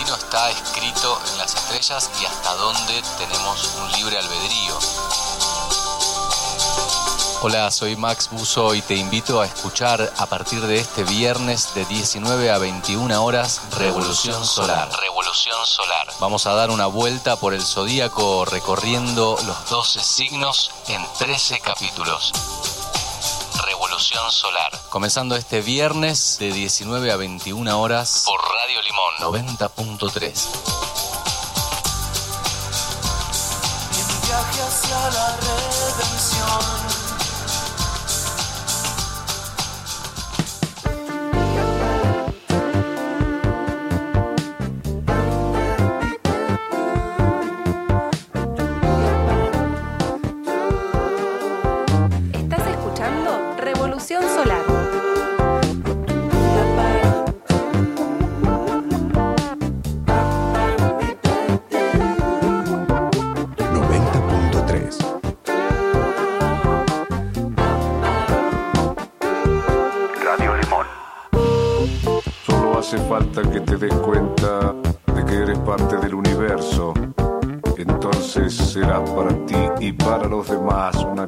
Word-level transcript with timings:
destino 0.00 0.16
está 0.16 0.50
escrito 0.50 1.20
en 1.32 1.38
las 1.38 1.54
estrellas 1.54 2.10
y 2.20 2.24
hasta 2.24 2.54
dónde 2.54 3.02
tenemos 3.18 3.74
un 3.76 3.92
libre 3.92 4.18
albedrío. 4.18 4.78
Hola, 7.42 7.70
soy 7.70 7.96
Max 7.96 8.28
Buzo 8.30 8.74
y 8.74 8.82
te 8.82 8.94
invito 8.94 9.40
a 9.40 9.46
escuchar 9.46 10.12
a 10.18 10.26
partir 10.26 10.60
de 10.60 10.78
este 10.78 11.04
viernes 11.04 11.74
de 11.74 11.84
19 11.86 12.50
a 12.50 12.58
21 12.58 13.24
horas 13.24 13.62
Revolución 13.78 14.44
Solar. 14.44 14.90
Revolución 15.00 15.56
Solar. 15.64 16.06
Vamos 16.20 16.46
a 16.46 16.52
dar 16.52 16.70
una 16.70 16.86
vuelta 16.86 17.36
por 17.36 17.54
el 17.54 17.62
zodíaco 17.62 18.44
recorriendo 18.44 19.38
los 19.46 19.70
12 19.70 20.00
signos 20.00 20.70
en 20.88 21.02
13 21.18 21.60
capítulos. 21.60 22.32
Revolución 24.00 24.32
Solar. 24.32 24.80
Comenzando 24.88 25.36
este 25.36 25.60
viernes 25.60 26.38
de 26.40 26.50
19 26.52 27.12
a 27.12 27.16
21 27.16 27.78
horas 27.82 28.24
por 28.24 28.40
Radio 28.40 28.80
Limón 28.80 29.58
90.3. 29.58 30.48
viaje 34.26 34.62
hacia 34.62 35.10
la 35.10 35.36
redención. 35.36 35.59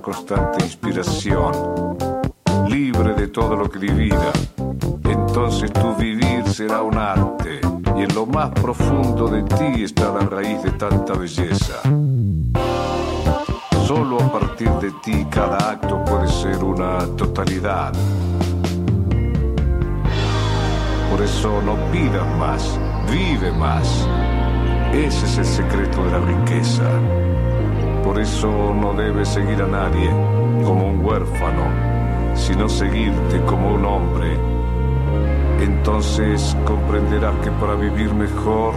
Constante 0.02 0.64
inspiración. 0.64 1.96
Libre 2.68 3.14
de 3.14 3.28
todo 3.28 3.56
lo 3.56 3.70
que 3.70 3.78
divida. 3.78 4.32
Entonces 5.04 5.72
tu 5.72 5.94
vivir 5.94 6.46
será 6.48 6.82
un 6.82 6.98
arte. 6.98 7.60
Y 7.96 8.02
en 8.02 8.14
lo 8.14 8.26
más 8.26 8.50
profundo 8.50 9.28
de 9.28 9.42
ti 9.44 9.84
está 9.84 10.12
la 10.12 10.26
raíz 10.26 10.62
de 10.62 10.72
tanta 10.72 11.14
belleza. 11.14 11.80
Solo 13.86 14.20
a 14.20 14.32
partir 14.32 14.70
de 14.70 14.90
ti 15.04 15.24
cada 15.30 15.70
acto 15.70 16.04
puede 16.04 16.28
ser 16.28 16.62
una 16.64 17.06
totalidad. 17.16 17.92
Por 21.10 21.22
eso 21.22 21.62
no 21.62 21.76
pidas 21.92 22.26
más, 22.38 22.78
vive 23.10 23.52
más. 23.52 24.06
Ese 24.92 25.26
es 25.26 25.38
el 25.38 25.46
secreto 25.46 26.04
de 26.04 26.10
la 26.10 26.18
riqueza. 26.18 27.21
Por 28.04 28.18
eso 28.18 28.74
no 28.74 28.92
debes 28.94 29.28
seguir 29.28 29.62
a 29.62 29.66
nadie 29.66 30.10
como 30.64 30.88
un 30.88 31.04
huérfano, 31.04 31.66
sino 32.34 32.68
seguirte 32.68 33.40
como 33.46 33.74
un 33.74 33.84
hombre. 33.84 34.36
Entonces 35.60 36.56
comprenderás 36.64 37.34
que 37.44 37.50
para 37.52 37.74
vivir 37.74 38.12
mejor 38.14 38.74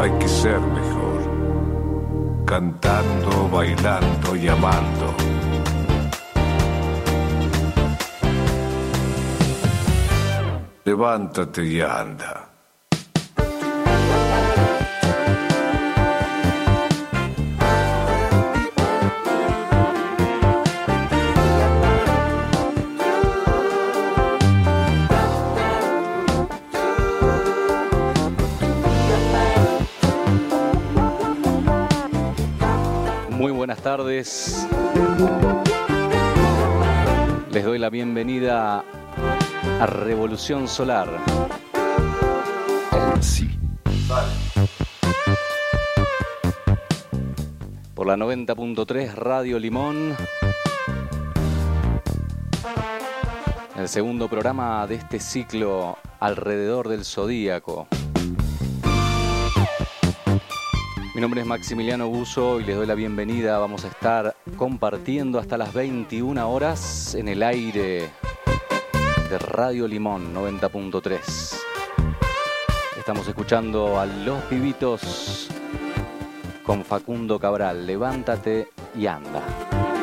hay 0.00 0.10
que 0.18 0.28
ser 0.28 0.60
mejor. 0.60 2.44
Cantando, 2.46 3.48
bailando 3.50 4.36
y 4.36 4.48
amando. 4.48 5.14
Levántate 10.84 11.64
y 11.66 11.80
anda. 11.82 12.37
Les 34.18 34.66
doy 37.62 37.78
la 37.78 37.88
bienvenida 37.88 38.84
a 39.80 39.86
Revolución 39.86 40.66
Solar. 40.66 41.08
Sí. 43.20 43.48
Por 47.94 48.08
la 48.08 48.16
90.3 48.16 49.14
Radio 49.14 49.60
Limón. 49.60 50.16
El 53.76 53.88
segundo 53.88 54.28
programa 54.28 54.84
de 54.88 54.96
este 54.96 55.20
ciclo 55.20 55.96
alrededor 56.18 56.88
del 56.88 57.04
zodíaco. 57.04 57.86
Mi 61.18 61.22
nombre 61.22 61.40
es 61.40 61.48
Maximiliano 61.48 62.06
Buzo 62.06 62.60
y 62.60 62.64
les 62.64 62.76
doy 62.76 62.86
la 62.86 62.94
bienvenida. 62.94 63.58
Vamos 63.58 63.84
a 63.84 63.88
estar 63.88 64.36
compartiendo 64.56 65.40
hasta 65.40 65.58
las 65.58 65.74
21 65.74 66.48
horas 66.48 67.16
en 67.16 67.26
el 67.26 67.42
aire 67.42 68.08
de 69.28 69.38
Radio 69.40 69.88
Limón 69.88 70.32
90.3. 70.32 71.56
Estamos 72.96 73.26
escuchando 73.26 73.98
a 73.98 74.06
Los 74.06 74.44
Pibitos 74.44 75.48
con 76.62 76.84
Facundo 76.84 77.40
Cabral. 77.40 77.84
Levántate 77.84 78.68
y 78.96 79.08
anda. 79.08 79.97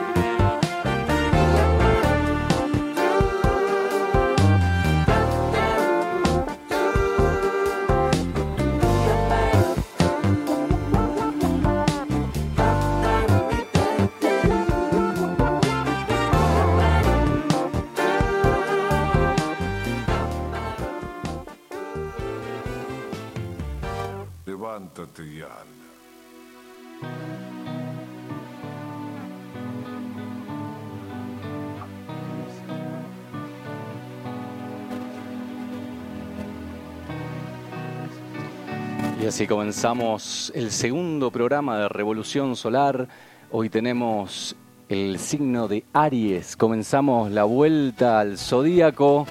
Y 39.25 39.27
así 39.27 39.47
comenzamos 39.47 40.51
el 40.53 40.69
segundo 40.69 41.31
programa 41.31 41.79
de 41.79 41.89
Revolución 41.89 42.55
Solar. 42.55 43.07
Hoy 43.49 43.71
tenemos 43.71 44.55
el 44.87 45.17
signo 45.17 45.67
de 45.67 45.83
Aries. 45.93 46.55
Comenzamos 46.55 47.31
la 47.31 47.43
vuelta 47.43 48.19
al 48.19 48.37
zodíaco 48.37 49.25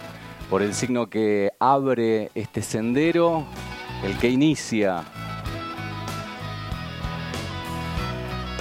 por 0.50 0.62
el 0.62 0.74
signo 0.74 1.08
que 1.08 1.52
abre 1.60 2.32
este 2.34 2.60
sendero, 2.60 3.44
el 4.04 4.18
que 4.18 4.30
inicia 4.30 5.04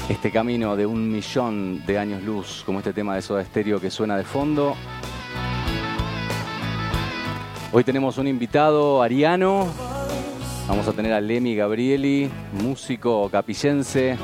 este 0.10 0.30
camino 0.30 0.76
de 0.76 0.86
un 0.86 1.12
millón 1.12 1.84
de 1.88 1.98
años 1.98 2.22
luz, 2.22 2.62
como 2.64 2.78
este 2.78 2.94
tema 2.94 3.16
de 3.16 3.24
Soda 3.24 3.44
Stereo 3.44 3.82
que 3.82 3.90
suena 3.90 4.18
de 4.18 4.24
fondo. 4.24 4.76
Hoy 7.72 7.84
tenemos 7.84 8.20
un 8.20 8.28
invitado 8.28 9.02
ariano. 9.02 9.93
Vamos 10.68 10.88
a 10.88 10.94
tener 10.94 11.12
a 11.12 11.20
Lemi 11.20 11.56
Gabrieli, 11.56 12.30
músico 12.54 13.30
capillense. 13.30 14.18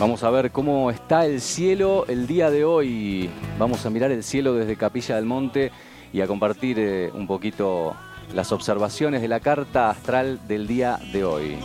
Vamos 0.00 0.22
a 0.22 0.30
ver 0.30 0.50
cómo 0.50 0.90
está 0.90 1.26
el 1.26 1.40
cielo 1.40 2.06
el 2.08 2.26
día 2.26 2.50
de 2.50 2.64
hoy. 2.64 3.28
Vamos 3.58 3.84
a 3.84 3.90
mirar 3.90 4.10
el 4.12 4.22
cielo 4.22 4.54
desde 4.54 4.76
Capilla 4.76 5.16
del 5.16 5.26
Monte 5.26 5.70
y 6.12 6.22
a 6.22 6.26
compartir 6.26 6.78
eh, 6.78 7.10
un 7.12 7.26
poquito 7.26 7.94
las 8.34 8.50
observaciones 8.52 9.20
de 9.20 9.28
la 9.28 9.40
carta 9.40 9.90
astral 9.90 10.40
del 10.48 10.66
día 10.66 10.98
de 11.12 11.24
hoy. 11.24 11.58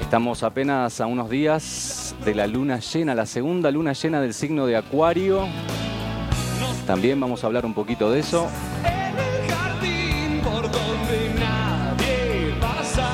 Estamos 0.00 0.42
apenas 0.42 1.00
a 1.00 1.06
unos 1.06 1.30
días 1.30 2.14
de 2.24 2.34
la 2.34 2.46
luna 2.46 2.80
llena, 2.80 3.14
la 3.14 3.26
segunda 3.26 3.70
luna 3.70 3.94
llena 3.94 4.20
del 4.20 4.34
signo 4.34 4.66
de 4.66 4.76
Acuario. 4.76 5.48
También 6.86 7.18
vamos 7.18 7.42
a 7.42 7.46
hablar 7.46 7.64
un 7.64 7.72
poquito 7.72 8.10
de 8.10 8.20
eso. 8.20 8.48
En 8.84 9.18
el 9.18 9.50
jardín 9.50 10.40
por 10.42 10.62
donde 10.62 11.34
nadie 11.38 12.54
pasa. 12.60 13.08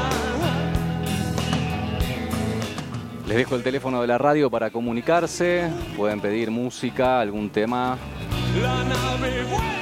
Les 3.29 3.37
dejo 3.37 3.55
el 3.55 3.63
teléfono 3.63 4.01
de 4.01 4.09
la 4.09 4.19
radio 4.19 4.51
para 4.51 4.71
comunicarse. 4.71 5.71
Pueden 5.97 6.21
pedir 6.21 6.51
música, 6.51 7.21
algún 7.21 7.51
tema. 7.51 7.97
La 8.61 8.83
nave. 8.83 9.80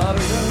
es 0.00 0.47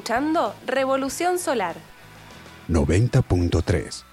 escuchando 0.00 0.54
Revolución 0.66 1.38
Solar. 1.38 1.76
90.3. 2.68 4.09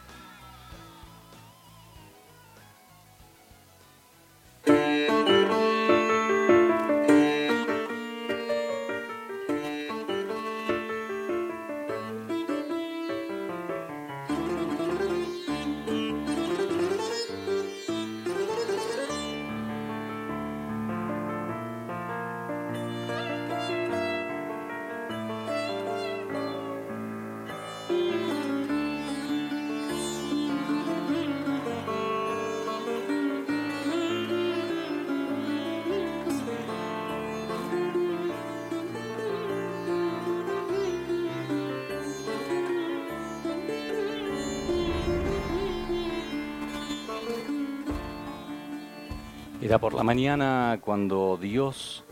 por 49.88 49.94
la 49.94 50.04
mañana 50.04 50.80
cuando 50.82 51.40
Dios 51.42 52.04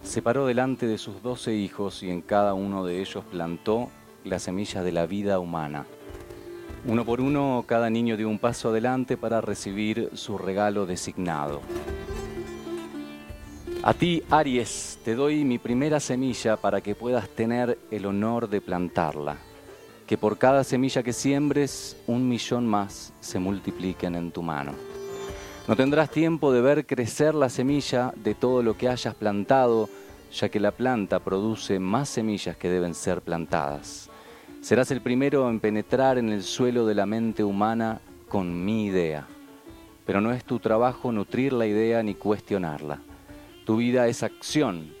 se 0.00 0.22
paró 0.22 0.46
delante 0.46 0.86
de 0.86 0.96
sus 0.96 1.24
doce 1.24 1.56
hijos 1.56 2.04
y 2.04 2.08
en 2.08 2.20
cada 2.20 2.54
uno 2.54 2.84
de 2.84 3.00
ellos 3.00 3.24
plantó 3.24 3.88
la 4.22 4.38
semilla 4.38 4.84
de 4.84 4.92
la 4.92 5.06
vida 5.06 5.40
humana. 5.40 5.86
Uno 6.84 7.04
por 7.04 7.20
uno, 7.20 7.64
cada 7.66 7.90
niño 7.90 8.16
dio 8.16 8.28
un 8.28 8.38
paso 8.38 8.68
adelante 8.68 9.16
para 9.16 9.40
recibir 9.40 10.10
su 10.14 10.38
regalo 10.38 10.86
designado. 10.86 11.62
A 13.82 13.92
ti, 13.92 14.22
Aries, 14.30 15.00
te 15.04 15.16
doy 15.16 15.44
mi 15.44 15.58
primera 15.58 15.98
semilla 15.98 16.56
para 16.56 16.80
que 16.80 16.94
puedas 16.94 17.28
tener 17.28 17.76
el 17.90 18.06
honor 18.06 18.48
de 18.48 18.60
plantarla. 18.60 19.36
Que 20.06 20.16
por 20.16 20.38
cada 20.38 20.62
semilla 20.62 21.02
que 21.02 21.12
siembres, 21.12 21.96
un 22.06 22.28
millón 22.28 22.68
más 22.68 23.12
se 23.18 23.40
multipliquen 23.40 24.14
en 24.14 24.30
tu 24.30 24.42
mano. 24.42 24.95
No 25.68 25.74
tendrás 25.74 26.10
tiempo 26.10 26.52
de 26.52 26.60
ver 26.60 26.86
crecer 26.86 27.34
la 27.34 27.48
semilla 27.48 28.12
de 28.14 28.36
todo 28.36 28.62
lo 28.62 28.76
que 28.76 28.88
hayas 28.88 29.16
plantado, 29.16 29.88
ya 30.32 30.48
que 30.48 30.60
la 30.60 30.70
planta 30.70 31.18
produce 31.18 31.80
más 31.80 32.08
semillas 32.08 32.56
que 32.56 32.70
deben 32.70 32.94
ser 32.94 33.20
plantadas. 33.20 34.08
Serás 34.60 34.92
el 34.92 35.00
primero 35.00 35.50
en 35.50 35.58
penetrar 35.58 36.18
en 36.18 36.28
el 36.28 36.44
suelo 36.44 36.86
de 36.86 36.94
la 36.94 37.04
mente 37.04 37.42
humana 37.42 38.00
con 38.28 38.64
mi 38.64 38.86
idea. 38.86 39.26
Pero 40.04 40.20
no 40.20 40.30
es 40.30 40.44
tu 40.44 40.60
trabajo 40.60 41.10
nutrir 41.10 41.52
la 41.52 41.66
idea 41.66 42.00
ni 42.04 42.14
cuestionarla. 42.14 43.00
Tu 43.64 43.76
vida 43.76 44.06
es 44.06 44.22
acción 44.22 44.94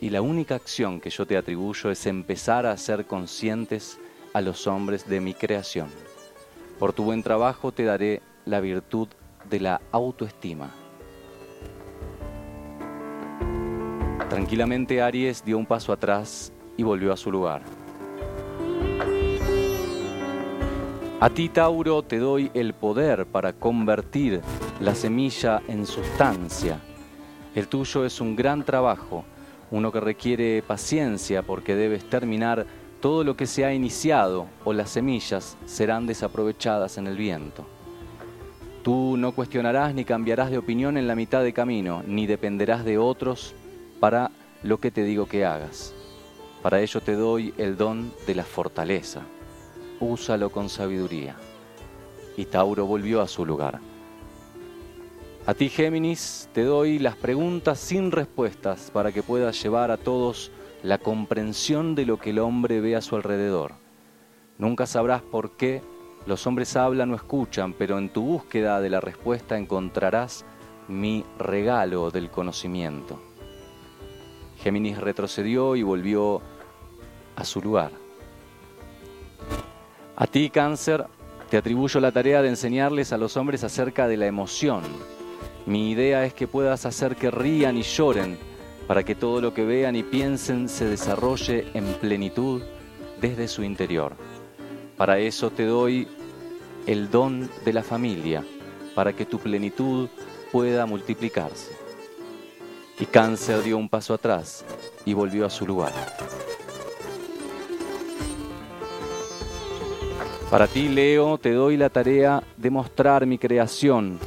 y 0.00 0.10
la 0.10 0.20
única 0.20 0.56
acción 0.56 1.00
que 1.00 1.10
yo 1.10 1.26
te 1.26 1.36
atribuyo 1.36 1.92
es 1.92 2.06
empezar 2.06 2.66
a 2.66 2.76
ser 2.76 3.06
conscientes 3.06 4.00
a 4.32 4.40
los 4.40 4.66
hombres 4.66 5.08
de 5.08 5.20
mi 5.20 5.32
creación. 5.32 5.88
Por 6.80 6.92
tu 6.92 7.04
buen 7.04 7.22
trabajo 7.22 7.70
te 7.70 7.84
daré 7.84 8.20
la 8.46 8.58
virtud 8.58 9.08
de 9.48 9.60
la 9.60 9.80
autoestima. 9.92 10.70
Tranquilamente 14.28 15.00
Aries 15.00 15.44
dio 15.44 15.56
un 15.56 15.66
paso 15.66 15.92
atrás 15.92 16.52
y 16.76 16.82
volvió 16.82 17.12
a 17.12 17.16
su 17.16 17.30
lugar. 17.30 17.62
A 21.20 21.30
ti, 21.30 21.48
Tauro, 21.48 22.02
te 22.02 22.18
doy 22.18 22.50
el 22.54 22.74
poder 22.74 23.26
para 23.26 23.52
convertir 23.52 24.40
la 24.80 24.94
semilla 24.94 25.62
en 25.66 25.84
sustancia. 25.86 26.78
El 27.54 27.66
tuyo 27.66 28.04
es 28.04 28.20
un 28.20 28.36
gran 28.36 28.64
trabajo, 28.64 29.24
uno 29.70 29.90
que 29.90 29.98
requiere 29.98 30.62
paciencia 30.62 31.42
porque 31.42 31.74
debes 31.74 32.08
terminar 32.08 32.66
todo 33.00 33.24
lo 33.24 33.36
que 33.36 33.46
se 33.46 33.64
ha 33.64 33.74
iniciado 33.74 34.46
o 34.64 34.72
las 34.72 34.90
semillas 34.90 35.56
serán 35.66 36.06
desaprovechadas 36.06 36.98
en 36.98 37.06
el 37.06 37.16
viento. 37.16 37.66
Tú 38.82 39.16
no 39.16 39.32
cuestionarás 39.32 39.94
ni 39.94 40.04
cambiarás 40.04 40.50
de 40.50 40.58
opinión 40.58 40.96
en 40.96 41.08
la 41.08 41.14
mitad 41.14 41.42
de 41.42 41.52
camino, 41.52 42.02
ni 42.06 42.26
dependerás 42.26 42.84
de 42.84 42.98
otros 42.98 43.54
para 44.00 44.30
lo 44.62 44.78
que 44.78 44.90
te 44.90 45.04
digo 45.04 45.26
que 45.26 45.44
hagas. 45.44 45.94
Para 46.62 46.80
ello 46.80 47.00
te 47.00 47.12
doy 47.12 47.54
el 47.58 47.76
don 47.76 48.12
de 48.26 48.34
la 48.34 48.44
fortaleza. 48.44 49.22
Úsalo 50.00 50.50
con 50.50 50.68
sabiduría. 50.68 51.36
Y 52.36 52.44
Tauro 52.44 52.86
volvió 52.86 53.20
a 53.20 53.28
su 53.28 53.44
lugar. 53.44 53.80
A 55.46 55.54
ti, 55.54 55.68
Géminis, 55.68 56.48
te 56.52 56.62
doy 56.62 56.98
las 56.98 57.16
preguntas 57.16 57.78
sin 57.78 58.10
respuestas 58.12 58.90
para 58.92 59.12
que 59.12 59.22
puedas 59.22 59.60
llevar 59.62 59.90
a 59.90 59.96
todos 59.96 60.50
la 60.82 60.98
comprensión 60.98 61.94
de 61.94 62.06
lo 62.06 62.18
que 62.18 62.30
el 62.30 62.38
hombre 62.38 62.80
ve 62.80 62.94
a 62.94 63.00
su 63.00 63.16
alrededor. 63.16 63.72
Nunca 64.58 64.86
sabrás 64.86 65.22
por 65.22 65.56
qué 65.56 65.80
los 66.28 66.46
hombres 66.46 66.76
hablan 66.76 67.10
o 67.12 67.14
escuchan, 67.14 67.72
pero 67.72 67.96
en 67.96 68.10
tu 68.10 68.22
búsqueda 68.22 68.82
de 68.82 68.90
la 68.90 69.00
respuesta 69.00 69.56
encontrarás 69.56 70.44
mi 70.86 71.24
regalo 71.38 72.10
del 72.10 72.28
conocimiento. 72.28 73.18
Géminis 74.58 74.98
retrocedió 74.98 75.74
y 75.74 75.82
volvió 75.82 76.42
a 77.34 77.44
su 77.44 77.62
lugar. 77.62 77.92
A 80.16 80.26
ti, 80.26 80.50
cáncer, 80.50 81.06
te 81.48 81.56
atribuyo 81.56 81.98
la 81.98 82.12
tarea 82.12 82.42
de 82.42 82.50
enseñarles 82.50 83.14
a 83.14 83.16
los 83.16 83.38
hombres 83.38 83.64
acerca 83.64 84.06
de 84.06 84.18
la 84.18 84.26
emoción. 84.26 84.82
Mi 85.64 85.92
idea 85.92 86.26
es 86.26 86.34
que 86.34 86.46
puedas 86.46 86.84
hacer 86.84 87.16
que 87.16 87.30
rían 87.30 87.78
y 87.78 87.82
lloren 87.82 88.36
para 88.86 89.02
que 89.02 89.14
todo 89.14 89.40
lo 89.40 89.54
que 89.54 89.64
vean 89.64 89.96
y 89.96 90.02
piensen 90.02 90.68
se 90.68 90.84
desarrolle 90.84 91.68
en 91.72 91.86
plenitud 91.94 92.60
desde 93.18 93.48
su 93.48 93.62
interior. 93.62 94.12
Para 94.98 95.20
eso 95.20 95.50
te 95.50 95.64
doy 95.64 96.08
el 96.88 97.10
don 97.10 97.50
de 97.66 97.72
la 97.74 97.82
familia, 97.82 98.42
para 98.94 99.12
que 99.12 99.26
tu 99.26 99.38
plenitud 99.38 100.08
pueda 100.50 100.86
multiplicarse. 100.86 101.76
Y 102.98 103.04
Cáncer 103.04 103.62
dio 103.62 103.76
un 103.76 103.90
paso 103.90 104.14
atrás 104.14 104.64
y 105.04 105.12
volvió 105.12 105.44
a 105.44 105.50
su 105.50 105.66
lugar. 105.66 105.92
Para 110.50 110.66
ti, 110.66 110.88
Leo, 110.88 111.36
te 111.36 111.52
doy 111.52 111.76
la 111.76 111.90
tarea 111.90 112.42
de 112.56 112.70
mostrar 112.70 113.26
mi 113.26 113.36
creación 113.36 114.18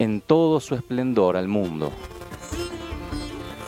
en 0.00 0.20
todo 0.20 0.58
su 0.58 0.74
esplendor 0.74 1.36
al 1.36 1.46
mundo. 1.46 1.92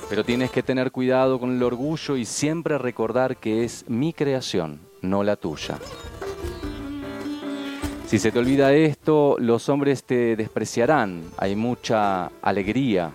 Pero 0.08 0.24
tienes 0.24 0.50
que 0.50 0.64
tener 0.64 0.90
cuidado 0.90 1.38
con 1.38 1.54
el 1.54 1.62
orgullo 1.62 2.16
y 2.16 2.24
siempre 2.24 2.78
recordar 2.78 3.36
que 3.36 3.62
es 3.62 3.88
mi 3.88 4.12
creación, 4.12 4.80
no 5.02 5.22
la 5.22 5.36
tuya. 5.36 5.78
Si 8.10 8.18
se 8.18 8.32
te 8.32 8.40
olvida 8.40 8.72
esto, 8.72 9.36
los 9.38 9.68
hombres 9.68 10.02
te 10.02 10.34
despreciarán. 10.34 11.22
Hay 11.36 11.54
mucha 11.54 12.32
alegría 12.42 13.12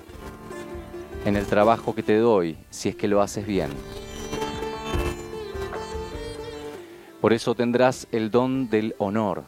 en 1.26 1.36
el 1.36 1.46
trabajo 1.48 1.94
que 1.94 2.02
te 2.02 2.16
doy 2.18 2.56
si 2.70 2.88
es 2.88 2.96
que 2.96 3.10
lo 3.10 3.22
haces 3.22 3.46
bien. 3.46 3.72
Por 7.20 7.34
eso 7.34 7.54
tendrás 7.56 8.08
el 8.14 8.32
don 8.32 8.70
del 8.70 8.96
honor. 8.98 9.44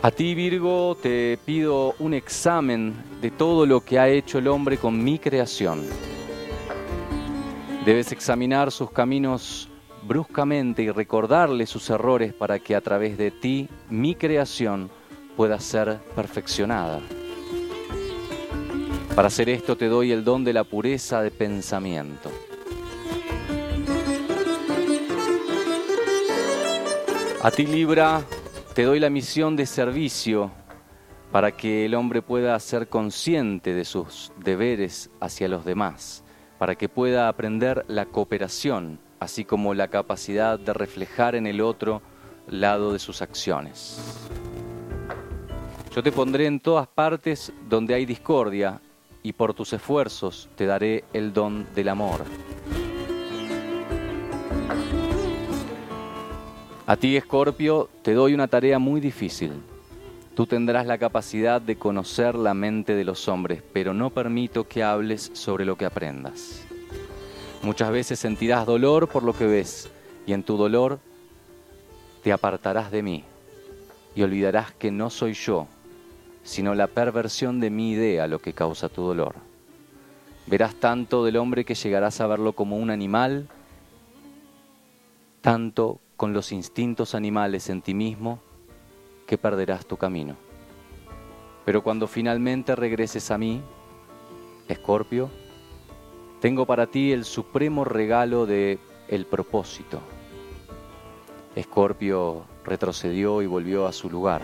A 0.00 0.10
ti, 0.10 0.34
Virgo, 0.34 0.96
te 1.02 1.38
pido 1.44 1.94
un 1.98 2.14
examen 2.14 2.94
de 3.20 3.30
todo 3.30 3.66
lo 3.66 3.84
que 3.84 3.98
ha 3.98 4.08
hecho 4.08 4.38
el 4.38 4.48
hombre 4.48 4.78
con 4.78 5.04
mi 5.04 5.18
creación. 5.18 5.82
Debes 7.84 8.10
examinar 8.10 8.72
sus 8.72 8.90
caminos 8.90 9.68
bruscamente 10.12 10.82
y 10.82 10.90
recordarle 10.90 11.64
sus 11.64 11.88
errores 11.88 12.34
para 12.34 12.58
que 12.58 12.76
a 12.76 12.82
través 12.82 13.16
de 13.16 13.30
ti 13.30 13.70
mi 13.88 14.14
creación 14.14 14.90
pueda 15.38 15.58
ser 15.58 16.00
perfeccionada. 16.14 17.00
Para 19.16 19.28
hacer 19.28 19.48
esto 19.48 19.74
te 19.74 19.88
doy 19.88 20.12
el 20.12 20.22
don 20.22 20.44
de 20.44 20.52
la 20.52 20.64
pureza 20.64 21.22
de 21.22 21.30
pensamiento. 21.30 22.30
A 27.42 27.50
ti 27.50 27.64
Libra 27.64 28.20
te 28.74 28.82
doy 28.82 29.00
la 29.00 29.08
misión 29.08 29.56
de 29.56 29.64
servicio 29.64 30.50
para 31.30 31.52
que 31.52 31.86
el 31.86 31.94
hombre 31.94 32.20
pueda 32.20 32.60
ser 32.60 32.88
consciente 32.88 33.72
de 33.72 33.86
sus 33.86 34.30
deberes 34.44 35.08
hacia 35.20 35.48
los 35.48 35.64
demás, 35.64 36.22
para 36.58 36.74
que 36.74 36.90
pueda 36.90 37.28
aprender 37.28 37.86
la 37.88 38.04
cooperación 38.04 38.98
así 39.22 39.44
como 39.44 39.74
la 39.74 39.88
capacidad 39.88 40.58
de 40.58 40.72
reflejar 40.72 41.34
en 41.34 41.46
el 41.46 41.60
otro 41.60 42.02
lado 42.48 42.92
de 42.92 42.98
sus 42.98 43.22
acciones. 43.22 44.00
Yo 45.94 46.02
te 46.02 46.12
pondré 46.12 46.46
en 46.46 46.60
todas 46.60 46.88
partes 46.88 47.52
donde 47.68 47.94
hay 47.94 48.06
discordia 48.06 48.80
y 49.22 49.32
por 49.32 49.54
tus 49.54 49.72
esfuerzos 49.72 50.48
te 50.56 50.66
daré 50.66 51.04
el 51.12 51.32
don 51.32 51.66
del 51.74 51.88
amor. 51.88 52.24
A 56.86 56.96
ti, 56.96 57.16
Escorpio, 57.16 57.88
te 58.02 58.12
doy 58.12 58.34
una 58.34 58.48
tarea 58.48 58.78
muy 58.78 59.00
difícil. 59.00 59.52
Tú 60.34 60.46
tendrás 60.46 60.86
la 60.86 60.98
capacidad 60.98 61.60
de 61.60 61.76
conocer 61.76 62.34
la 62.34 62.54
mente 62.54 62.94
de 62.94 63.04
los 63.04 63.28
hombres, 63.28 63.62
pero 63.72 63.94
no 63.94 64.10
permito 64.10 64.66
que 64.66 64.82
hables 64.82 65.30
sobre 65.34 65.64
lo 65.64 65.76
que 65.76 65.84
aprendas. 65.84 66.66
Muchas 67.62 67.92
veces 67.92 68.18
sentirás 68.18 68.66
dolor 68.66 69.08
por 69.08 69.22
lo 69.22 69.34
que 69.34 69.46
ves 69.46 69.88
y 70.26 70.32
en 70.32 70.42
tu 70.42 70.56
dolor 70.56 70.98
te 72.24 72.32
apartarás 72.32 72.90
de 72.90 73.04
mí 73.04 73.24
y 74.16 74.22
olvidarás 74.22 74.72
que 74.72 74.90
no 74.90 75.10
soy 75.10 75.34
yo, 75.34 75.68
sino 76.42 76.74
la 76.74 76.88
perversión 76.88 77.60
de 77.60 77.70
mi 77.70 77.92
idea 77.92 78.26
lo 78.26 78.40
que 78.40 78.52
causa 78.52 78.88
tu 78.88 79.02
dolor. 79.02 79.36
Verás 80.46 80.74
tanto 80.74 81.24
del 81.24 81.36
hombre 81.36 81.64
que 81.64 81.76
llegarás 81.76 82.20
a 82.20 82.26
verlo 82.26 82.52
como 82.52 82.76
un 82.78 82.90
animal, 82.90 83.48
tanto 85.40 86.00
con 86.16 86.32
los 86.32 86.50
instintos 86.50 87.14
animales 87.14 87.70
en 87.70 87.80
ti 87.80 87.94
mismo, 87.94 88.40
que 89.26 89.38
perderás 89.38 89.86
tu 89.86 89.96
camino. 89.96 90.34
Pero 91.64 91.84
cuando 91.84 92.08
finalmente 92.08 92.74
regreses 92.74 93.30
a 93.30 93.38
mí, 93.38 93.62
Escorpio, 94.66 95.30
tengo 96.42 96.66
para 96.66 96.88
ti 96.88 97.12
el 97.12 97.24
supremo 97.24 97.84
regalo 97.84 98.46
de 98.46 98.80
el 99.06 99.26
propósito. 99.26 100.00
Escorpio 101.54 102.46
retrocedió 102.64 103.42
y 103.42 103.46
volvió 103.46 103.86
a 103.86 103.92
su 103.92 104.10
lugar. 104.10 104.42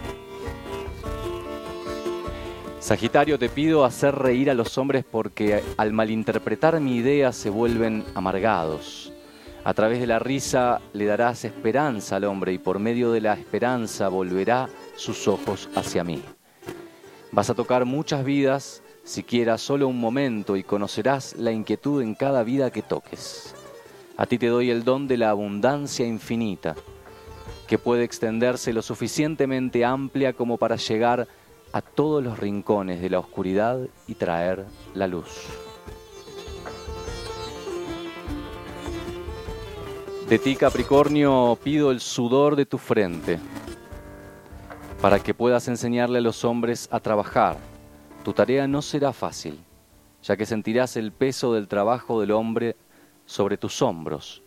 Sagitario, 2.78 3.36
te 3.36 3.48
pido 3.48 3.84
hacer 3.84 4.14
reír 4.14 4.48
a 4.48 4.54
los 4.54 4.78
hombres 4.78 5.04
porque 5.10 5.60
al 5.76 5.92
malinterpretar 5.92 6.78
mi 6.78 6.98
idea 6.98 7.32
se 7.32 7.50
vuelven 7.50 8.04
amargados. 8.14 9.12
A 9.64 9.74
través 9.74 9.98
de 9.98 10.06
la 10.06 10.20
risa 10.20 10.80
le 10.92 11.04
darás 11.04 11.44
esperanza 11.44 12.14
al 12.14 12.24
hombre 12.24 12.52
y 12.52 12.58
por 12.58 12.78
medio 12.78 13.10
de 13.10 13.22
la 13.22 13.34
esperanza 13.34 14.06
volverá 14.06 14.68
sus 14.94 15.26
ojos 15.26 15.68
hacia 15.74 16.04
mí. 16.04 16.22
Vas 17.32 17.50
a 17.50 17.54
tocar 17.54 17.84
muchas 17.84 18.24
vidas 18.24 18.84
siquiera 19.08 19.56
solo 19.56 19.88
un 19.88 19.98
momento 19.98 20.54
y 20.54 20.62
conocerás 20.62 21.34
la 21.36 21.50
inquietud 21.50 22.02
en 22.02 22.14
cada 22.14 22.42
vida 22.42 22.70
que 22.70 22.82
toques. 22.82 23.54
A 24.18 24.26
ti 24.26 24.38
te 24.38 24.48
doy 24.48 24.70
el 24.70 24.84
don 24.84 25.08
de 25.08 25.16
la 25.16 25.30
abundancia 25.30 26.06
infinita. 26.06 26.76
que 27.66 27.76
puede 27.76 28.02
extenderse 28.02 28.72
lo 28.72 28.80
suficientemente 28.80 29.84
amplia 29.84 30.32
como 30.32 30.56
para 30.56 30.76
llegar 30.76 31.28
a 31.70 31.82
todos 31.82 32.24
los 32.24 32.38
rincones 32.38 33.02
de 33.02 33.10
la 33.10 33.18
oscuridad 33.18 33.78
y 34.06 34.14
traer 34.14 34.64
la 34.94 35.06
luz. 35.06 35.28
De 40.30 40.38
ti, 40.38 40.56
Capricornio, 40.56 41.58
pido 41.62 41.90
el 41.90 42.00
sudor 42.00 42.56
de 42.56 42.64
tu 42.64 42.78
frente 42.78 43.38
para 45.02 45.20
que 45.20 45.34
puedas 45.34 45.68
enseñarle 45.68 46.20
a 46.20 46.22
los 46.22 46.46
hombres 46.46 46.88
a 46.90 47.00
trabajar. 47.00 47.58
Tu 48.28 48.34
tarea 48.34 48.68
no 48.68 48.82
será 48.82 49.14
fácil, 49.14 49.58
ya 50.22 50.36
que 50.36 50.44
sentirás 50.44 50.98
el 50.98 51.12
peso 51.12 51.54
del 51.54 51.66
trabajo 51.66 52.20
del 52.20 52.32
hombre 52.32 52.76
sobre 53.24 53.56
tus 53.56 53.80
hombros, 53.80 54.42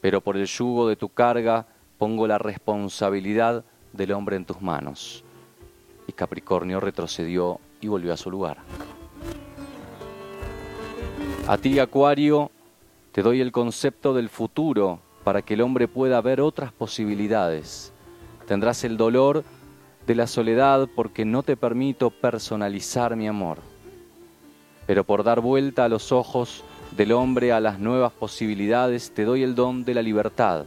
pero 0.00 0.20
por 0.20 0.36
el 0.36 0.46
yugo 0.46 0.88
de 0.88 0.94
tu 0.94 1.08
carga 1.08 1.66
pongo 1.98 2.28
la 2.28 2.38
responsabilidad 2.38 3.64
del 3.92 4.12
hombre 4.12 4.36
en 4.36 4.44
tus 4.44 4.62
manos. 4.62 5.24
Y 6.06 6.12
Capricornio 6.12 6.78
retrocedió 6.78 7.58
y 7.80 7.88
volvió 7.88 8.12
a 8.12 8.16
su 8.16 8.30
lugar. 8.30 8.58
A 11.48 11.58
ti, 11.58 11.80
Acuario, 11.80 12.52
te 13.10 13.22
doy 13.22 13.40
el 13.40 13.50
concepto 13.50 14.14
del 14.14 14.28
futuro 14.28 15.00
para 15.24 15.42
que 15.42 15.54
el 15.54 15.62
hombre 15.62 15.88
pueda 15.88 16.20
ver 16.20 16.40
otras 16.40 16.70
posibilidades. 16.70 17.92
Tendrás 18.46 18.84
el 18.84 18.96
dolor 18.96 19.42
de 20.08 20.14
la 20.14 20.26
soledad 20.26 20.88
porque 20.96 21.26
no 21.26 21.42
te 21.42 21.54
permito 21.54 22.08
personalizar 22.08 23.14
mi 23.14 23.28
amor. 23.28 23.58
Pero 24.86 25.04
por 25.04 25.22
dar 25.22 25.40
vuelta 25.40 25.84
a 25.84 25.88
los 25.90 26.12
ojos 26.12 26.64
del 26.96 27.12
hombre 27.12 27.52
a 27.52 27.60
las 27.60 27.78
nuevas 27.78 28.10
posibilidades, 28.14 29.10
te 29.10 29.24
doy 29.24 29.42
el 29.42 29.54
don 29.54 29.84
de 29.84 29.92
la 29.92 30.00
libertad, 30.00 30.64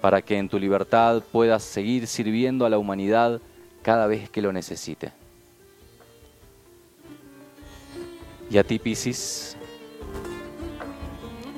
para 0.00 0.22
que 0.22 0.38
en 0.38 0.48
tu 0.48 0.58
libertad 0.58 1.22
puedas 1.30 1.62
seguir 1.62 2.06
sirviendo 2.06 2.64
a 2.64 2.70
la 2.70 2.78
humanidad 2.78 3.38
cada 3.82 4.06
vez 4.06 4.30
que 4.30 4.40
lo 4.40 4.50
necesite. 4.50 5.12
Y 8.50 8.56
a 8.56 8.64
ti, 8.64 8.78
Piscis, 8.78 9.58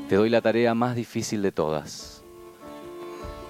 te 0.09 0.17
doy 0.17 0.29
la 0.29 0.41
tarea 0.41 0.75
más 0.75 0.97
difícil 0.97 1.41
de 1.41 1.53
todas. 1.53 2.10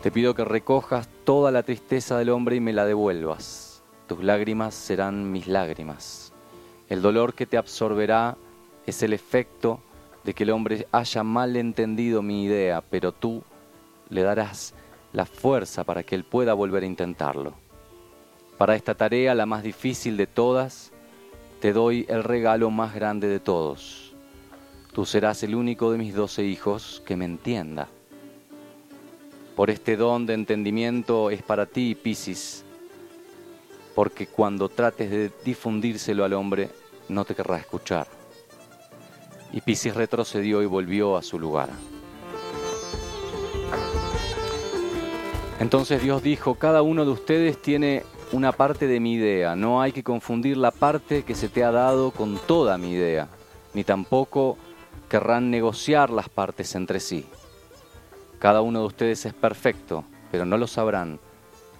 Te 0.03 0.11
pido 0.11 0.35
que 0.35 0.47
recojas 0.47 1.11
toda 1.25 1.51
la 1.51 1.63
tristeza 1.63 2.17
del 2.17 2.31
hombre 2.31 2.57
y 2.57 2.61
me 2.61 2.73
la 2.73 2.87
devuelvas. 2.87 3.83
Tus 4.07 4.25
lágrimas 4.25 4.75
serán 4.75 5.31
mis 5.31 5.47
lágrimas. 5.47 6.33
El 6.89 7.03
dolor 7.03 7.35
que 7.35 7.45
te 7.45 7.59
absorberá 7.59 8.39
es 8.87 9.03
el 9.03 9.13
efecto 9.13 9.81
de 10.25 10.33
que 10.33 10.45
el 10.45 10.51
hombre 10.51 10.87
haya 10.91 11.23
mal 11.23 11.55
entendido 11.55 12.23
mi 12.23 12.45
idea, 12.45 12.81
pero 12.81 13.13
tú 13.13 13.43
le 14.09 14.23
darás 14.23 14.73
la 15.13 15.27
fuerza 15.27 15.85
para 15.85 16.03
que 16.03 16.15
él 16.15 16.25
pueda 16.25 16.55
volver 16.55 16.83
a 16.83 16.87
intentarlo. 16.87 17.53
Para 18.57 18.77
esta 18.77 18.95
tarea, 18.95 19.35
la 19.35 19.45
más 19.45 19.63
difícil 19.63 20.17
de 20.17 20.27
todas, 20.27 20.93
te 21.61 21.75
doy 21.75 22.07
el 22.09 22.25
regalo 22.25 22.71
más 22.71 22.95
grande 22.95 23.29
de 23.29 23.39
todos. 23.39 24.15
Tú 24.95 25.05
serás 25.05 25.43
el 25.43 25.55
único 25.55 25.93
de 25.93 25.99
mis 25.99 26.15
doce 26.15 26.43
hijos 26.43 27.03
que 27.05 27.17
me 27.17 27.27
entienda. 27.27 27.89
Por 29.61 29.69
este 29.69 29.99
don 29.99 30.25
de 30.25 30.33
entendimiento 30.33 31.29
es 31.29 31.43
para 31.43 31.67
ti, 31.67 31.95
Piscis, 31.95 32.65
porque 33.95 34.27
cuando 34.27 34.71
trates 34.71 35.11
de 35.11 35.31
difundírselo 35.45 36.25
al 36.25 36.33
hombre, 36.33 36.71
no 37.11 37.27
te 37.27 37.35
querrá 37.35 37.59
escuchar. 37.59 38.07
Y 39.53 39.61
Piscis 39.61 39.95
retrocedió 39.95 40.63
y 40.63 40.65
volvió 40.65 41.15
a 41.19 41.23
su 41.23 41.39
lugar. 41.39 41.69
Entonces 45.59 46.03
Dios 46.03 46.23
dijo, 46.23 46.55
cada 46.55 46.81
uno 46.81 47.05
de 47.05 47.11
ustedes 47.11 47.61
tiene 47.61 48.05
una 48.33 48.53
parte 48.53 48.87
de 48.87 48.99
mi 48.99 49.13
idea, 49.13 49.57
no 49.57 49.83
hay 49.83 49.93
que 49.93 50.03
confundir 50.03 50.57
la 50.57 50.71
parte 50.71 51.23
que 51.23 51.35
se 51.35 51.51
te 51.51 51.65
ha 51.65 51.71
dado 51.71 52.13
con 52.13 52.39
toda 52.39 52.79
mi 52.79 52.93
idea, 52.93 53.29
ni 53.75 53.85
tampoco 53.85 54.57
querrán 55.11 55.51
negociar 55.51 56.09
las 56.09 56.31
partes 56.31 56.75
entre 56.75 56.99
sí. 56.99 57.27
Cada 58.41 58.63
uno 58.63 58.81
de 58.81 58.87
ustedes 58.87 59.27
es 59.27 59.35
perfecto, 59.35 60.03
pero 60.33 60.47
no 60.47 60.57
lo 60.57 60.67
sabrán 60.67 61.21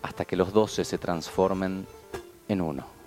hasta 0.03 0.27
que 0.27 0.37
los 0.37 0.53
doce 0.53 0.85
se 0.85 0.99
transformen 0.99 1.87
en 2.49 2.61
uno. 2.61 3.00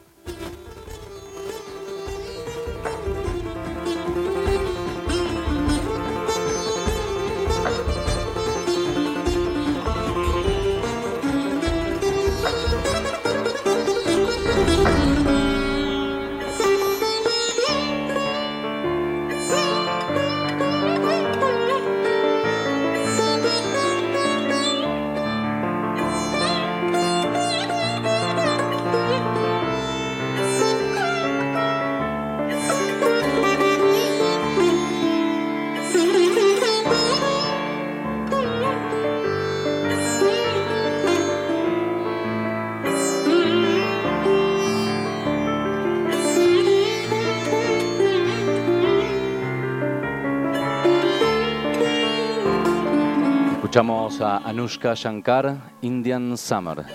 Escuchamos 53.74 54.22
a 54.22 54.38
Anushka 54.38 54.94
Shankar, 54.94 55.58
Indian 55.82 56.38
Summer. 56.38 56.86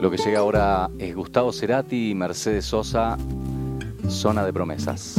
Lo 0.00 0.10
que 0.10 0.16
llega 0.16 0.40
ahora 0.40 0.90
es 0.98 1.14
Gustavo 1.14 1.52
Cerati 1.52 2.10
y 2.10 2.14
Mercedes 2.16 2.64
Sosa, 2.64 3.16
Zona 4.08 4.44
de 4.44 4.52
Promesas. 4.52 5.14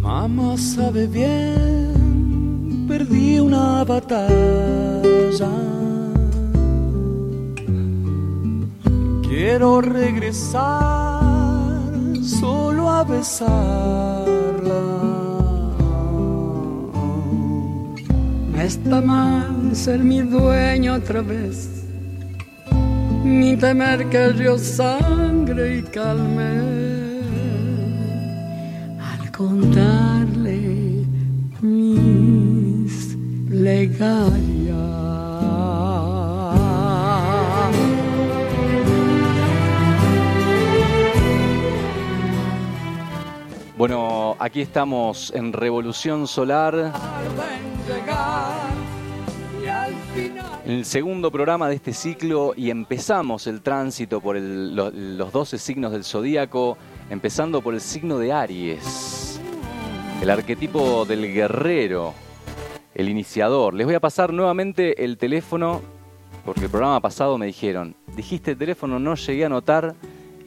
Mamá 0.00 0.56
sabe 0.56 1.06
bien, 1.06 1.59
batalla. 3.90 5.52
Quiero 9.28 9.80
regresar 9.80 11.22
solo 12.22 12.82
a 12.98 13.02
besarla. 13.04 14.82
No 18.52 18.60
está 18.60 19.00
mal 19.00 19.74
ser 19.74 20.00
mi 20.10 20.20
dueño 20.20 20.90
otra 21.00 21.20
vez, 21.22 21.56
ni 23.24 23.56
temer 23.56 24.00
que 24.10 24.28
río 24.38 24.56
sangre 24.58 25.78
y 25.78 25.82
calme 25.96 26.50
al 29.10 29.22
contarle 29.36 29.79
Bueno, 43.80 44.36
aquí 44.38 44.60
estamos 44.60 45.32
en 45.34 45.52
Revolución 45.52 46.26
Solar, 46.26 46.92
en 50.66 50.70
el 50.70 50.84
segundo 50.84 51.30
programa 51.30 51.68
de 51.68 51.76
este 51.76 51.94
ciclo 51.94 52.52
y 52.56 52.70
empezamos 52.70 53.46
el 53.46 53.62
tránsito 53.62 54.20
por 54.20 54.36
los 54.36 55.32
12 55.32 55.58
signos 55.58 55.92
del 55.92 56.04
zodíaco, 56.04 56.76
empezando 57.08 57.62
por 57.62 57.72
el 57.72 57.80
signo 57.80 58.18
de 58.18 58.32
Aries, 58.32 59.40
el 60.20 60.28
arquetipo 60.28 61.06
del 61.06 61.32
guerrero, 61.32 62.12
el 62.94 63.08
iniciador. 63.08 63.74
Les 63.74 63.86
voy 63.86 63.94
a 63.94 64.00
pasar 64.00 64.32
nuevamente 64.32 65.04
el 65.04 65.18
teléfono, 65.18 65.82
porque 66.44 66.64
el 66.64 66.70
programa 66.70 67.00
pasado 67.00 67.38
me 67.38 67.46
dijeron, 67.46 67.94
dijiste 68.16 68.52
el 68.52 68.58
teléfono, 68.58 68.98
no 68.98 69.14
llegué 69.14 69.44
a 69.44 69.46
anotar 69.46 69.94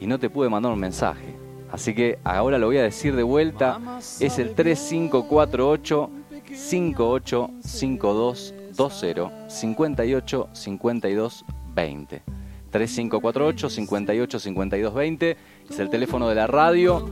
y 0.00 0.06
no 0.06 0.18
te 0.18 0.30
pude 0.30 0.48
mandar 0.48 0.72
un 0.72 0.80
mensaje. 0.80 1.36
Así 1.70 1.94
que 1.94 2.18
ahora 2.22 2.58
lo 2.58 2.66
voy 2.66 2.78
a 2.78 2.82
decir 2.82 3.16
de 3.16 3.22
vuelta, 3.22 3.80
es 4.20 4.38
el 4.38 4.54
3548 4.54 6.10
5852 6.54 8.54
3520 8.76 9.50
58 9.50 10.48
52 10.52 11.44
20. 11.74 12.22
3548 12.70 13.70
58 13.70 14.40
52 14.40 14.94
20 14.94 15.36
es 15.70 15.78
el 15.78 15.90
teléfono 15.90 16.28
de 16.28 16.34
la 16.34 16.46
radio. 16.46 17.08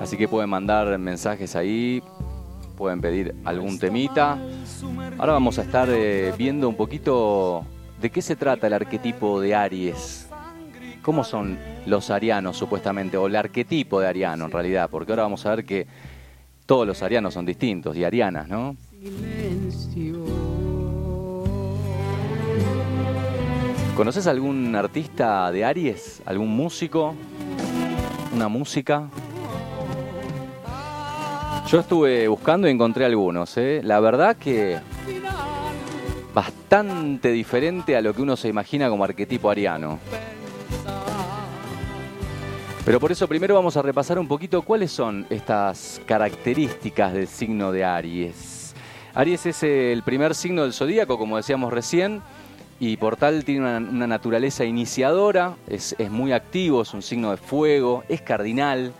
Así 0.00 0.16
que 0.16 0.28
pueden 0.28 0.50
mandar 0.50 0.98
mensajes 0.98 1.56
ahí, 1.56 2.02
pueden 2.74 3.00
pedir 3.00 3.34
algún 3.44 3.78
temita. 3.78 4.38
Ahora 5.18 5.32
vamos 5.32 5.58
a 5.58 5.62
estar 5.62 5.88
eh, 5.90 6.32
viendo 6.36 6.68
un 6.68 6.76
poquito 6.76 7.64
de 8.00 8.10
qué 8.10 8.20
se 8.20 8.36
trata 8.36 8.66
el 8.66 8.72
arquetipo 8.72 9.40
de 9.40 9.54
Aries. 9.54 10.28
¿Cómo 11.02 11.24
son 11.24 11.58
los 11.86 12.10
arianos 12.10 12.56
supuestamente? 12.56 13.16
O 13.16 13.26
el 13.26 13.36
arquetipo 13.36 14.00
de 14.00 14.08
ariano 14.08 14.46
en 14.46 14.50
realidad, 14.50 14.88
porque 14.90 15.12
ahora 15.12 15.24
vamos 15.24 15.44
a 15.46 15.54
ver 15.54 15.64
que 15.64 15.86
todos 16.66 16.86
los 16.86 17.02
arianos 17.02 17.34
son 17.34 17.44
distintos 17.44 17.96
y 17.96 18.04
arianas, 18.04 18.48
¿no? 18.48 18.76
¿Conoces 23.96 24.26
algún 24.26 24.74
artista 24.74 25.52
de 25.52 25.64
Aries? 25.64 26.22
¿Algún 26.26 26.48
músico? 26.48 27.14
¿Una 28.34 28.48
música? 28.48 29.08
Yo 31.66 31.80
estuve 31.80 32.28
buscando 32.28 32.68
y 32.68 32.70
encontré 32.70 33.04
algunos. 33.04 33.56
¿eh? 33.56 33.80
La 33.82 33.98
verdad 34.00 34.36
que 34.36 34.78
bastante 36.34 37.30
diferente 37.30 37.96
a 37.96 38.02
lo 38.02 38.12
que 38.12 38.22
uno 38.22 38.36
se 38.36 38.48
imagina 38.48 38.88
como 38.88 39.04
arquetipo 39.04 39.48
ariano. 39.48 39.98
Pero 42.84 43.00
por 43.00 43.10
eso 43.10 43.26
primero 43.26 43.54
vamos 43.54 43.78
a 43.78 43.82
repasar 43.82 44.18
un 44.18 44.28
poquito 44.28 44.60
cuáles 44.60 44.92
son 44.92 45.26
estas 45.30 46.02
características 46.04 47.14
del 47.14 47.28
signo 47.28 47.72
de 47.72 47.82
Aries. 47.82 48.74
Aries 49.14 49.46
es 49.46 49.62
el 49.62 50.02
primer 50.02 50.34
signo 50.34 50.62
del 50.62 50.74
zodíaco, 50.74 51.16
como 51.16 51.38
decíamos 51.38 51.72
recién, 51.72 52.20
y 52.80 52.98
por 52.98 53.16
tal 53.16 53.44
tiene 53.44 53.78
una, 53.78 54.06
naturaleza 54.06 54.64
iniciadora, 54.64 55.54
es, 55.66 55.96
muy 56.10 56.32
activo, 56.32 56.82
es 56.82 56.92
un 56.92 57.00
signo 57.00 57.30
de 57.30 57.38
fuego, 57.38 58.04
es 58.08 58.20
cardinal, 58.20 58.92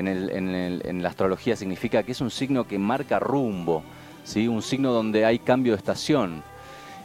en, 0.00 1.02
la 1.02 1.08
astrología 1.08 1.56
significa 1.56 2.02
que 2.02 2.12
es 2.12 2.20
un 2.20 2.30
signo 2.30 2.66
que 2.66 2.78
marca 2.78 3.18
rumbo, 3.18 3.82
¿sí? 4.24 4.48
un 4.48 4.62
signo 4.62 4.92
donde 4.92 5.24
hay 5.24 5.38
cambio 5.38 5.72
de 5.72 5.78
estación. 5.78 6.42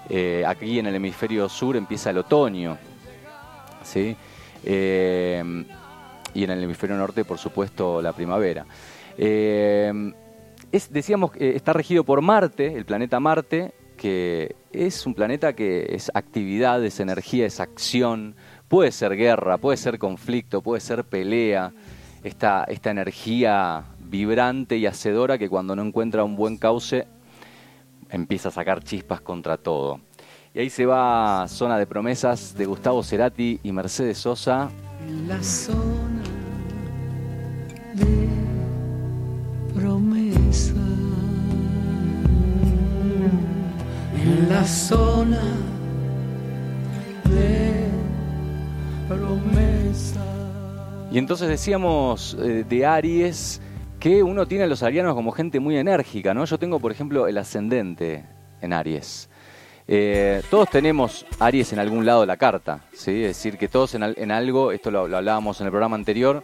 Eh, 0.09 0.43
aquí 0.45 0.79
en 0.79 0.87
el 0.87 0.95
hemisferio 0.95 1.47
sur 1.49 1.75
empieza 1.75 2.09
el 2.09 2.17
otoño. 2.19 2.77
¿sí? 3.83 4.15
Eh, 4.63 5.65
y 6.33 6.43
en 6.43 6.49
el 6.49 6.63
hemisferio 6.63 6.97
norte, 6.97 7.25
por 7.25 7.37
supuesto, 7.37 8.01
la 8.01 8.13
primavera. 8.13 8.65
Eh, 9.17 10.13
decíamos 10.89 11.31
que 11.31 11.55
está 11.55 11.73
regido 11.73 12.03
por 12.03 12.21
Marte, 12.21 12.75
el 12.75 12.85
planeta 12.85 13.19
Marte, 13.19 13.73
que 13.97 14.55
es 14.71 15.05
un 15.05 15.13
planeta 15.13 15.53
que 15.53 15.87
es 15.89 16.11
actividad, 16.13 16.83
es 16.83 16.99
energía, 16.99 17.45
es 17.45 17.59
acción, 17.59 18.35
puede 18.67 18.91
ser 18.91 19.15
guerra, 19.15 19.57
puede 19.57 19.77
ser 19.77 19.99
conflicto, 19.99 20.61
puede 20.61 20.81
ser 20.81 21.03
pelea, 21.03 21.71
esta, 22.23 22.63
esta 22.65 22.91
energía 22.91 23.83
vibrante 23.99 24.77
y 24.77 24.85
hacedora 24.85 25.37
que 25.37 25.49
cuando 25.49 25.75
no 25.75 25.81
encuentra 25.81 26.23
un 26.23 26.35
buen 26.35 26.57
cauce 26.57 27.07
empieza 28.09 28.49
a 28.49 28.51
sacar 28.51 28.83
chispas 28.83 29.21
contra 29.21 29.57
todo. 29.57 29.99
Y 30.53 30.59
ahí 30.59 30.69
se 30.69 30.85
va 30.85 31.47
Zona 31.47 31.79
de 31.79 31.87
Promesas 31.87 32.55
de 32.55 32.65
Gustavo 32.65 33.01
Cerati 33.01 33.59
y 33.63 33.71
Mercedes 33.71 34.19
Sosa. 34.19 34.69
La 35.27 35.41
zona 35.41 36.21
de 37.95 38.29
promesas. 39.73 40.75
En 44.15 44.49
la 44.49 44.63
zona 44.63 45.41
de 47.25 47.87
promesas. 49.09 50.32
Y 51.13 51.19
entonces 51.19 51.47
decíamos 51.47 52.35
eh, 52.41 52.65
de 52.67 52.87
Aries 52.87 53.61
que 53.99 54.23
uno 54.23 54.47
tiene 54.47 54.63
a 54.63 54.67
los 54.67 54.81
arianos 54.81 55.13
como 55.13 55.31
gente 55.31 55.59
muy 55.59 55.77
enérgica, 55.77 56.33
¿no? 56.33 56.43
Yo 56.43 56.57
tengo, 56.57 56.79
por 56.79 56.91
ejemplo, 56.91 57.27
el 57.27 57.37
ascendente 57.37 58.25
en 58.61 58.73
Aries. 58.73 59.29
Eh, 59.87 60.41
todos 60.49 60.71
tenemos 60.71 61.23
Aries 61.37 61.71
en 61.71 61.77
algún 61.77 62.03
lado 62.03 62.21
de 62.21 62.25
la 62.25 62.37
carta, 62.37 62.85
¿sí? 62.93 63.25
Es 63.25 63.37
decir, 63.37 63.59
que 63.59 63.67
todos 63.67 63.93
en, 63.93 64.31
algo, 64.31 64.71
esto 64.71 64.89
lo, 64.89 65.01
hablábamos 65.01 65.61
en 65.61 65.67
el 65.67 65.71
programa 65.71 65.95
anterior, 65.95 66.43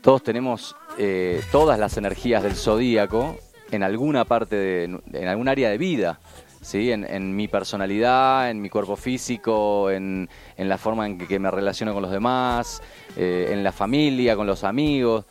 todos 0.00 0.22
tenemos 0.22 0.76
eh, 0.96 1.42
todas 1.50 1.76
las 1.76 1.96
energías 1.96 2.44
del 2.44 2.54
zodíaco 2.54 3.36
en 3.72 3.82
alguna 3.82 4.24
parte, 4.26 4.54
de, 4.54 4.84
en 4.84 5.26
algún 5.26 5.48
área 5.48 5.70
de 5.70 5.78
vida. 5.78 6.20
¿Sí? 6.60 6.92
En, 6.92 7.36
mi 7.36 7.48
personalidad, 7.48 8.50
en 8.50 8.60
mi 8.60 8.68
cuerpo 8.68 8.96
físico, 8.96 9.90
en, 9.90 10.28
la 10.56 10.78
forma 10.78 11.06
en 11.06 11.18
que, 11.18 11.38
me 11.38 11.50
relaciono 11.50 11.92
con 11.92 12.02
los 12.02 12.10
demás, 12.10 12.82
eh, 13.16 13.48
en 13.52 13.64
la 13.64 13.72
familia, 13.72 14.36
con 14.36 14.46
los 14.46 14.64
amigos. 14.64 15.24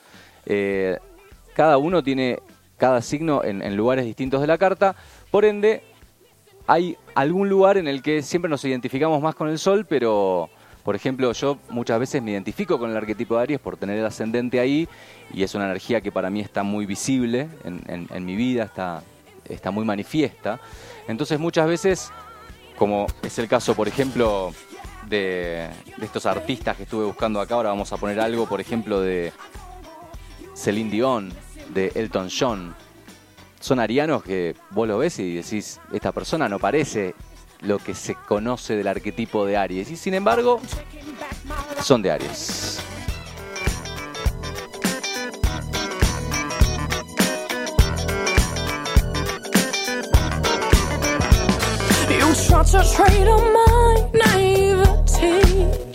Eh, 0.45 0.97
cada 1.53 1.77
uno 1.77 2.01
tiene 2.03 2.39
cada 2.79 3.01
signo 3.01 3.43
en, 3.43 3.75
lugares 3.75 4.05
distintos 4.05 4.41
de 4.41 4.47
la 4.47 4.57
carta, 4.57 4.95
por 5.29 5.45
ende 5.45 5.83
hay 6.65 6.97
algún 7.13 7.49
lugar 7.49 7.77
en 7.77 7.87
el 7.87 8.01
que 8.01 8.21
siempre 8.21 8.49
nos 8.49 8.63
identificamos 8.63 9.21
más 9.21 9.35
con 9.35 9.49
el 9.49 9.59
sol, 9.59 9.85
pero 9.87 10.49
por 10.83 10.95
ejemplo 10.95 11.31
yo 11.33 11.57
muchas 11.69 11.99
veces 11.99 12.23
me 12.23 12.31
identifico 12.31 12.79
con 12.79 12.89
el 12.89 12.97
arquetipo 12.97 13.35
de 13.35 13.41
Aries 13.41 13.59
por 13.59 13.75
tener 13.75 13.99
el 13.99 14.05
ascendente 14.05 14.59
ahí 14.59 14.87
y 15.33 15.43
es 15.43 15.53
una 15.55 15.65
energía 15.65 15.99
que 15.99 16.11
para 16.11 16.29
mí 16.29 16.39
está 16.39 16.63
muy 16.63 16.85
visible 16.85 17.49
en, 17.65 18.25
mi 18.25 18.35
vida, 18.35 18.63
está, 18.63 19.03
está 19.49 19.71
muy 19.71 19.83
manifiesta. 19.83 20.59
Entonces 21.09 21.39
muchas 21.39 21.67
veces, 21.67 22.11
como 22.77 23.07
es 23.23 23.39
el 23.39 23.47
caso 23.47 23.73
por 23.73 23.87
ejemplo 23.87 24.53
de, 25.07 25.67
estos 25.99 26.27
artistas 26.27 26.77
que 26.77 26.83
estuve 26.83 27.03
buscando 27.03 27.41
acá, 27.41 27.55
ahora 27.55 27.69
vamos 27.69 27.91
a 27.91 27.97
poner 27.97 28.19
algo 28.19 28.47
por 28.47 28.61
ejemplo 28.61 29.01
de 29.01 29.33
Celine 30.55 30.91
Dion, 30.91 31.33
de 31.73 31.91
Elton 31.95 32.29
John. 32.29 32.75
Son 33.59 33.79
arianos 33.79 34.21
que 34.21 34.55
vos 34.69 34.87
lo 34.87 34.99
ves 34.99 35.17
y 35.17 35.33
decís, 35.33 35.81
esta 35.91 36.11
persona 36.11 36.47
no 36.47 36.59
parece 36.59 37.15
lo 37.61 37.79
que 37.79 37.95
se 37.95 38.13
conoce 38.13 38.75
del 38.75 38.87
arquetipo 38.87 39.47
de 39.47 39.57
Aries. 39.57 39.89
Y 39.89 39.97
sin 39.97 40.13
embargo, 40.13 40.61
son 41.81 42.03
de 42.03 42.11
Aries. 42.11 42.79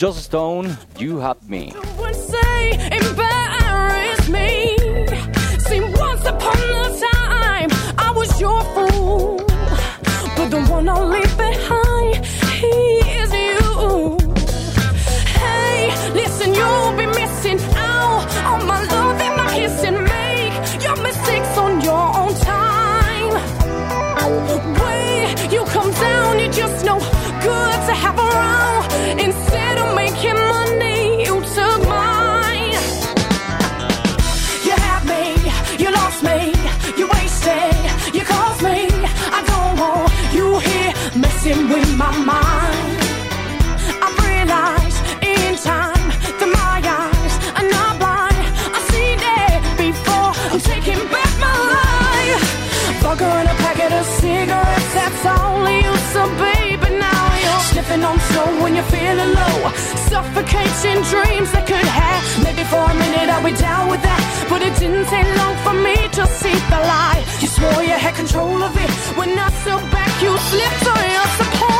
Just 0.04 0.24
Stone, 0.24 0.76
You 0.98 1.18
Have 1.18 1.48
Me. 1.48 1.72
Don't 1.72 2.14
say 2.14 2.72
embarrass 2.92 4.28
me. 4.28 4.76
See, 5.60 5.80
once 5.80 6.26
upon 6.26 6.58
a 6.58 7.00
time, 7.00 7.70
I 7.96 8.12
was 8.14 8.38
your 8.38 8.60
fool. 8.74 9.38
But 10.36 10.48
the 10.50 10.62
one 10.68 10.88
I'll 10.90 11.08
leave 11.08 11.38
behind, 11.38 11.83
you're 58.84 59.00
feeling 59.00 59.34
low. 59.34 59.70
Suffocating 60.10 61.02
dreams 61.12 61.52
that 61.52 61.64
could 61.66 61.88
have. 62.02 62.24
Maybe 62.42 62.64
for 62.64 62.82
a 62.82 62.94
minute 62.94 63.28
I'll 63.28 63.44
be 63.44 63.56
down 63.56 63.90
with 63.90 64.02
that. 64.02 64.20
But 64.48 64.62
it 64.62 64.76
didn't 64.78 65.06
take 65.06 65.28
long 65.36 65.56
for 65.64 65.74
me 65.74 65.96
to 66.18 66.26
see 66.26 66.54
the 66.70 66.80
light. 66.80 67.24
You 67.40 67.48
swore 67.48 67.82
you 67.82 67.96
had 67.96 68.14
control 68.14 68.62
of 68.62 68.72
it. 68.76 68.90
When 69.16 69.38
I 69.38 69.50
stood 69.62 69.84
back, 69.90 70.12
you 70.22 70.36
slipped 70.36 70.86
on 70.86 71.04
your 71.16 71.28
support. 71.38 71.73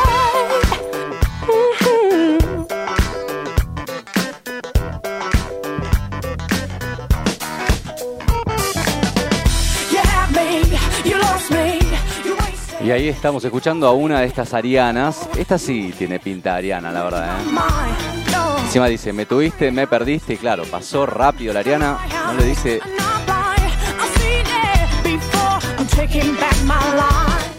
Y 12.85 12.91
ahí 12.91 13.09
estamos 13.09 13.43
escuchando 13.43 13.87
a 13.87 13.93
una 13.93 14.19
de 14.19 14.27
estas 14.27 14.53
arianas. 14.53 15.27
Esta 15.35 15.57
sí 15.57 15.91
tiene 15.97 16.19
pinta 16.19 16.53
ariana, 16.53 16.91
la 16.91 17.03
verdad. 17.03 17.39
¿eh? 17.39 18.61
Encima 18.63 18.85
dice, 18.85 19.11
me 19.11 19.25
tuviste, 19.25 19.71
me 19.71 19.87
perdiste. 19.87 20.35
Y 20.35 20.37
claro, 20.37 20.65
pasó 20.69 21.07
rápido 21.07 21.51
la 21.51 21.61
ariana. 21.61 21.97
No 22.27 22.33
le 22.33 22.45
dice... 22.45 22.79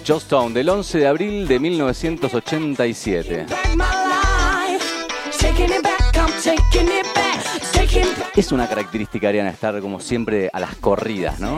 Joe 0.06 0.18
Stone, 0.18 0.54
del 0.54 0.68
11 0.68 0.98
de 0.98 1.06
abril 1.08 1.48
de 1.48 1.58
1987. 1.58 3.46
Es 8.36 8.52
una 8.52 8.68
característica 8.68 9.28
ariana 9.28 9.50
estar 9.50 9.80
como 9.80 9.98
siempre 9.98 10.50
a 10.52 10.60
las 10.60 10.76
corridas, 10.76 11.40
¿no? 11.40 11.56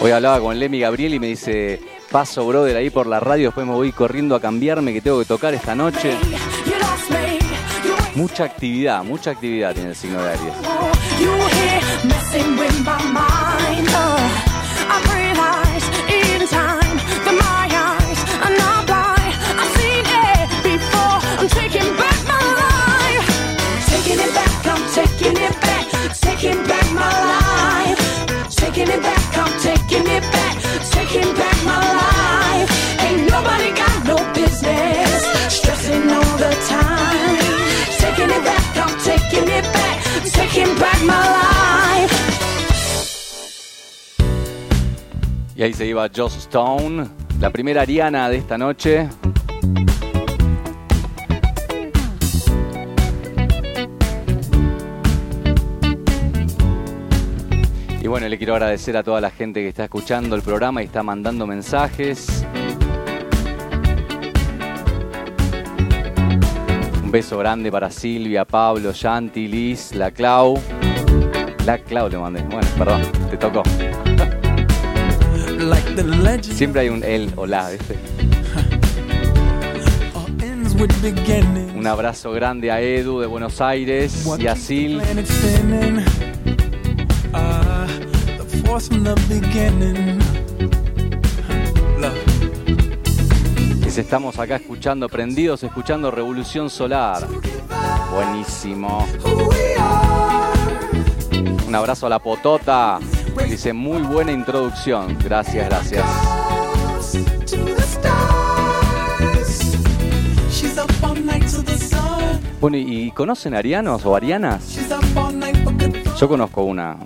Hoy 0.00 0.10
hablaba 0.12 0.40
con 0.40 0.58
Lemmy 0.58 0.80
Gabriel 0.80 1.14
y 1.14 1.18
me 1.18 1.26
dice, 1.28 1.80
paso 2.10 2.46
brother 2.46 2.76
ahí 2.76 2.90
por 2.90 3.06
la 3.06 3.20
radio, 3.20 3.48
después 3.48 3.66
me 3.66 3.74
voy 3.74 3.92
corriendo 3.92 4.34
a 4.34 4.40
cambiarme 4.40 4.92
que 4.92 5.00
tengo 5.00 5.18
que 5.18 5.26
tocar 5.26 5.52
esta 5.54 5.74
noche. 5.74 6.16
Mucha 8.14 8.44
actividad, 8.44 9.04
mucha 9.04 9.32
actividad 9.32 9.74
tiene 9.74 9.90
el 9.90 9.96
signo 9.96 10.22
de 10.22 10.30
Aries. 10.30 10.54
Y 45.60 45.62
ahí 45.62 45.74
se 45.74 45.84
iba 45.84 46.08
Joss 46.08 46.38
Stone, 46.38 47.06
la 47.38 47.50
primera 47.50 47.82
Ariana 47.82 48.30
de 48.30 48.38
esta 48.38 48.56
noche. 48.56 49.06
Y 58.00 58.06
bueno, 58.06 58.26
le 58.26 58.38
quiero 58.38 58.54
agradecer 58.54 58.96
a 58.96 59.02
toda 59.02 59.20
la 59.20 59.30
gente 59.30 59.60
que 59.60 59.68
está 59.68 59.84
escuchando 59.84 60.34
el 60.34 60.40
programa 60.40 60.80
y 60.80 60.86
está 60.86 61.02
mandando 61.02 61.46
mensajes. 61.46 62.42
Un 67.04 67.10
beso 67.10 67.36
grande 67.36 67.70
para 67.70 67.90
Silvia, 67.90 68.46
Pablo, 68.46 68.92
Yanti, 68.92 69.46
Liz, 69.46 69.94
la 69.94 70.10
Clau. 70.10 70.58
La 71.66 71.76
Clau 71.76 72.08
le 72.08 72.16
mandé. 72.16 72.40
Bueno, 72.44 72.66
perdón, 72.78 73.02
te 73.30 73.36
tocó. 73.36 73.62
Siempre 76.54 76.82
hay 76.82 76.88
un 76.88 77.04
él 77.04 77.32
o 77.36 77.46
la, 77.46 77.70
¿viste? 77.70 77.96
Un 81.76 81.86
abrazo 81.86 82.32
grande 82.32 82.70
a 82.70 82.80
Edu 82.80 83.20
de 83.20 83.26
Buenos 83.26 83.60
Aires 83.60 84.26
y 84.38 84.46
a 84.46 84.56
Sil. 84.56 84.96
Dice, 93.84 94.00
estamos 94.00 94.38
acá 94.38 94.56
escuchando, 94.56 95.08
prendidos, 95.08 95.62
escuchando 95.64 96.10
Revolución 96.10 96.70
Solar. 96.70 97.26
Buenísimo. 98.10 99.06
Un 101.66 101.74
abrazo 101.74 102.06
a 102.06 102.08
la 102.08 102.18
potota. 102.20 103.00
Dice, 103.48 103.72
muy 103.72 104.02
buena 104.02 104.32
introducción. 104.32 105.16
Gracias, 105.22 105.68
gracias. 105.68 106.04
Bueno, 112.60 112.76
¿y 112.76 113.10
conocen 113.12 113.54
arianos 113.54 114.04
o 114.04 114.14
arianas? 114.14 114.78
Yo 116.18 116.28
conozco 116.28 116.62
una 116.62 116.98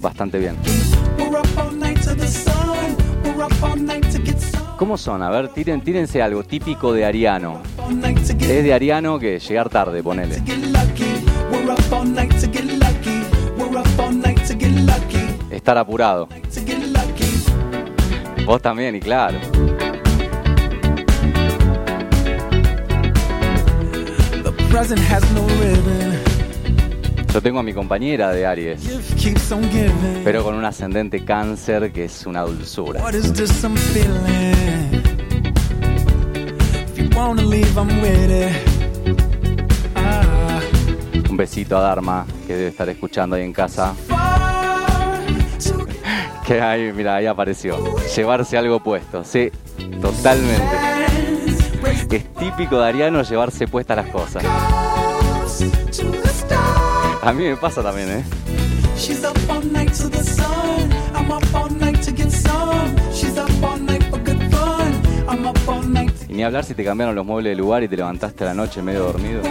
bastante 0.00 0.38
bien. 0.38 0.56
¿Cómo 4.78 4.96
son? 4.96 5.22
A 5.22 5.30
ver, 5.30 5.48
tíren, 5.48 5.80
tírense 5.80 6.22
algo 6.22 6.44
típico 6.44 6.92
de 6.92 7.04
ariano. 7.04 7.60
Es 8.40 8.64
de 8.64 8.72
ariano 8.72 9.18
que 9.18 9.38
llegar 9.38 9.68
tarde, 9.68 10.02
ponele. 10.02 10.40
Estar 15.68 15.76
apurado. 15.76 16.30
Vos 18.46 18.62
también, 18.62 18.96
y 18.96 19.00
claro. 19.00 19.36
Yo 27.34 27.42
tengo 27.42 27.58
a 27.58 27.62
mi 27.62 27.74
compañera 27.74 28.32
de 28.32 28.46
Aries, 28.46 28.80
pero 30.24 30.42
con 30.42 30.54
un 30.54 30.64
ascendente 30.64 31.22
cáncer 31.26 31.92
que 31.92 32.06
es 32.06 32.24
una 32.24 32.40
dulzura. 32.44 33.02
Un 41.28 41.36
besito 41.36 41.76
a 41.76 41.80
Dharma, 41.82 42.24
que 42.46 42.54
debe 42.54 42.68
estar 42.68 42.88
escuchando 42.88 43.36
ahí 43.36 43.42
en 43.42 43.52
casa. 43.52 43.94
Que 46.48 46.62
ahí, 46.62 46.94
mira, 46.94 47.16
ahí 47.16 47.26
apareció. 47.26 47.76
Llevarse 48.16 48.56
algo 48.56 48.80
puesto, 48.80 49.22
sí, 49.22 49.50
totalmente. 50.00 50.76
Es 52.10 52.24
típico 52.32 52.80
de 52.80 52.88
Ariano 52.88 53.22
llevarse 53.22 53.68
puestas 53.68 53.98
las 53.98 54.06
cosas. 54.06 54.42
A 57.20 57.32
mí 57.34 57.44
me 57.44 57.56
pasa 57.56 57.82
también, 57.82 58.08
¿eh? 58.10 58.24
Y 66.30 66.32
ni 66.32 66.42
hablar 66.44 66.64
si 66.64 66.72
te 66.72 66.82
cambiaron 66.82 67.14
los 67.14 67.26
muebles 67.26 67.50
de 67.50 67.56
lugar 67.56 67.82
y 67.82 67.88
te 67.88 67.96
levantaste 67.98 68.44
a 68.44 68.46
la 68.46 68.54
noche 68.54 68.80
medio 68.80 69.00
dormido. 69.00 69.42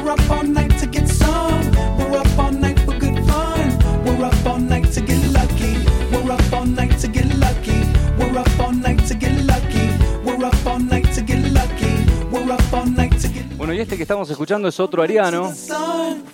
Y 13.78 13.82
este 13.82 13.96
que 13.96 14.02
estamos 14.02 14.28
escuchando 14.32 14.68
es 14.68 14.80
otro 14.80 15.04
ariano, 15.04 15.54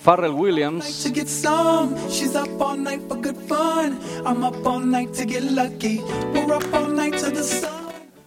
Farrell 0.00 0.32
Williams. 0.32 1.12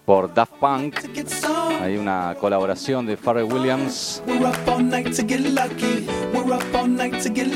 Por 0.05 0.33
Daft 0.33 0.53
Punk. 0.59 0.95
Hay 1.81 1.97
una 1.97 2.35
colaboración 2.39 3.07
de 3.07 3.17
Farrell 3.17 3.51
Williams. 3.51 4.21
We're 4.27 4.45
up 4.45 4.67
all 4.67 4.83
night 4.83 5.15
to 5.15 5.23
get 5.25 5.41
lucky. 5.41 6.05
We're 6.31 6.53
up 6.53 6.75
all 6.75 6.87
night 6.87 7.23
to 7.23 7.29
get 7.33 7.47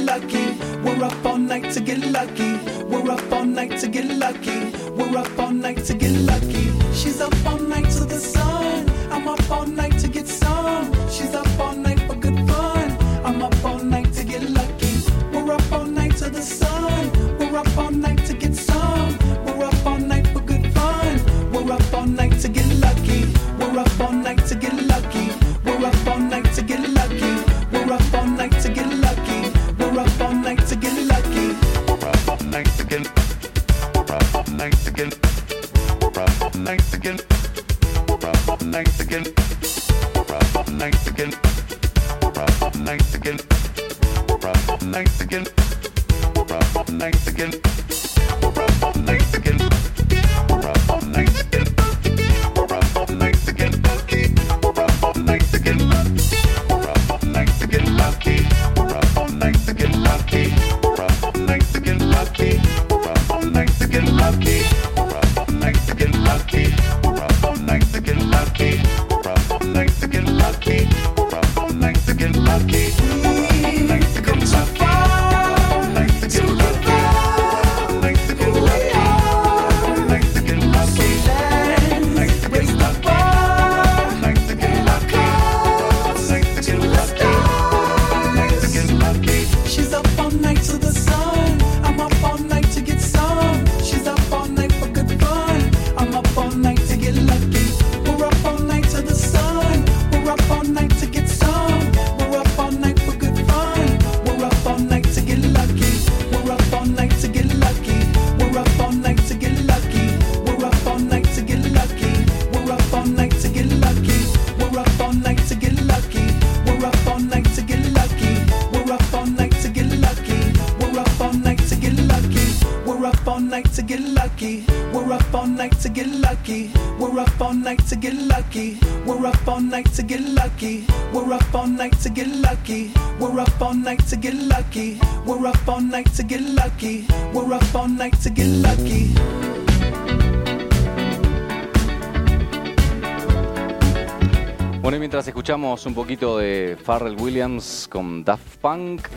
Bueno, 144.81 144.97
y 144.97 144.99
mientras 144.99 145.25
escuchamos 145.29 145.85
un 145.85 145.93
poquito 145.93 146.39
de 146.39 146.77
Pharrell 146.83 147.15
Williams 147.17 147.87
con 147.89 148.25
Daft 148.25 148.57
Punk, 148.57 149.07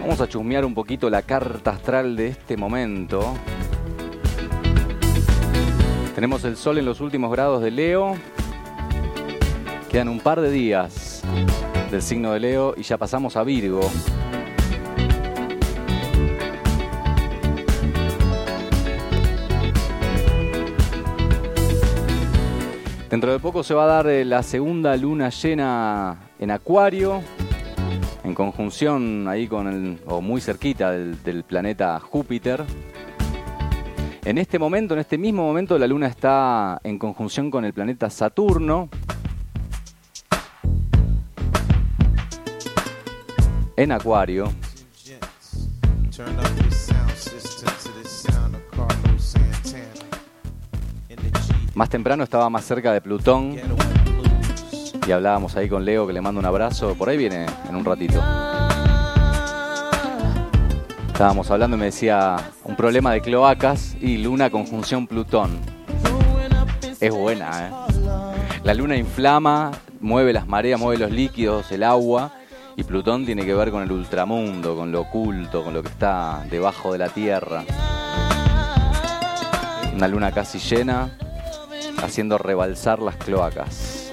vamos 0.00 0.20
a 0.20 0.28
chusmear 0.28 0.66
un 0.66 0.74
poquito 0.74 1.08
la 1.08 1.22
carta 1.22 1.70
astral 1.70 2.14
de 2.14 2.28
este 2.28 2.58
momento. 2.58 3.34
Tenemos 6.14 6.44
el 6.44 6.58
sol 6.58 6.76
en 6.76 6.84
los 6.84 7.00
últimos 7.00 7.32
grados 7.32 7.62
de 7.62 7.70
Leo. 7.70 8.16
Quedan 9.88 10.08
un 10.08 10.20
par 10.20 10.42
de 10.42 10.50
días 10.50 11.22
del 11.90 12.02
signo 12.02 12.32
de 12.32 12.40
Leo 12.40 12.74
y 12.76 12.82
ya 12.82 12.98
pasamos 12.98 13.36
a 13.36 13.44
Virgo. 13.44 13.80
Dentro 23.10 23.32
de 23.32 23.40
poco 23.40 23.64
se 23.64 23.74
va 23.74 23.82
a 23.82 23.86
dar 23.88 24.06
eh, 24.06 24.24
la 24.24 24.44
segunda 24.44 24.96
luna 24.96 25.30
llena 25.30 26.16
en 26.38 26.52
Acuario, 26.52 27.20
en 28.22 28.34
conjunción 28.36 29.26
ahí 29.26 29.48
con 29.48 29.66
el, 29.66 29.98
o 30.06 30.20
muy 30.20 30.40
cerquita 30.40 30.92
del, 30.92 31.20
del 31.24 31.42
planeta 31.42 31.98
Júpiter. 31.98 32.64
En 34.24 34.38
este 34.38 34.60
momento, 34.60 34.94
en 34.94 35.00
este 35.00 35.18
mismo 35.18 35.42
momento, 35.42 35.76
la 35.76 35.88
luna 35.88 36.06
está 36.06 36.80
en 36.84 37.00
conjunción 37.00 37.50
con 37.50 37.64
el 37.64 37.72
planeta 37.72 38.08
Saturno. 38.10 38.88
En 43.76 43.90
Acuario. 43.90 44.52
Más 51.74 51.88
temprano 51.88 52.24
estaba 52.24 52.50
más 52.50 52.64
cerca 52.64 52.92
de 52.92 53.00
Plutón 53.00 53.56
y 55.06 55.12
hablábamos 55.12 55.56
ahí 55.56 55.68
con 55.68 55.84
Leo 55.84 56.06
que 56.06 56.12
le 56.12 56.20
mando 56.20 56.40
un 56.40 56.46
abrazo. 56.46 56.94
Por 56.94 57.08
ahí 57.08 57.16
viene 57.16 57.46
en 57.68 57.76
un 57.76 57.84
ratito. 57.84 58.22
Estábamos 61.06 61.50
hablando 61.50 61.76
y 61.76 61.80
me 61.80 61.86
decía 61.86 62.36
un 62.64 62.76
problema 62.76 63.12
de 63.12 63.20
cloacas 63.20 63.94
y 64.00 64.18
Luna 64.18 64.50
conjunción 64.50 65.06
Plutón. 65.06 65.60
Es 66.98 67.14
buena, 67.14 67.66
¿eh? 67.66 67.70
La 68.64 68.74
Luna 68.74 68.96
inflama, 68.96 69.70
mueve 70.00 70.32
las 70.32 70.46
mareas, 70.46 70.78
mueve 70.80 70.98
los 70.98 71.10
líquidos, 71.10 71.70
el 71.72 71.82
agua. 71.82 72.32
Y 72.76 72.84
Plutón 72.84 73.26
tiene 73.26 73.44
que 73.44 73.54
ver 73.54 73.70
con 73.70 73.82
el 73.82 73.92
ultramundo, 73.92 74.74
con 74.76 74.90
lo 74.92 75.02
oculto, 75.02 75.62
con 75.62 75.74
lo 75.74 75.82
que 75.82 75.88
está 75.88 76.44
debajo 76.50 76.92
de 76.92 76.98
la 76.98 77.08
Tierra. 77.08 77.64
Una 79.94 80.08
luna 80.08 80.30
casi 80.32 80.58
llena, 80.58 81.10
haciendo 82.02 82.38
rebalsar 82.38 83.00
las 83.00 83.16
cloacas. 83.16 84.12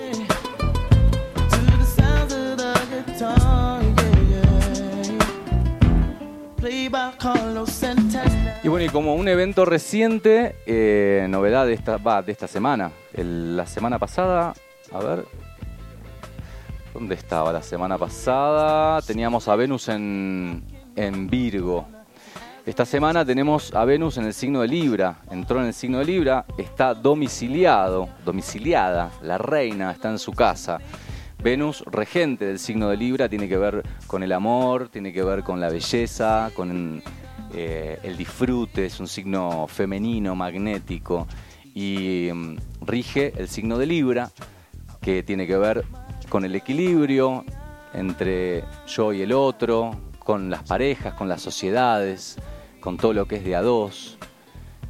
Y 8.63 8.69
bueno, 8.69 8.86
y 8.86 8.89
como 8.89 9.15
un 9.15 9.28
evento 9.28 9.65
reciente, 9.65 10.56
eh, 10.65 11.26
novedad 11.30 11.65
de 11.65 11.73
esta, 11.73 11.97
va, 11.97 12.21
de 12.21 12.32
esta 12.32 12.47
semana. 12.47 12.91
la 13.13 13.65
semana 13.65 14.00
pasada, 14.00 14.54
a 14.91 15.00
ver, 15.00 15.26
¿dónde 16.93 17.15
estaba 17.15 17.52
la 17.52 17.62
semana 17.62 17.97
pasada? 17.97 19.02
Teníamos 19.02 19.47
a 19.47 19.56
Venus 19.56 19.89
en, 19.89 20.63
en 20.95 21.28
Virgo. 21.28 21.88
Esta 22.67 22.84
semana 22.84 23.23
tenemos 23.23 23.73
a 23.73 23.86
Venus 23.86 24.17
en 24.17 24.25
el 24.25 24.34
signo 24.34 24.60
de 24.60 24.67
Libra, 24.67 25.21
entró 25.32 25.62
en 25.62 25.67
el 25.67 25.73
signo 25.73 25.99
de 25.99 26.06
Libra, 26.06 26.43
está 26.58 26.93
domiciliado, 26.93 28.10
domiciliada, 28.25 29.10
la 29.21 29.38
reina 29.38 29.89
está 29.89 30.10
en 30.10 30.19
su 30.19 30.34
casa. 30.34 30.77
Venus, 31.41 31.82
regente 31.86 32.43
del 32.43 32.60
signo 32.60 32.89
de 32.89 32.97
Libra, 32.97 33.30
tiene 33.30 33.47
que 33.47 33.56
ver 33.56 33.84
con 34.06 34.21
el 34.21 34.34
amor, 34.34 34.89
tiene 34.89 35.13
que 35.13 35.23
ver 35.23 35.43
con 35.43 35.62
la 35.62 35.69
belleza, 35.69 36.51
con 36.53 37.01
eh, 37.53 37.99
el 38.03 38.17
disfrute, 38.17 38.88
es 38.88 38.99
un 38.99 39.08
signo 39.08 39.65
femenino, 39.69 40.36
magnético, 40.36 41.25
y 41.73 42.30
mm, 42.34 42.58
rige 42.82 43.32
el 43.38 43.47
signo 43.47 43.77
de 43.77 43.86
Libra, 43.86 44.30
que 44.99 45.23
tiene 45.23 45.47
que 45.47 45.56
ver 45.56 45.86
con 46.27 46.43
el 46.43 46.53
equilibrio 46.53 47.45
entre 47.93 48.65
yo 48.88 49.13
y 49.13 49.21
el 49.21 49.32
otro, 49.32 49.95
con 50.19 50.49
las 50.49 50.63
parejas, 50.63 51.13
con 51.13 51.30
las 51.30 51.41
sociedades, 51.41 52.38
con 52.88 52.95
todo 52.95 53.12
lo 53.12 53.26
que 53.26 53.36
es 53.36 53.43
de 53.43 53.54
a 53.54 53.62
dos. 53.62 54.17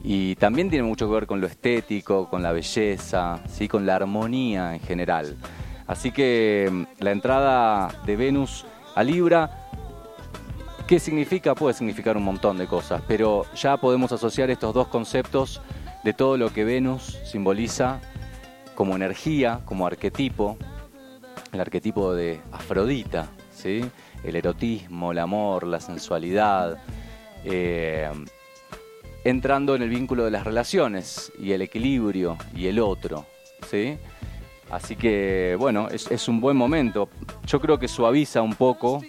Y 0.04 0.36
también 0.36 0.70
tiene 0.70 0.88
mucho 0.88 1.08
que 1.08 1.16
ver 1.16 1.26
con 1.26 1.42
lo 1.42 1.48
estético, 1.48 2.30
con 2.30 2.44
la 2.44 2.52
belleza, 2.52 3.40
¿sí? 3.50 3.68
con 3.68 3.88
la 3.88 3.96
armonía 3.96 4.76
en 4.76 4.82
general. 4.82 5.36
Así 5.88 6.12
que 6.12 6.70
mm, 6.72 6.84
la 7.00 7.12
entrada 7.12 7.90
de 8.06 8.16
Venus 8.16 8.68
a 8.94 9.02
Libra, 9.02 9.68
¿qué 10.86 11.00
significa? 11.00 11.56
Puede 11.56 11.74
significar 11.74 12.16
un 12.18 12.24
montón 12.24 12.60
de 12.60 12.68
cosas, 12.68 13.02
pero 13.08 13.48
ya 13.56 13.78
podemos 13.78 14.12
asociar 14.12 14.52
estos 14.52 14.76
dos 14.76 14.90
conceptos 14.90 15.60
de 16.04 16.14
todo 16.14 16.38
lo 16.38 16.54
que 16.54 16.66
Venus 16.66 17.18
simboliza 17.26 18.00
como 18.76 18.96
energía, 18.96 19.62
como 19.66 19.88
arquetipo, 19.88 20.56
el 21.52 21.62
arquetipo 21.62 22.14
de 22.14 22.42
Afrodita, 22.52 23.26
¿sí? 23.52 23.84
el 24.24 24.36
erotismo, 24.36 25.14
el 25.14 25.18
amor, 25.18 25.66
la 25.66 25.80
sensualidad, 25.80 26.78
eh, 27.50 28.10
entrando 29.24 29.74
en 29.76 29.82
el 29.82 29.90
vínculo 29.90 30.26
de 30.26 30.32
las 30.32 30.44
relaciones 30.44 31.32
y 31.40 31.54
el 31.54 31.62
equilibrio 31.62 32.38
y 32.54 32.68
el 32.68 32.80
otro. 32.80 33.26
¿sí? 33.70 33.98
Así 34.70 34.98
que, 34.98 35.56
bueno, 35.58 35.88
es, 35.90 36.28
un 36.28 36.42
buen 36.42 36.58
momento. 36.58 37.10
Yo 37.46 37.62
creo 37.62 37.80
que 37.80 37.88
suaviza 37.88 38.42
un 38.42 38.56
poco 38.56 39.02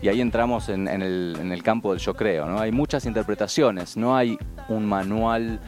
y 0.00 0.08
ahí 0.08 0.22
entramos 0.22 0.70
en, 0.70 0.88
el, 0.88 1.62
campo 1.62 1.92
del 1.92 2.00
yo 2.00 2.14
creo. 2.14 2.46
¿no? 2.46 2.58
Hay 2.58 2.72
muchas 2.72 3.04
interpretaciones, 3.04 3.98
no 3.98 4.16
hay 4.16 4.38
un 4.70 4.86
manual 4.86 5.60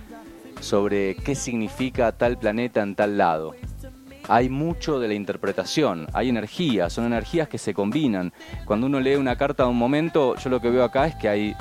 sobre 0.60 1.16
qué 1.16 1.34
significa 1.34 2.12
tal 2.12 2.38
planeta 2.38 2.82
en 2.82 2.94
tal 2.94 3.18
lado. 3.18 3.54
Hay 4.28 4.48
mucho 4.48 4.98
de 4.98 5.08
la 5.08 5.14
interpretación, 5.14 6.06
hay 6.12 6.30
energías, 6.30 6.92
son 6.92 7.04
energías 7.04 7.48
que 7.48 7.58
se 7.58 7.74
combinan. 7.74 8.32
Cuando 8.64 8.86
uno 8.86 9.00
lee 9.00 9.14
una 9.16 9.36
carta 9.36 9.64
de 9.64 9.68
un 9.68 9.76
momento, 9.76 10.34
yo 10.36 10.50
lo 10.50 10.60
que 10.60 10.70
veo 10.70 10.82
acá 10.82 11.06
es 11.06 11.14
que 11.14 11.28
hay 11.28 11.56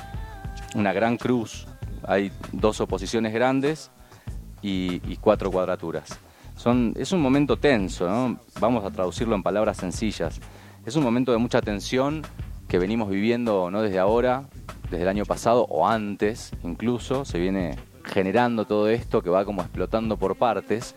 una 0.76 0.94
gran 0.94 1.18
cruz, 1.18 1.66
hay 2.04 2.32
dos 2.52 2.80
oposiciones 2.82 3.34
grandes 3.34 3.90
y, 4.62 5.00
cuatro 5.18 5.50
cuadraturas. 5.52 6.20
Son, 6.56 6.94
es 6.96 7.12
un 7.12 7.22
momento 7.22 7.58
tenso, 7.58 8.38
vamos 8.60 8.86
a 8.86 8.92
traducirlo 8.92 9.36
en 9.36 9.44
palabras 9.44 9.78
sencillas. 9.78 10.40
Es 10.86 10.96
un 10.96 11.04
momento 11.04 11.32
de 11.32 11.38
mucha 11.38 11.62
tensión 11.62 12.22
que 12.68 12.78
venimos 12.78 13.10
viviendo 13.10 13.72
no 13.72 13.82
desde 13.82 14.00
ahora, 14.00 14.44
desde 14.90 15.04
el 15.04 15.10
año 15.10 15.26
pasado 15.26 15.66
o 15.70 15.88
antes 15.88 16.52
incluso, 16.64 17.26
se 17.26 17.40
viene 17.40 17.76
generando 18.04 18.66
todo 18.66 18.88
esto 18.90 19.22
que 19.22 19.30
va 19.30 19.46
como 19.46 19.62
explotando 19.62 20.18
por 20.18 20.36
partes. 20.36 20.96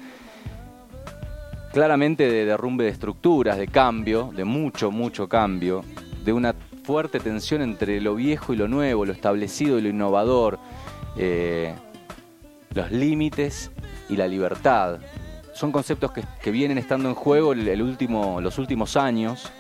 Claramente 1.73 2.31
de 2.31 2.45
derrumbe 2.45 2.85
de 2.85 2.91
estructuras, 2.91 3.59
de 3.59 3.69
cambio, 3.69 4.31
de 4.35 4.45
mucho, 4.45 4.91
mucho 4.91 5.29
cambio, 5.29 5.85
de 6.25 6.33
una 6.33 6.55
fuerte 6.89 7.21
tensión 7.21 7.61
entre 7.61 8.01
lo 8.01 8.15
viejo 8.15 8.55
y 8.55 8.57
lo 8.57 8.67
nuevo, 8.67 9.05
lo 9.05 9.13
establecido 9.13 9.79
y 9.79 9.83
lo 9.83 9.91
innovador, 9.91 10.59
eh, 11.19 11.75
los 12.73 12.91
límites 12.91 13.71
y 14.09 14.17
la 14.17 14.27
libertad. 14.27 14.99
Son 15.53 15.71
conceptos 15.71 16.13
que, 16.13 16.51
vienen 16.51 16.79
estando 16.79 17.11
en 17.11 17.15
juego 17.15 17.53
el, 17.53 17.83
último, 17.83 18.41
los 18.41 18.57
últimos 18.57 18.97
años 18.97 19.53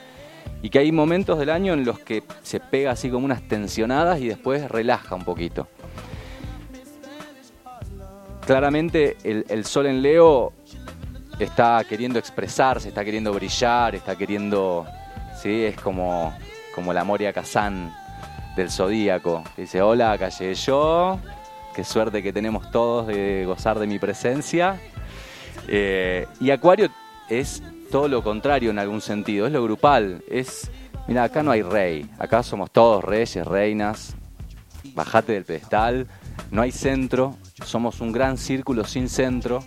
y 0.62 0.70
que 0.70 0.78
hay 0.78 0.90
momentos 0.90 1.38
del 1.38 1.50
año 1.50 1.74
en 1.74 1.84
los 1.84 1.98
que 1.98 2.22
se 2.42 2.60
pega 2.60 2.92
así 2.92 3.10
como 3.10 3.26
unas 3.26 3.46
tensionadas 3.46 4.20
y 4.20 4.28
después 4.28 4.66
relaja 4.70 5.14
un 5.14 5.26
poquito. 5.26 5.68
Claramente 8.46 9.18
el, 9.22 9.64
sol 9.66 9.84
en 9.84 10.00
Leo 10.00 10.54
está 11.38 11.84
queriendo 11.86 12.18
expresarse, 12.18 12.88
está 12.88 13.04
queriendo 13.04 13.34
brillar, 13.34 13.94
está 13.96 14.16
queriendo, 14.16 14.86
sí, 15.42 15.66
es 15.66 15.78
como, 15.78 16.32
como 16.78 16.92
la 16.92 17.02
Moria 17.02 17.32
Kazán 17.32 17.92
del 18.54 18.70
Zodíaco. 18.70 19.42
Dice, 19.56 19.82
hola, 19.82 20.16
llegué 20.16 20.54
yo, 20.54 21.18
qué 21.74 21.82
suerte 21.82 22.22
que 22.22 22.32
tenemos 22.32 22.70
todos 22.70 23.08
de 23.08 23.42
gozar 23.46 23.80
de 23.80 23.88
mi 23.88 23.98
presencia. 23.98 24.80
Eh, 25.66 26.28
y 26.38 26.52
Acuario 26.52 26.88
es 27.28 27.64
todo 27.90 28.06
lo 28.06 28.22
contrario 28.22 28.70
en 28.70 28.78
algún 28.78 29.00
sentido, 29.00 29.46
es 29.46 29.52
lo 29.52 29.64
grupal, 29.64 30.22
es, 30.30 30.70
mira, 31.08 31.24
acá 31.24 31.42
no 31.42 31.50
hay 31.50 31.62
rey, 31.62 32.08
acá 32.16 32.44
somos 32.44 32.70
todos 32.70 33.02
reyes, 33.02 33.44
reinas, 33.44 34.14
bajate 34.94 35.32
del 35.32 35.44
pedestal, 35.44 36.06
no 36.52 36.62
hay 36.62 36.70
centro, 36.70 37.36
somos 37.64 38.00
un 38.00 38.12
gran 38.12 38.38
círculo 38.38 38.84
sin 38.84 39.08
centro, 39.08 39.64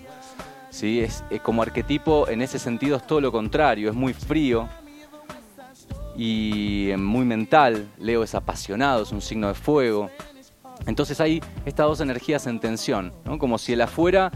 ¿sí? 0.69 1.01
es, 1.01 1.25
como 1.43 1.61
arquetipo 1.61 2.29
en 2.29 2.41
ese 2.41 2.57
sentido 2.57 2.95
es 2.95 3.05
todo 3.05 3.19
lo 3.19 3.33
contrario, 3.33 3.89
es 3.89 3.95
muy 3.97 4.13
frío 4.13 4.69
y 6.17 6.91
muy 6.97 7.25
mental, 7.25 7.87
Leo 7.97 8.23
es 8.23 8.35
apasionado, 8.35 9.03
es 9.03 9.11
un 9.11 9.21
signo 9.21 9.47
de 9.47 9.53
fuego, 9.53 10.09
entonces 10.87 11.19
hay 11.21 11.41
estas 11.65 11.85
dos 11.85 12.01
energías 12.01 12.47
en 12.47 12.59
tensión, 12.59 13.13
¿no? 13.25 13.37
como 13.37 13.57
si 13.57 13.73
el 13.73 13.81
afuera 13.81 14.31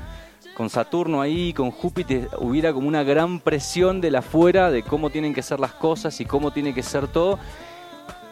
con 0.55 0.69
Saturno 0.69 1.21
ahí, 1.21 1.53
con 1.53 1.71
Júpiter, 1.71 2.29
hubiera 2.39 2.71
como 2.71 2.87
una 2.87 3.03
gran 3.03 3.39
presión 3.39 3.99
de 3.99 4.09
la 4.09 4.19
afuera 4.19 4.71
de 4.71 4.83
cómo 4.83 5.09
tienen 5.09 5.33
que 5.33 5.41
ser 5.41 5.59
las 5.59 5.73
cosas 5.73 6.19
y 6.21 6.25
cómo 6.25 6.51
tiene 6.51 6.73
que 6.73 6.81
ser 6.81 7.07
todo. 7.07 7.39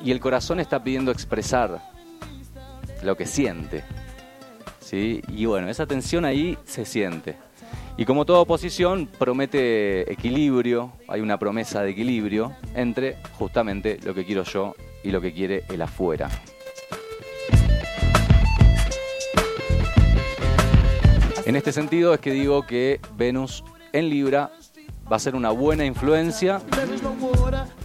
Y 0.01 0.11
el 0.11 0.21
corazón 0.21 0.59
está 0.59 0.81
pidiendo 0.83 1.11
expresar 1.11 1.81
lo 3.03 3.17
que 3.17 3.25
siente. 3.25 3.83
¿sí? 4.79 5.21
Y 5.27 5.45
bueno, 5.45 5.69
esa 5.69 5.85
tensión 5.85 6.23
ahí 6.23 6.57
se 6.63 6.85
siente. 6.85 7.35
Y 7.95 8.05
como 8.05 8.25
toda 8.25 8.39
oposición, 8.39 9.07
promete 9.19 10.11
equilibrio, 10.11 10.91
hay 11.07 11.21
una 11.21 11.37
promesa 11.37 11.83
de 11.83 11.91
equilibrio 11.91 12.53
entre 12.73 13.17
justamente 13.33 13.99
lo 14.03 14.15
que 14.15 14.25
quiero 14.25 14.43
yo 14.43 14.75
y 15.03 15.11
lo 15.11 15.21
que 15.21 15.31
quiere 15.31 15.63
el 15.69 15.81
afuera. 15.81 16.29
En 21.45 21.55
este 21.55 21.71
sentido 21.71 22.13
es 22.13 22.19
que 22.19 22.31
digo 22.31 22.65
que 22.65 22.99
Venus 23.15 23.63
en 23.91 24.09
Libra 24.09 24.51
va 25.11 25.17
a 25.17 25.19
ser 25.19 25.35
una 25.35 25.51
buena 25.51 25.85
influencia. 25.85 26.61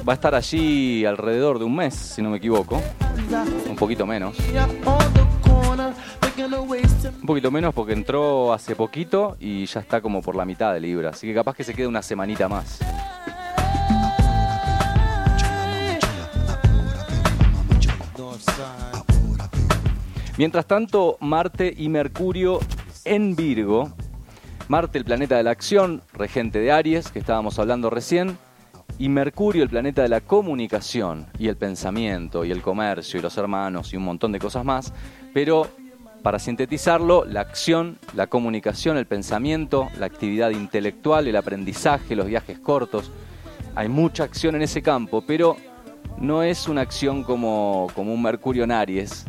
Va 0.08 0.12
a 0.12 0.14
estar 0.14 0.34
allí 0.34 1.04
alrededor 1.04 1.58
de 1.58 1.66
un 1.66 1.76
mes, 1.76 1.94
si 1.94 2.22
no 2.22 2.30
me 2.30 2.38
equivoco. 2.38 2.80
Un 3.68 3.76
poquito 3.76 4.06
menos. 4.06 4.36
Un 7.20 7.26
poquito 7.26 7.50
menos 7.50 7.74
porque 7.74 7.92
entró 7.92 8.52
hace 8.52 8.76
poquito 8.76 9.36
y 9.40 9.66
ya 9.66 9.80
está 9.80 10.00
como 10.00 10.22
por 10.22 10.36
la 10.36 10.44
mitad 10.44 10.72
de 10.72 10.80
Libra. 10.80 11.10
Así 11.10 11.26
que 11.26 11.34
capaz 11.34 11.56
que 11.56 11.64
se 11.64 11.74
quede 11.74 11.86
una 11.86 12.02
semanita 12.02 12.48
más. 12.48 12.78
Mientras 20.36 20.66
tanto, 20.66 21.16
Marte 21.18 21.74
y 21.76 21.88
Mercurio 21.88 22.60
en 23.04 23.34
Virgo. 23.34 23.92
Marte, 24.68 24.98
el 24.98 25.04
planeta 25.04 25.36
de 25.36 25.42
la 25.42 25.50
acción, 25.50 26.02
regente 26.12 26.60
de 26.60 26.70
Aries, 26.70 27.10
que 27.10 27.18
estábamos 27.18 27.58
hablando 27.58 27.90
recién, 27.90 28.38
y 28.98 29.08
Mercurio, 29.08 29.64
el 29.64 29.68
planeta 29.68 30.02
de 30.02 30.08
la 30.08 30.20
comunicación 30.20 31.26
y 31.38 31.48
el 31.48 31.56
pensamiento 31.56 32.44
y 32.44 32.52
el 32.52 32.62
comercio 32.62 33.18
y 33.18 33.22
los 33.22 33.36
hermanos 33.36 33.92
y 33.92 33.96
un 33.96 34.04
montón 34.04 34.30
de 34.30 34.38
cosas 34.38 34.64
más. 34.64 34.92
Pero 35.34 35.66
para 36.22 36.38
sintetizarlo, 36.38 37.24
la 37.24 37.40
acción, 37.40 37.98
la 38.14 38.26
comunicación, 38.26 38.96
el 38.96 39.06
pensamiento, 39.06 39.88
la 39.98 40.06
actividad 40.06 40.50
intelectual, 40.50 41.26
el 41.28 41.36
aprendizaje, 41.36 42.16
los 42.16 42.26
viajes 42.26 42.58
cortos. 42.58 43.10
Hay 43.74 43.88
mucha 43.88 44.24
acción 44.24 44.56
en 44.56 44.62
ese 44.62 44.82
campo, 44.82 45.22
pero 45.26 45.56
no 46.18 46.42
es 46.42 46.68
una 46.68 46.80
acción 46.80 47.22
como, 47.22 47.88
como 47.94 48.12
un 48.12 48.22
Mercurio 48.22 48.64
en 48.64 48.72
Aries, 48.72 49.24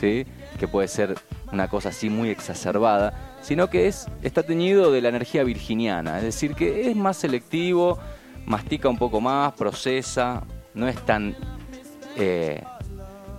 ¿sí? 0.00 0.26
que 0.58 0.66
puede 0.66 0.88
ser 0.88 1.14
una 1.52 1.68
cosa 1.68 1.90
así 1.90 2.10
muy 2.10 2.30
exacerbada, 2.30 3.36
sino 3.40 3.70
que 3.70 3.86
es, 3.86 4.06
está 4.22 4.42
teñido 4.42 4.90
de 4.90 5.00
la 5.00 5.08
energía 5.08 5.44
virginiana, 5.44 6.18
es 6.18 6.24
decir, 6.24 6.54
que 6.54 6.90
es 6.90 6.96
más 6.96 7.16
selectivo, 7.16 7.98
mastica 8.44 8.88
un 8.88 8.98
poco 8.98 9.20
más, 9.20 9.52
procesa, 9.54 10.42
no 10.74 10.88
es 10.88 10.96
tan 11.06 11.36
eh, 12.16 12.62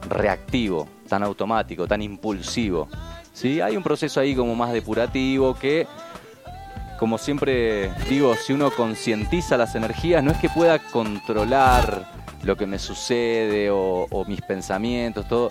reactivo, 0.10 0.88
tan 1.10 1.24
automático, 1.24 1.88
tan 1.88 2.01
impulsivo. 2.01 2.88
¿sí? 3.34 3.60
Hay 3.60 3.76
un 3.76 3.84
proceso 3.84 4.20
ahí 4.20 4.36
como 4.36 4.55
más 4.55 4.72
depurativo 4.72 5.55
que, 5.55 5.88
como 6.97 7.18
siempre 7.18 7.91
digo, 8.07 8.36
si 8.36 8.53
uno 8.53 8.72
concientiza 8.72 9.57
las 9.57 9.76
energías, 9.76 10.24
no 10.24 10.32
es 10.32 10.38
que 10.38 10.49
pueda 10.49 10.80
controlar 10.80 12.10
lo 12.43 12.55
que 12.55 12.66
me 12.66 12.80
sucede 12.80 13.70
o, 13.70 14.07
o 14.10 14.26
mis 14.26 14.41
pensamientos, 14.41 15.28
todo 15.28 15.49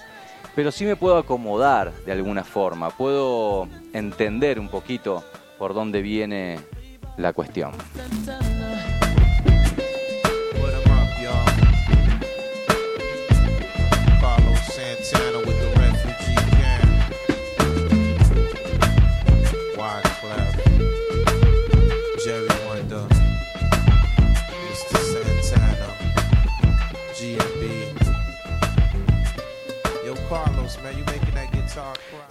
pero 0.59 0.72
sí 0.72 0.84
me 0.84 0.96
puedo 0.96 1.16
acomodar 1.18 1.92
de 2.04 2.11
alguna 2.11 2.42
forma, 2.42 2.90
puedo 2.90 3.68
entender 3.92 4.59
un 4.59 4.68
poquito 4.68 5.22
por 5.56 5.72
dónde 5.72 6.02
viene 6.02 6.59
la 7.16 7.32
cuestión. 7.32 7.70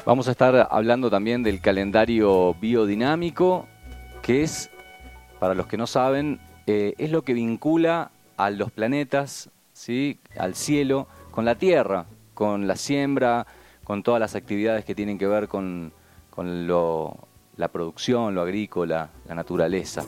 Vamos 0.05 0.27
a 0.27 0.31
estar 0.31 0.67
hablando 0.71 1.09
también 1.09 1.43
del 1.43 1.59
calendario 1.59 2.53
biodinámico, 2.55 3.67
que 4.21 4.43
es, 4.43 4.69
para 5.39 5.53
los 5.53 5.67
que 5.67 5.77
no 5.77 5.87
saben, 5.87 6.39
eh, 6.65 6.93
es 6.97 7.11
lo 7.11 7.23
que 7.23 7.33
vincula 7.33 8.11
a 8.37 8.49
los 8.49 8.71
planetas, 8.71 9.49
¿sí? 9.73 10.19
al 10.37 10.55
cielo, 10.55 11.07
con 11.31 11.45
la 11.45 11.55
Tierra, 11.55 12.05
con 12.33 12.67
la 12.67 12.75
siembra, 12.75 13.47
con 13.83 14.03
todas 14.03 14.19
las 14.19 14.35
actividades 14.35 14.85
que 14.85 14.93
tienen 14.95 15.17
que 15.17 15.27
ver 15.27 15.47
con, 15.47 15.93
la 17.55 17.67
producción, 17.69 18.35
lo 18.35 18.41
agrícola, 18.41 19.09
la 19.27 19.35
naturaleza. 19.35 20.03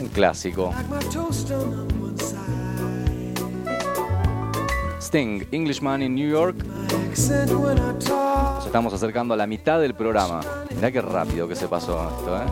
Un 0.00 0.08
clásico. 0.08 0.72
Sting, 5.00 5.46
Englishman 5.50 6.02
in 6.02 6.14
New 6.14 6.28
York. 6.28 6.56
Nos 8.56 8.66
estamos 8.66 8.92
acercando 8.92 9.32
a 9.34 9.36
la 9.36 9.46
mitad 9.46 9.80
del 9.80 9.94
programa. 9.94 10.40
Mirá 10.74 10.92
qué 10.92 11.00
rápido 11.00 11.48
que 11.48 11.56
se 11.56 11.68
pasó 11.68 12.08
esto, 12.18 12.36
¿eh? 12.36 12.46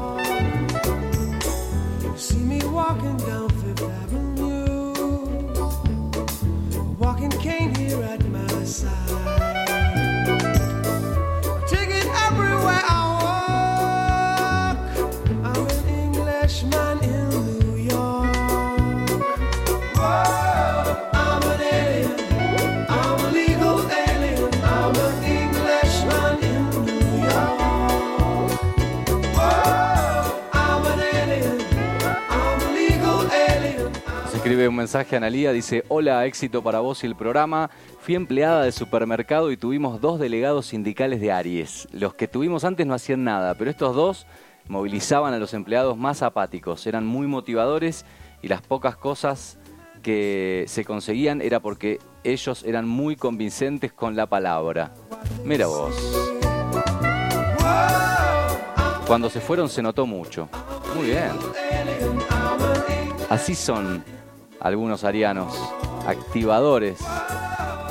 Un 34.66 34.74
mensaje 34.74 35.14
a 35.14 35.18
Analía, 35.18 35.52
dice, 35.52 35.84
hola, 35.88 36.26
éxito 36.26 36.62
para 36.62 36.80
vos 36.80 37.04
y 37.04 37.06
el 37.06 37.14
programa. 37.14 37.70
Fui 38.00 38.16
empleada 38.16 38.62
de 38.62 38.72
supermercado 38.72 39.52
y 39.52 39.56
tuvimos 39.56 40.00
dos 40.00 40.18
delegados 40.18 40.66
sindicales 40.66 41.20
de 41.20 41.30
Aries. 41.30 41.86
Los 41.92 42.14
que 42.14 42.26
tuvimos 42.26 42.64
antes 42.64 42.86
no 42.86 42.94
hacían 42.94 43.22
nada, 43.22 43.54
pero 43.54 43.70
estos 43.70 43.94
dos 43.94 44.26
movilizaban 44.66 45.34
a 45.34 45.38
los 45.38 45.54
empleados 45.54 45.96
más 45.96 46.22
apáticos, 46.22 46.86
eran 46.86 47.06
muy 47.06 47.26
motivadores 47.26 48.04
y 48.42 48.48
las 48.48 48.62
pocas 48.62 48.96
cosas 48.96 49.58
que 50.02 50.64
se 50.66 50.84
conseguían 50.84 51.40
era 51.40 51.60
porque 51.60 51.98
ellos 52.24 52.64
eran 52.64 52.88
muy 52.88 53.16
convincentes 53.16 53.92
con 53.92 54.16
la 54.16 54.26
palabra. 54.26 54.92
Mira 55.44 55.66
vos. 55.66 55.94
Cuando 59.06 59.30
se 59.30 59.40
fueron 59.40 59.68
se 59.68 59.82
notó 59.82 60.06
mucho. 60.06 60.48
Muy 60.94 61.08
bien. 61.08 61.32
Así 63.30 63.54
son 63.54 64.02
algunos 64.60 65.04
arianos, 65.04 65.54
activadores. 66.06 66.98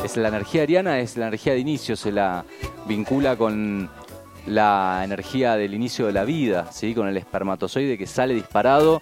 Es 0.04 0.18
la 0.18 0.28
energía 0.28 0.64
ariana, 0.64 1.00
es 1.00 1.18
la 1.18 1.28
energía 1.28 1.54
de 1.54 1.60
inicio, 1.60 1.96
se 1.96 2.12
la 2.12 2.46
vincula 2.86 3.36
con 3.36 3.90
la 4.46 5.02
energía 5.04 5.56
del 5.56 5.74
inicio 5.74 6.08
de 6.08 6.14
la 6.14 6.24
vida, 6.24 6.72
¿sí? 6.72 6.96
con 6.96 7.08
el 7.08 7.18
espermatozoide 7.18 7.98
que 7.98 8.08
sale 8.08 8.34
disparado. 8.34 9.02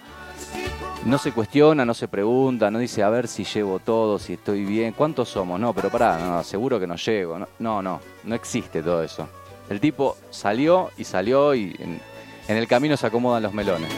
No 1.05 1.19
se 1.19 1.31
cuestiona, 1.31 1.85
no 1.85 1.93
se 1.93 2.07
pregunta, 2.07 2.71
no 2.71 2.79
dice 2.79 3.03
a 3.03 3.09
ver 3.09 3.27
si 3.27 3.43
llevo 3.43 3.77
todo, 3.77 4.17
si 4.17 4.33
estoy 4.33 4.65
bien, 4.65 4.93
cuántos 4.93 5.29
somos, 5.29 5.59
no, 5.59 5.71
pero 5.71 5.91
pará, 5.91 6.43
seguro 6.43 6.79
que 6.79 6.87
no 6.87 6.95
llego, 6.95 7.37
no, 7.37 7.47
no, 7.59 7.81
no, 7.83 8.01
no 8.23 8.35
existe 8.35 8.81
todo 8.81 9.03
eso. 9.03 9.27
El 9.69 9.79
tipo 9.79 10.17
salió 10.31 10.89
y 10.97 11.03
salió 11.03 11.53
y 11.53 11.75
en, 11.77 12.01
en 12.47 12.57
el 12.57 12.67
camino 12.67 12.97
se 12.97 13.05
acomodan 13.05 13.43
los 13.43 13.53
melones. 13.53 13.91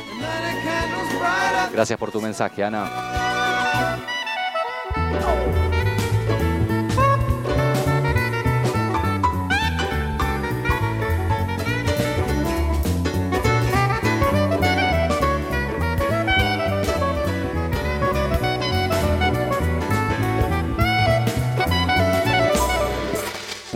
Gracias 1.71 1.97
por 1.97 2.11
tu 2.11 2.19
mensaje, 2.19 2.63
Ana. 2.63 3.46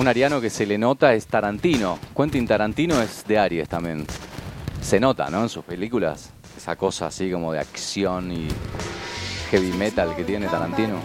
Un 0.02 0.08
ariano 0.08 0.42
que 0.42 0.50
se 0.50 0.66
le 0.66 0.80
nota 0.80 1.14
es 1.14 1.28
Tarantino. 1.28 2.00
Quentin 2.18 2.48
Tarantino 2.48 3.00
es 3.00 3.24
de 3.28 3.38
Aries 3.38 3.70
también. 3.70 4.08
Se 4.82 5.00
nota, 5.00 5.30
¿no? 5.30 5.44
En 5.44 5.50
sus 5.50 5.64
películas. 5.64 6.32
Esa 6.58 6.76
cosa 6.76 7.06
así 7.06 7.30
como 7.30 7.54
de 7.54 7.60
acción 7.60 8.32
y 8.32 8.48
heavy 9.52 9.74
metal 9.74 10.16
que 10.16 10.24
tiene 10.24 10.48
Tarantino. 10.48 11.00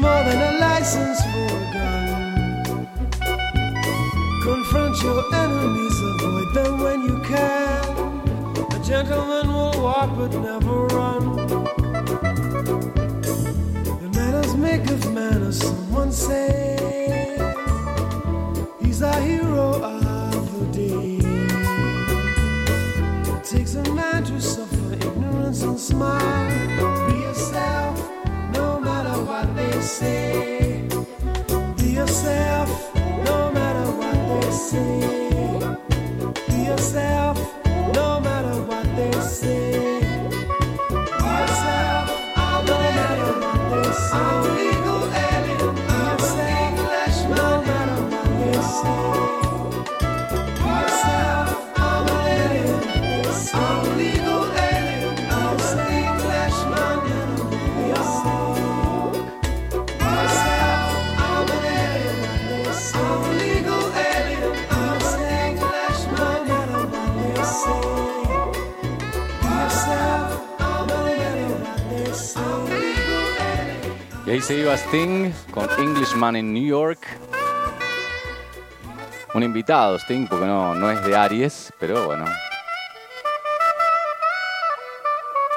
A 0.00 0.58
license 0.58 1.20
for 1.32 1.46
a 1.46 1.72
gun. 1.72 2.88
Confront 4.42 5.02
your 5.02 5.22
enemies, 5.34 5.96
avoid 6.00 6.54
them 6.54 6.80
when 6.80 7.00
you 7.02 7.20
can. 7.22 7.84
A 8.72 8.78
gentleman 8.84 9.46
will 9.48 9.82
walk 9.82 10.10
but 10.16 10.32
never 10.32 10.86
run. 10.86 11.38
maketh 14.58 15.12
manners, 15.12 15.58
someone 15.58 16.10
say. 16.10 16.76
He's 18.80 19.02
a 19.02 19.12
hero 19.20 19.82
of 19.82 20.44
the 20.58 20.66
day. 20.72 21.18
It 23.36 23.44
takes 23.44 23.74
a 23.74 23.82
man 23.94 24.24
to 24.24 24.40
suffer 24.40 24.77
ignorance 25.48 25.62
and 25.62 25.80
smile. 25.80 27.08
Be 27.08 27.18
yourself, 27.20 28.10
no 28.52 28.80
matter 28.80 29.22
what 29.24 29.56
they 29.56 29.80
say. 29.80 30.88
Be 31.76 31.90
yourself, 31.92 32.94
no 33.24 33.50
matter 33.52 33.90
what 33.92 34.16
they 34.28 34.50
say. 34.50 35.76
Be 36.48 36.64
yourself, 36.64 37.38
ahí 74.38 74.42
se 74.42 74.60
iba 74.60 74.74
Sting 74.74 75.32
con 75.50 75.68
Englishman 75.80 76.36
in 76.36 76.52
New 76.52 76.64
York. 76.64 77.00
Un 79.34 79.42
invitado, 79.42 79.98
Sting, 79.98 80.28
porque 80.28 80.46
no, 80.46 80.76
no 80.76 80.92
es 80.92 81.04
de 81.04 81.16
Aries, 81.16 81.72
pero 81.80 82.06
bueno. 82.06 82.24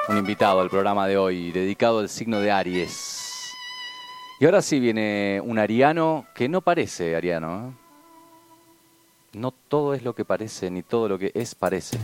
Un 0.08 0.18
invitado 0.18 0.60
al 0.60 0.68
programa 0.68 1.06
de 1.06 1.16
hoy, 1.16 1.52
dedicado 1.52 2.00
al 2.00 2.08
signo 2.08 2.40
de 2.40 2.50
Aries. 2.50 3.52
Y 4.40 4.46
ahora 4.46 4.60
sí 4.60 4.80
viene 4.80 5.40
un 5.44 5.60
ariano 5.60 6.26
que 6.34 6.48
no 6.48 6.60
parece 6.60 7.14
ariano. 7.14 7.68
¿eh? 7.68 7.72
No 9.34 9.52
todo 9.52 9.94
es 9.94 10.02
lo 10.02 10.12
que 10.12 10.24
parece, 10.24 10.72
ni 10.72 10.82
todo 10.82 11.08
lo 11.08 11.20
que 11.20 11.30
es 11.34 11.54
parece. 11.54 11.98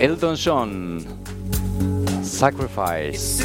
Elton 0.00 0.34
John, 0.34 1.04
Sacrifice. 2.24 3.42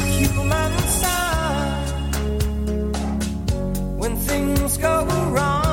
When 3.98 4.16
things 4.16 4.78
go 4.78 5.04
wrong, 5.32 5.65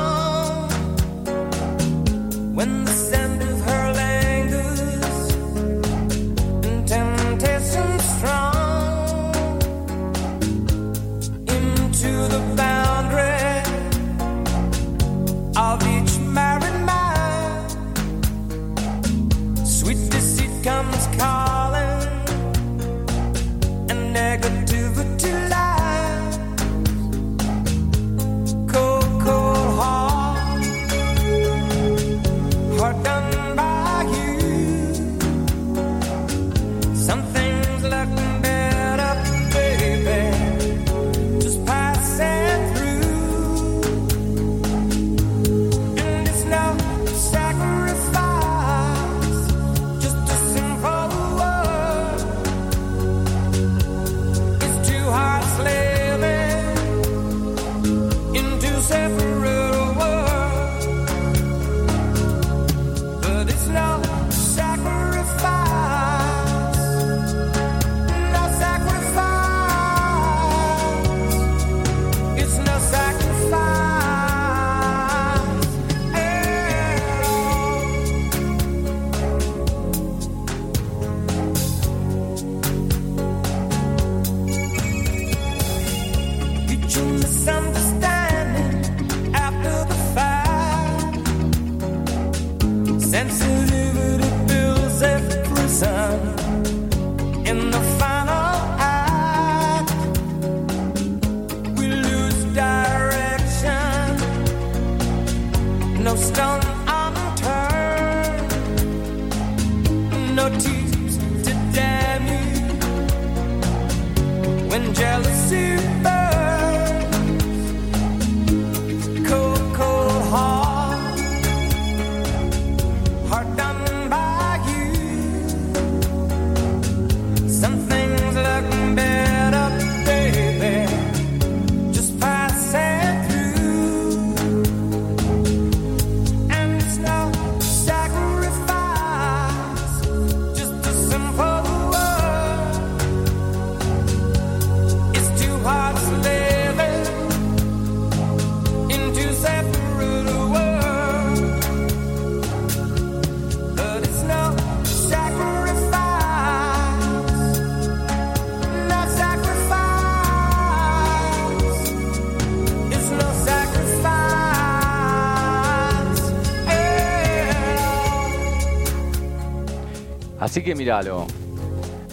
Así 170.53 170.61
que 170.61 170.75
míralo, 170.75 171.25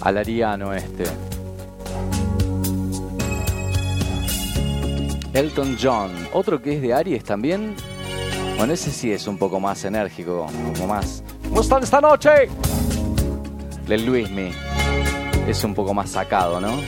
al 0.00 0.16
ariano 0.16 0.72
este. 0.72 1.04
Elton 5.34 5.76
John, 5.78 6.10
otro 6.32 6.62
que 6.62 6.76
es 6.76 6.80
de 6.80 6.94
Aries 6.94 7.22
también. 7.22 7.76
Bueno, 8.56 8.72
ese 8.72 8.92
sí 8.92 9.12
es 9.12 9.26
un 9.26 9.36
poco 9.36 9.60
más 9.60 9.84
enérgico, 9.84 10.46
como 10.72 10.86
más. 10.86 11.22
¿Cómo 11.50 11.60
están 11.60 11.82
esta 11.82 12.00
noche? 12.00 12.48
El 13.86 14.06
Luismi. 14.06 14.52
Es 15.46 15.62
un 15.62 15.74
poco 15.74 15.92
más 15.92 16.08
sacado, 16.08 16.62
¿no? 16.62 16.78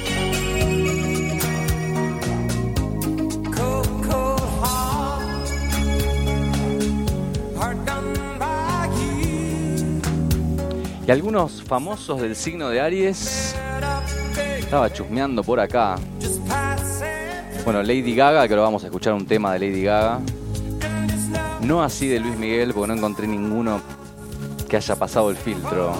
Y 11.06 11.10
algunos 11.10 11.62
famosos 11.64 12.20
del 12.20 12.36
signo 12.36 12.68
de 12.68 12.80
Aries. 12.80 13.54
Estaba 14.58 14.92
chusmeando 14.92 15.42
por 15.42 15.58
acá. 15.58 15.96
Bueno, 17.64 17.82
Lady 17.82 18.14
Gaga, 18.14 18.46
que 18.46 18.54
lo 18.54 18.62
vamos 18.62 18.84
a 18.84 18.86
escuchar 18.86 19.12
un 19.12 19.26
tema 19.26 19.52
de 19.52 19.58
Lady 19.58 19.82
Gaga. 19.82 20.20
No 21.62 21.82
así 21.82 22.06
de 22.06 22.20
Luis 22.20 22.36
Miguel, 22.36 22.72
porque 22.72 22.88
no 22.88 22.94
encontré 22.94 23.26
ninguno 23.26 23.80
que 24.68 24.76
haya 24.76 24.96
pasado 24.96 25.30
el 25.30 25.36
filtro. 25.36 25.92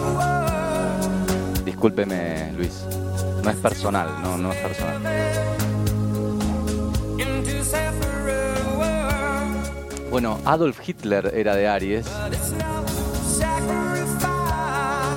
Discúlpeme, 1.65 2.53
Luis. 2.57 2.85
No 3.43 3.51
es 3.51 3.57
personal, 3.57 4.09
no, 4.23 4.39
no 4.39 4.53
es 4.53 4.59
personal. 4.59 5.03
Bueno, 10.11 10.39
Adolf 10.45 10.79
Hitler 10.87 11.33
era 11.35 11.57
de 11.57 11.67
Aries. 11.67 12.07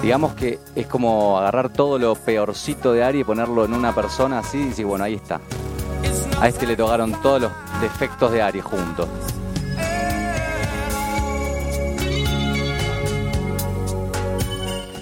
Digamos 0.06 0.36
que 0.36 0.60
es 0.76 0.86
como 0.86 1.40
agarrar 1.40 1.74
todo 1.74 1.98
lo 1.98 2.14
peorcito 2.14 2.94
de 2.94 3.04
Aries 3.04 3.22
y 3.22 3.24
ponerlo 3.24 3.66
en 3.66 3.74
una 3.74 3.92
persona 3.96 4.38
así 4.38 4.60
y 4.60 4.66
decir, 4.66 4.86
bueno, 4.86 5.04
ahí 5.04 5.16
está. 5.16 5.42
A 6.40 6.48
este 6.48 6.68
le 6.68 6.76
tocaron 6.76 7.20
todos 7.24 7.42
los 7.42 7.52
defectos 7.82 8.32
de 8.32 8.40
Aries 8.40 8.64
juntos. 8.64 9.10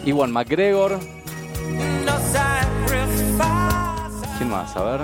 Iwan 0.05 0.31
McGregor. 0.31 0.97
¿Quién 4.37 4.49
más? 4.49 4.73
A 4.77 4.83
ver. 4.83 5.01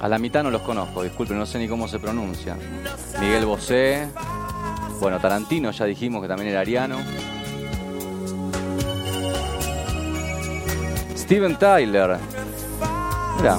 A 0.00 0.08
la 0.08 0.18
mitad 0.18 0.42
no 0.42 0.50
los 0.50 0.62
conozco, 0.62 1.02
disculpen, 1.02 1.38
no 1.38 1.44
sé 1.44 1.58
ni 1.58 1.68
cómo 1.68 1.86
se 1.86 1.98
pronuncia. 1.98 2.56
Miguel 3.20 3.44
Bosé. 3.44 4.08
Bueno, 5.00 5.18
Tarantino 5.18 5.70
ya 5.70 5.86
dijimos 5.86 6.20
que 6.20 6.28
también 6.28 6.50
era 6.50 6.60
ariano. 6.60 6.98
Steven 11.16 11.58
Tyler. 11.58 12.18
Mira. 13.38 13.58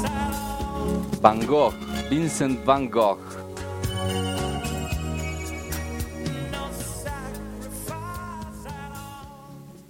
Van 1.19 1.45
Gogh. 1.47 1.73
Vincent 2.11 2.63
Van 2.63 2.91
Gogh. 2.91 3.17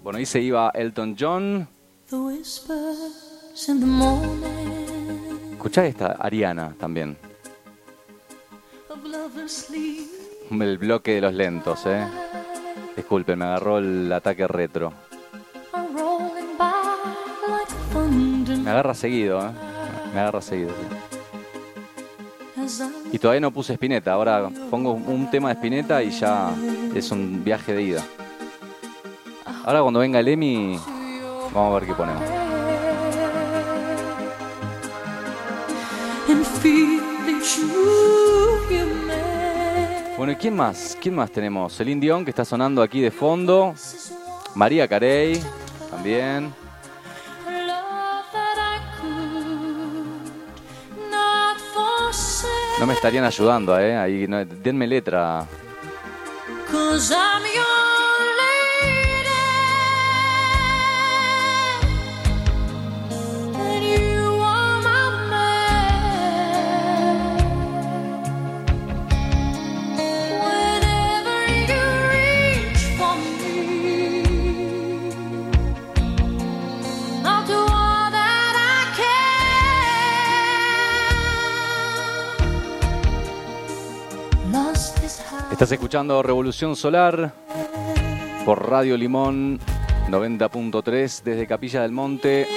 Bueno, 0.03 0.19
ahí 0.19 0.25
se 0.25 0.39
iba 0.39 0.71
Elton 0.73 1.17
John. 1.19 1.67
Escuchá 5.51 5.85
esta, 5.85 6.13
Ariana 6.13 6.73
también. 6.79 7.17
El 10.59 10.77
bloque 10.77 11.15
de 11.15 11.21
los 11.21 11.33
lentos, 11.33 11.85
eh. 11.85 12.05
Disculpen, 12.95 13.39
me 13.39 13.45
agarró 13.45 13.77
el 13.77 14.11
ataque 14.11 14.45
retro. 14.47 14.91
Me 18.63 18.69
agarra 18.69 18.93
seguido, 18.93 19.39
eh. 19.39 19.51
Me 20.13 20.19
agarra 20.19 20.41
seguido. 20.41 20.71
Y 23.11 23.17
todavía 23.17 23.41
no 23.41 23.51
puse 23.51 23.73
Spinetta, 23.73 24.13
ahora 24.13 24.49
pongo 24.69 24.91
un 24.91 25.31
tema 25.31 25.49
de 25.49 25.55
Spinetta 25.55 26.03
y 26.03 26.11
ya 26.11 26.51
es 26.93 27.11
un 27.11 27.43
viaje 27.43 27.73
de 27.73 27.83
ida. 27.83 28.03
Ahora 29.63 29.81
cuando 29.81 29.99
venga 30.01 30.19
el 30.19 30.27
Emi, 30.27 30.77
vamos 31.53 31.71
a 31.71 31.79
ver 31.79 31.87
qué 31.87 31.93
ponemos. 31.93 32.23
Bueno, 40.21 40.33
¿y 40.33 40.35
quién 40.35 40.55
más? 40.55 40.95
¿Quién 41.01 41.15
más 41.15 41.31
tenemos? 41.31 41.79
El 41.79 41.99
Dion, 41.99 42.23
que 42.23 42.29
está 42.29 42.45
sonando 42.45 42.83
aquí 42.83 43.01
de 43.01 43.09
fondo. 43.09 43.73
María 44.53 44.87
Carey, 44.87 45.41
también. 45.89 46.53
No 52.79 52.85
me 52.85 52.93
estarían 52.93 53.23
ayudando, 53.23 53.79
¿eh? 53.79 53.97
Ahí, 53.97 54.27
no, 54.27 54.45
denme 54.45 54.85
letra. 54.85 55.47
Estás 85.61 85.73
escuchando 85.73 86.23
Revolución 86.23 86.75
Solar 86.75 87.35
por 88.45 88.67
Radio 88.67 88.97
Limón 88.97 89.59
90.3 90.09 91.21
desde 91.21 91.45
Capilla 91.45 91.83
del 91.83 91.91
Monte. 91.91 92.47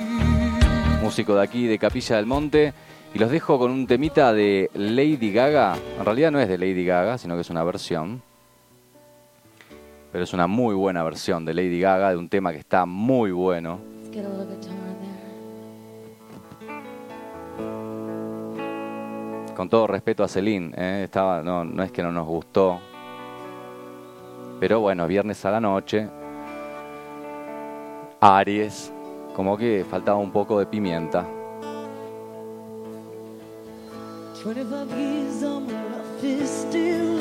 músico 1.04 1.36
de 1.36 1.44
aquí 1.44 1.68
de 1.68 1.78
Capilla 1.78 2.16
del 2.16 2.26
Monte. 2.26 2.74
Y 3.14 3.18
los 3.20 3.32
dejo 3.32 3.58
con 3.58 3.72
un 3.72 3.88
temita 3.88 4.34
de 4.34 4.70
Lady 4.74 5.32
Gaga. 5.32 5.76
En 5.98 6.06
realidad 6.06 6.32
no 6.32 6.40
es 6.40 6.48
de 6.48 6.58
Lady 6.58 6.86
Gaga, 6.86 7.18
sino 7.18 7.36
que 7.36 7.42
es 7.42 7.50
una 7.50 7.64
versión. 7.64 8.22
pero 10.12 10.24
es 10.24 10.34
una 10.34 10.48
muy 10.48 10.76
buena 10.76 11.04
versión 11.04 11.46
de 11.46 11.54
Lady 11.54 11.80
Gaga 11.80 12.12
de 12.12 12.18
un 12.18 12.30
tema 12.30 12.52
que 12.52 12.60
está 12.60 12.86
muy 12.86 13.32
bueno. 13.32 13.80
Con 19.56 19.70
todo 19.70 19.88
respeto 19.88 20.24
a 20.24 20.28
Celine, 20.28 20.74
¿eh? 20.78 21.02
Estaba, 21.04 21.44
no, 21.44 21.66
no 21.66 21.84
es 21.84 21.92
que 21.92 22.02
no 22.02 22.12
nos 22.12 22.26
gustó, 22.26 22.80
pero 24.60 24.80
bueno, 24.80 25.06
viernes 25.06 25.44
a 25.44 25.52
la 25.52 25.60
noche, 25.60 26.08
Aries, 28.22 28.94
como 29.36 29.58
que 29.58 29.86
faltaba 29.90 30.18
un 30.18 30.32
poco 30.32 30.60
de 30.60 30.66
pimienta. 30.66 31.28
25 34.42 34.92
years 34.98 35.44
on 35.44 35.70
is 36.24 36.50
still 36.50 37.20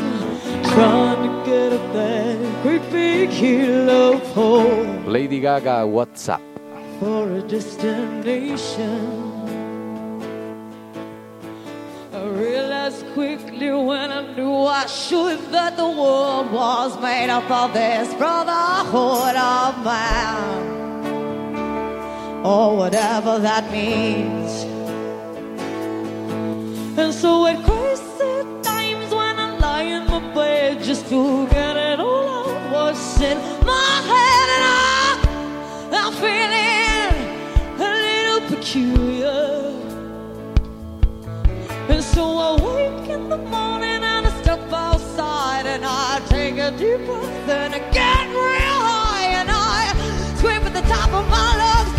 trying 0.71 1.21
to 1.27 1.45
get 1.45 1.73
up 1.73 1.93
that 1.93 2.63
great 2.63 2.91
big 2.93 3.29
hill 3.29 3.91
of 3.91 4.23
hope 4.35 5.05
Lady 5.05 5.41
Gaga, 5.41 5.83
WhatsApp. 5.97 6.41
for 7.01 7.29
a 7.33 7.43
destination. 7.43 9.01
I 12.13 12.23
realized 12.29 13.05
quickly 13.15 13.71
when 13.73 14.13
I 14.13 14.37
knew 14.37 14.55
I 14.55 14.87
should 14.87 15.41
that 15.51 15.77
the 15.77 15.89
world 15.89 16.53
was 16.53 16.97
made 17.03 17.31
up 17.31 17.51
of 17.51 17.73
this 17.75 18.15
brotherhood 18.15 19.35
of 19.35 19.85
man, 19.85 20.67
or 22.47 22.77
whatever 22.77 23.41
that 23.41 23.69
means. 23.73 24.38
And 27.01 27.15
so 27.15 27.47
at 27.47 27.63
crazy 27.65 28.43
times 28.63 29.15
when 29.15 29.39
I 29.39 29.57
lie 29.59 29.83
in 29.83 30.07
my 30.07 30.19
bed 30.35 30.83
just 30.83 31.09
to 31.11 31.47
get 31.47 31.77
it 31.77 32.01
all 32.01 32.29
out 32.29 32.73
what's 32.73 33.21
in 33.21 33.39
my 33.65 33.91
head 34.11 34.49
and 34.57 34.65
I, 34.67 34.83
I'm 36.01 36.13
feeling 36.25 37.15
a 37.79 37.91
little 38.05 38.41
peculiar. 38.51 39.39
And 41.89 42.03
so 42.03 42.25
I 42.37 42.51
wake 42.67 43.09
in 43.09 43.29
the 43.29 43.39
morning 43.39 44.03
and 44.03 44.27
I 44.27 44.43
step 44.43 44.61
outside 44.73 45.67
and 45.67 45.85
I 45.87 46.21
take 46.29 46.59
a 46.59 46.73
deep 46.73 47.07
breath 47.07 47.49
and 47.49 47.75
I 47.77 47.79
get 47.93 48.27
real 48.27 48.79
high 48.91 49.29
and 49.41 49.49
I 49.49 50.35
scream 50.37 50.63
at 50.63 50.75
the 50.75 50.83
top 50.83 51.13
of 51.13 51.25
my 51.31 51.49
lungs, 51.63 51.93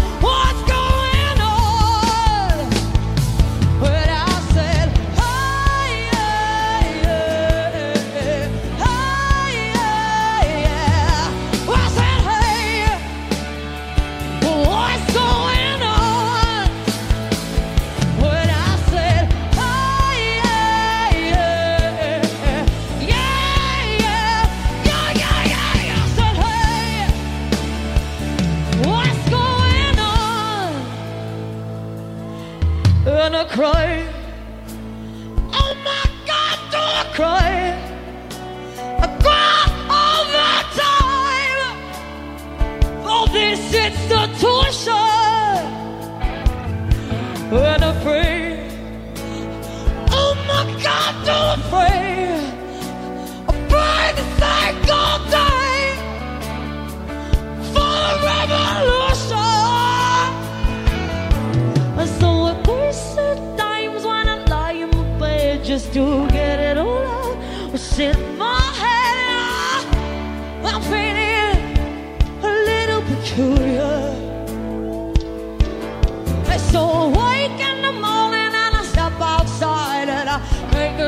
torture 44.40 44.92
and 47.52 47.84
afraid. 47.84 48.72
Oh 50.12 50.34
my 50.48 50.64
God, 50.82 51.28
I'm 51.28 51.60
afraid. 51.60 52.40
Afraid 53.50 54.14
to 54.16 54.24
say 54.40 54.68
all 54.98 55.20
day 55.38 55.80
for 57.74 57.96
a 58.12 58.16
revolution. 58.30 59.50
And 62.00 62.10
so 62.20 62.30
I 62.46 62.54
push 62.64 63.02
at 63.18 63.40
times 63.58 64.02
when 64.06 64.26
I 64.30 64.38
lie 64.46 64.72
in 64.84 64.90
my 64.92 65.04
bed 65.20 65.66
just 65.66 65.92
to 65.96 66.28
get 66.30 66.60
it 66.60 66.78
all 66.78 67.06
out. 67.06 68.29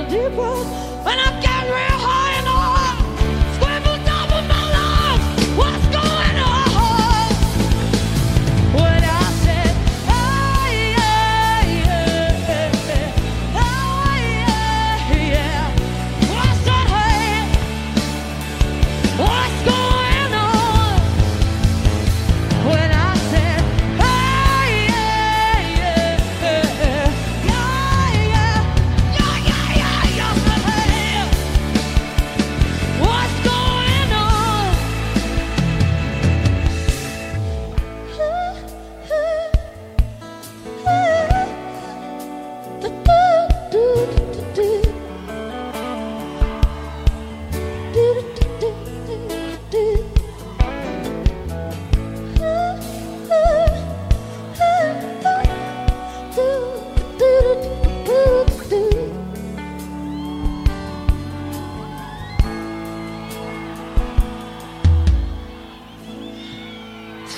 Deep 0.09 0.31
breath 0.35 1.07
and 1.07 1.19
I 1.19 1.50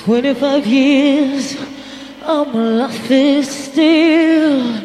25 0.04 0.66
years 0.66 1.56
of 2.22 2.52
my 2.52 2.68
life 2.68 3.10
is 3.10 3.48
still 3.48 4.80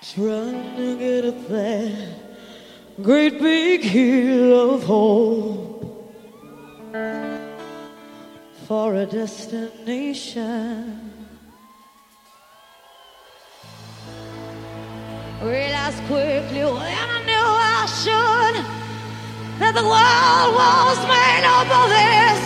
trying 0.00 0.76
to 0.76 0.96
get 0.96 1.24
up 1.24 1.48
that 1.48 2.26
Great 3.02 3.38
big 3.40 3.82
hill 3.82 4.74
of 4.76 4.84
hope 4.84 6.14
for 8.66 8.94
a 8.94 9.04
destination. 9.04 10.46
Realized 15.42 16.02
quickly 16.04 16.64
when 16.64 16.96
I 17.10 17.22
knew 17.26 17.34
I 17.34 17.86
should 18.02 18.75
that 19.58 19.72
the 19.74 19.82
world 19.82 20.50
was 20.54 21.00
made 21.08 21.44
up 21.48 21.68
of 21.80 21.88
this 21.88 22.40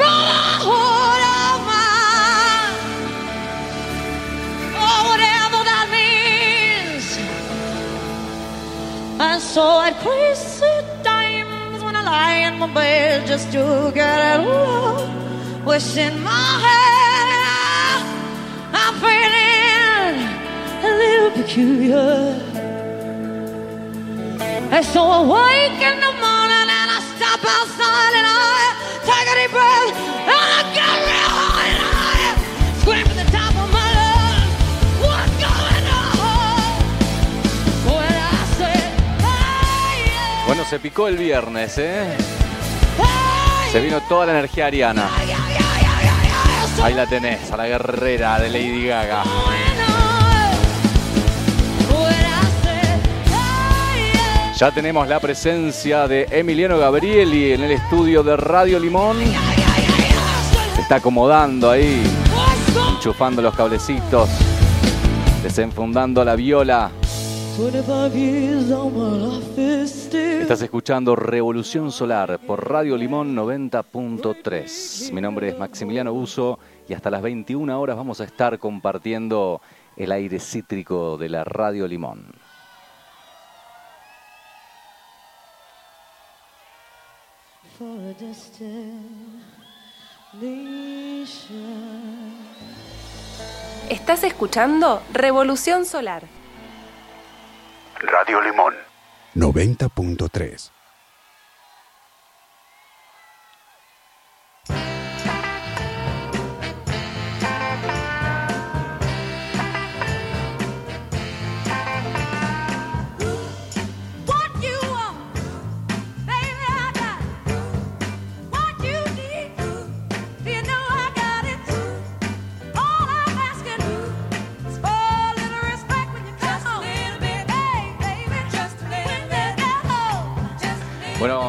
brotherhood 0.00 1.22
of 1.38 1.58
man. 1.68 2.72
Or 4.72 4.88
oh, 4.88 5.00
whatever 5.10 5.60
that 5.70 5.86
means. 5.92 7.06
And 9.20 9.42
so 9.42 9.80
at 9.82 9.94
crazy 10.00 10.76
times 11.04 11.82
when 11.84 11.94
I 11.96 12.02
lie 12.02 12.38
in 12.48 12.58
my 12.58 12.72
bed 12.72 13.26
just 13.26 13.52
to 13.52 13.92
get 13.94 14.40
it 14.40 14.46
all 14.48 15.04
wishing 15.66 16.16
my 16.22 16.48
head, 16.66 18.00
I'm 18.72 18.94
feeling 19.04 20.16
a 20.80 20.90
little 21.02 21.32
peculiar. 21.42 22.48
And 24.70 24.84
so 24.84 25.02
I 25.02 25.20
wake 25.22 25.82
in 25.82 26.00
the 26.00 26.12
morning 26.20 26.37
se 40.68 40.78
picó 40.78 41.08
el 41.08 41.16
viernes, 41.16 41.78
¿eh? 41.78 42.14
Se 43.72 43.80
vino 43.80 44.02
toda 44.02 44.26
la 44.26 44.32
energía 44.32 44.66
ariana. 44.66 45.08
Ahí 46.82 46.92
la 46.92 47.06
tenés, 47.06 47.50
a 47.50 47.56
la 47.56 47.66
guerrera 47.66 48.38
de 48.38 48.50
Lady 48.50 48.86
Gaga. 48.86 49.24
Ya 54.58 54.70
tenemos 54.72 55.08
la 55.08 55.20
presencia 55.20 56.06
de 56.06 56.26
Emiliano 56.30 56.76
Gabrieli 56.76 57.52
en 57.52 57.62
el 57.62 57.70
estudio 57.70 58.22
de 58.22 58.36
Radio 58.36 58.78
Limón. 58.78 59.16
Se 60.74 60.80
está 60.82 60.96
acomodando 60.96 61.70
ahí, 61.70 62.02
enchufando 62.90 63.40
los 63.40 63.54
cablecitos, 63.54 64.28
desenfundando 65.42 66.22
la 66.24 66.34
viola. 66.36 66.90
Estás 70.40 70.62
escuchando 70.62 71.16
Revolución 71.16 71.90
Solar 71.90 72.38
por 72.38 72.70
Radio 72.70 72.96
Limón 72.96 73.34
90.3. 73.34 75.12
Mi 75.12 75.20
nombre 75.20 75.48
es 75.48 75.58
Maximiliano 75.58 76.12
Uso 76.12 76.60
y 76.88 76.94
hasta 76.94 77.10
las 77.10 77.20
21 77.20 77.80
horas 77.80 77.96
vamos 77.96 78.20
a 78.20 78.24
estar 78.24 78.60
compartiendo 78.60 79.60
el 79.96 80.12
aire 80.12 80.38
cítrico 80.38 81.18
de 81.18 81.30
la 81.30 81.42
Radio 81.42 81.88
Limón. 81.88 82.26
Estás 93.90 94.22
escuchando 94.22 95.02
Revolución 95.12 95.84
Solar. 95.84 96.37
Radio 98.00 98.40
Limón. 98.40 98.74
90.3. 99.34 100.77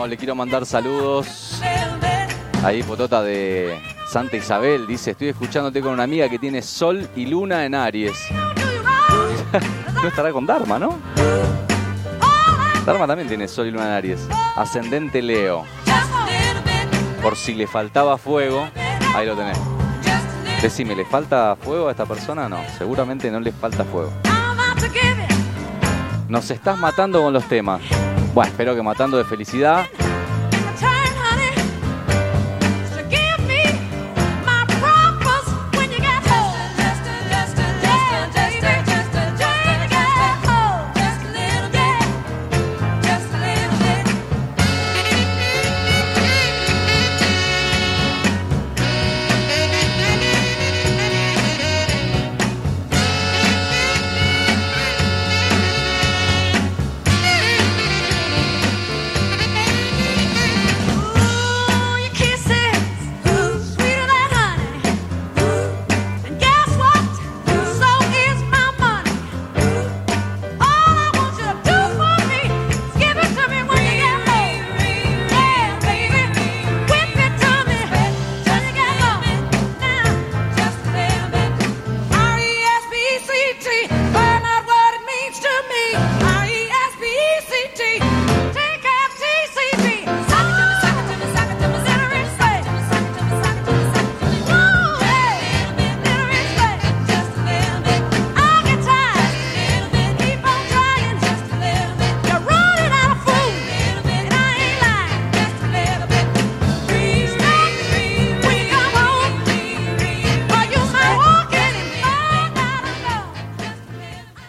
le 0.09 0.17
quiero 0.17 0.35
mandar 0.35 0.65
saludos. 0.65 1.61
Ahí, 2.63 2.83
Potota 2.83 3.21
de 3.21 3.79
Santa 4.11 4.37
Isabel 4.37 4.87
dice: 4.87 5.11
Estoy 5.11 5.29
escuchándote 5.29 5.81
con 5.81 5.93
una 5.93 6.03
amiga 6.03 6.27
que 6.27 6.39
tiene 6.39 6.61
Sol 6.61 7.07
y 7.15 7.25
Luna 7.25 7.65
en 7.65 7.75
Aries. 7.75 8.17
No 10.01 10.07
estará 10.07 10.31
con 10.31 10.45
Dharma, 10.45 10.79
¿no? 10.79 10.97
Dharma 12.85 13.05
también 13.05 13.27
tiene 13.27 13.49
Sol 13.49 13.67
y 13.67 13.71
Luna 13.71 13.87
en 13.87 13.91
Aries. 13.91 14.27
Ascendente 14.55 15.21
Leo. 15.21 15.65
Por 17.21 17.35
si 17.35 17.53
le 17.53 17.67
faltaba 17.67 18.17
fuego, 18.17 18.69
ahí 19.13 19.27
lo 19.27 19.35
tenés. 19.35 19.59
Decime, 20.61 20.95
¿le 20.95 21.03
falta 21.03 21.57
fuego 21.57 21.89
a 21.89 21.91
esta 21.91 22.05
persona? 22.05 22.47
No, 22.47 22.59
seguramente 22.77 23.29
no 23.29 23.41
le 23.41 23.51
falta 23.51 23.83
fuego. 23.83 24.13
Nos 26.29 26.49
estás 26.49 26.77
matando 26.77 27.21
con 27.21 27.33
los 27.33 27.43
temas. 27.45 27.81
Bueno, 28.33 28.51
espero 28.51 28.75
que 28.75 28.81
matando 28.81 29.17
de 29.17 29.25
felicidad. 29.25 29.85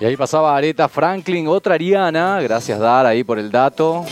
Y 0.01 0.07
ahí 0.07 0.17
pasaba 0.17 0.57
Aretha 0.57 0.89
Franklin, 0.89 1.47
otra 1.47 1.75
Ariana. 1.75 2.41
Gracias, 2.41 2.79
Dar, 2.79 3.05
ahí 3.05 3.23
por 3.23 3.39
el 3.39 3.51
dato. 3.51 4.03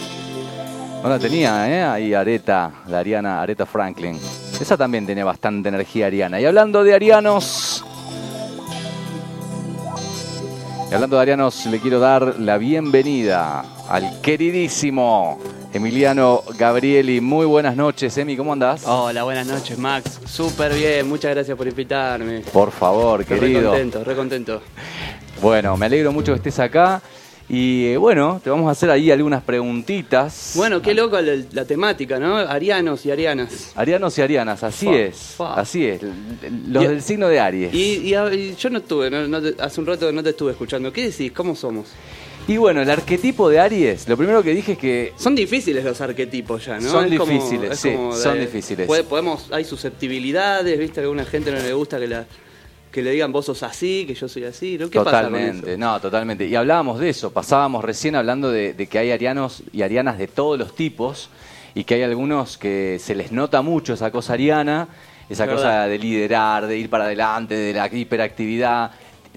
No 1.02 1.08
la 1.08 1.18
tenía, 1.18 1.66
¿eh? 1.66 1.82
Ahí 1.82 2.12
Areta, 2.12 2.70
la 2.88 2.98
Ariana, 2.98 3.40
Aretha 3.40 3.64
Franklin. 3.64 4.20
Esa 4.60 4.76
también 4.76 5.06
tiene 5.06 5.24
bastante 5.24 5.70
energía 5.70 6.08
ariana. 6.08 6.38
Y 6.42 6.44
hablando 6.44 6.84
de 6.84 6.92
arianos. 6.92 7.82
Y 10.90 10.94
hablando 10.94 11.16
de 11.16 11.22
arianos, 11.22 11.64
le 11.64 11.80
quiero 11.80 12.00
dar 12.00 12.38
la 12.38 12.58
bienvenida 12.58 13.64
al 13.88 14.20
queridísimo 14.20 15.38
Emiliano 15.72 16.42
Gabrieli. 16.58 17.22
Muy 17.22 17.46
buenas 17.46 17.76
noches, 17.76 18.16
Emi, 18.18 18.36
¿cómo 18.36 18.52
andás? 18.52 18.86
Hola, 18.86 19.22
buenas 19.22 19.46
noches, 19.46 19.78
Max. 19.78 20.20
Súper 20.26 20.74
bien, 20.74 21.08
muchas 21.08 21.34
gracias 21.34 21.56
por 21.56 21.66
invitarme. 21.66 22.40
Por 22.52 22.72
favor, 22.72 23.24
querido. 23.24 23.60
Re 23.60 23.66
contento, 23.66 24.04
re 24.04 24.16
contento. 24.16 24.62
Bueno, 25.40 25.76
me 25.76 25.86
alegro 25.86 26.12
mucho 26.12 26.32
que 26.32 26.38
estés 26.38 26.58
acá. 26.58 27.00
Y 27.50 27.86
eh, 27.86 27.96
bueno, 27.96 28.42
te 28.44 28.50
vamos 28.50 28.68
a 28.68 28.72
hacer 28.72 28.90
ahí 28.90 29.10
algunas 29.10 29.42
preguntitas. 29.42 30.52
Bueno, 30.54 30.82
qué 30.82 30.92
loco 30.92 31.18
la, 31.18 31.32
la 31.52 31.64
temática, 31.64 32.18
¿no? 32.18 32.36
Arianos 32.36 33.06
y 33.06 33.10
arianas. 33.10 33.72
Arianos 33.74 34.18
y 34.18 34.20
arianas, 34.22 34.62
así 34.62 34.84
Fa, 34.84 34.96
es. 34.96 35.16
fa. 35.36 35.54
Así 35.54 35.86
es. 35.86 36.02
Los 36.68 36.84
Y- 36.84 36.86
del 36.88 37.00
signo 37.00 37.26
de 37.28 37.40
Aries. 37.40 37.72
Y, 37.72 38.00
y 38.08 38.14
a- 38.14 38.32
y 38.34 38.54
yo 38.54 38.68
no 38.68 38.78
estuve, 38.80 39.10
no- 39.10 39.26
no 39.26 39.40
te- 39.40 39.54
hace 39.62 39.80
un 39.80 39.86
rato 39.86 40.12
no 40.12 40.22
te 40.22 40.30
estuve 40.30 40.50
escuchando. 40.52 40.92
¿Qué 40.92 41.06
decís? 41.08 41.32
¿Cómo 41.32 41.56
somos? 41.56 41.86
Y 42.46 42.58
bueno, 42.58 42.82
el 42.82 42.90
arquetipo 42.90 43.48
de 43.48 43.60
Aries, 43.60 44.06
lo 44.08 44.16
primero 44.18 44.42
que 44.42 44.52
dije 44.54 44.72
es 44.72 44.78
que 44.78 45.12
Son 45.16 45.34
difíciles 45.34 45.82
los 45.84 45.98
arquetipos 46.02 46.66
ya, 46.66 46.78
¿no? 46.78 46.90
Son 46.90 47.04
Es 47.06 47.10
difíciles, 47.12 47.70
es 47.72 47.78
sí, 47.80 47.92
como 47.92 48.14
son 48.14 48.38
difíciles. 48.40 48.86
puede- 48.86 49.04
podemos, 49.04 49.46
hay 49.52 49.64
susceptibilidades, 49.64 50.78
¿viste? 50.78 51.00
A 51.00 51.04
alguna 51.04 51.24
gente 51.24 51.50
no 51.50 51.58
le 51.60 51.72
gusta 51.72 51.98
que 51.98 52.08
la 52.08 52.26
que 52.90 53.02
le 53.02 53.10
digan 53.10 53.32
vos 53.32 53.46
sos 53.46 53.62
así, 53.62 54.04
que 54.06 54.14
yo 54.14 54.28
soy 54.28 54.44
así, 54.44 54.78
¿no? 54.78 54.88
¿Qué 54.90 54.98
pasa 54.98 55.22
con 55.22 55.32
totalmente, 55.32 55.70
eso? 55.72 55.78
no, 55.78 56.00
totalmente. 56.00 56.46
Y 56.46 56.54
hablábamos 56.54 56.98
de 57.00 57.10
eso, 57.10 57.32
pasábamos 57.32 57.84
recién 57.84 58.16
hablando 58.16 58.50
de, 58.50 58.72
de 58.72 58.86
que 58.86 58.98
hay 58.98 59.10
arianos 59.10 59.62
y 59.72 59.82
arianas 59.82 60.18
de 60.18 60.26
todos 60.28 60.58
los 60.58 60.74
tipos 60.74 61.30
y 61.74 61.84
que 61.84 61.94
hay 61.94 62.02
algunos 62.02 62.58
que 62.58 62.98
se 63.00 63.14
les 63.14 63.30
nota 63.32 63.62
mucho 63.62 63.94
esa 63.94 64.10
cosa 64.10 64.32
ariana, 64.32 64.88
esa 65.28 65.44
Es 65.44 65.50
cosa 65.50 65.86
de 65.86 65.98
liderar, 65.98 66.66
de 66.66 66.76
ir 66.78 66.88
para 66.88 67.04
adelante, 67.04 67.54
de 67.54 67.72
la 67.72 67.86
hiperactividad. 67.86 68.90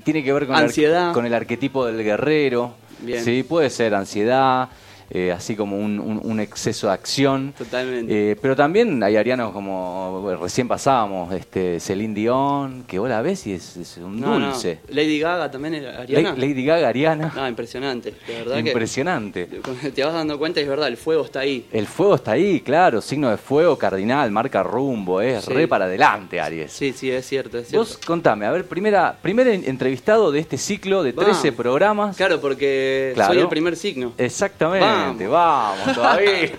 Tiene 0.04 0.24
que 0.24 0.34
ver 0.34 0.48
con, 0.48 0.56
el 0.56 0.64
Ansiedad. 0.64 1.14
con 1.14 1.26
el 1.26 1.34
arquetipo 1.34 1.86
del 1.86 2.04
guerrero. 2.04 2.74
Bien. 3.00 3.24
Sí, 3.24 3.44
puede 3.44 3.70
ser 3.70 3.94
ansiedad. 3.94 4.70
Eh, 5.14 5.32
así 5.32 5.56
como 5.56 5.78
un, 5.78 6.00
un- 6.00 6.22
un 6.24 6.40
exceso 6.40 6.88
de 6.88 6.94
acción. 6.94 7.54
Totalmente. 7.58 8.32
Eh, 8.32 8.36
pero 8.42 8.56
también 8.56 9.04
hay 9.04 9.18
arianos 9.18 9.52
como 9.52 10.22
bueno, 10.22 10.40
recién 10.42 10.68
pasábamos, 10.68 11.34
este 11.34 11.80
Celine 11.80 12.14
Dion, 12.16 12.84
que 12.88 12.98
vos 12.98 13.10
la 13.10 13.22
ves 13.22 13.46
y 13.48 13.54
es, 13.54 13.76
es 13.78 13.98
un 13.98 14.20
No, 14.20 14.40
no. 14.40 14.48
dulce. 14.48 14.80
Lady 14.90 15.20
Gaga 15.20 15.52
también 15.52 15.76
era 15.76 16.00
Ariana. 16.02 16.32
La- 16.32 16.36
Lady 16.38 16.64
Gaga, 16.66 16.88
Ariana, 16.88 17.34
No, 17.36 17.48
impresionante. 17.48 18.14
La 18.28 18.34
verdad 18.40 18.58
impresionante. 18.58 19.48
que 19.82 19.92
te 19.92 20.04
vas 20.04 20.14
dando 20.14 20.38
cuenta 20.40 20.60
y 20.60 20.64
es 20.64 20.70
verdad, 20.70 20.88
el 20.88 20.98
fuego 20.98 21.26
está 21.26 21.42
ahí. 21.42 21.66
El 21.72 21.88
fuego 21.88 22.16
está 22.16 22.32
ahí, 22.32 22.62
claro, 22.62 23.02
signo 23.02 23.30
de 23.30 23.38
fuego 23.38 23.78
cardinal, 23.78 24.32
marca 24.32 24.64
rumbo, 24.64 25.20
es 25.22 25.44
Sí. 25.46 25.52
re 25.54 25.68
para 25.68 25.86
adelante, 25.86 26.40
Aries. 26.40 26.72
Sí, 26.72 26.94
sí, 26.94 27.12
es 27.12 27.26
cierto, 27.28 27.58
es 27.58 27.68
cierto. 27.68 27.80
Vos 27.86 27.98
contame, 28.06 28.46
a 28.46 28.52
ver, 28.52 28.66
primera, 28.66 29.18
primer 29.22 29.48
en- 29.48 29.66
entrevistado 29.66 30.32
de 30.32 30.40
este 30.40 30.58
ciclo 30.58 31.04
de 31.04 31.14
13 31.14 31.50
Vamos. 31.50 31.56
programas. 31.58 32.16
Claro, 32.18 32.40
porque 32.40 33.12
Claro. 33.16 33.34
soy 33.34 33.42
el 33.42 33.50
primer 33.50 33.76
signo. 33.76 34.14
Exactamente, 34.18 34.86
vamos, 35.30 35.94
todavía. 35.96 36.52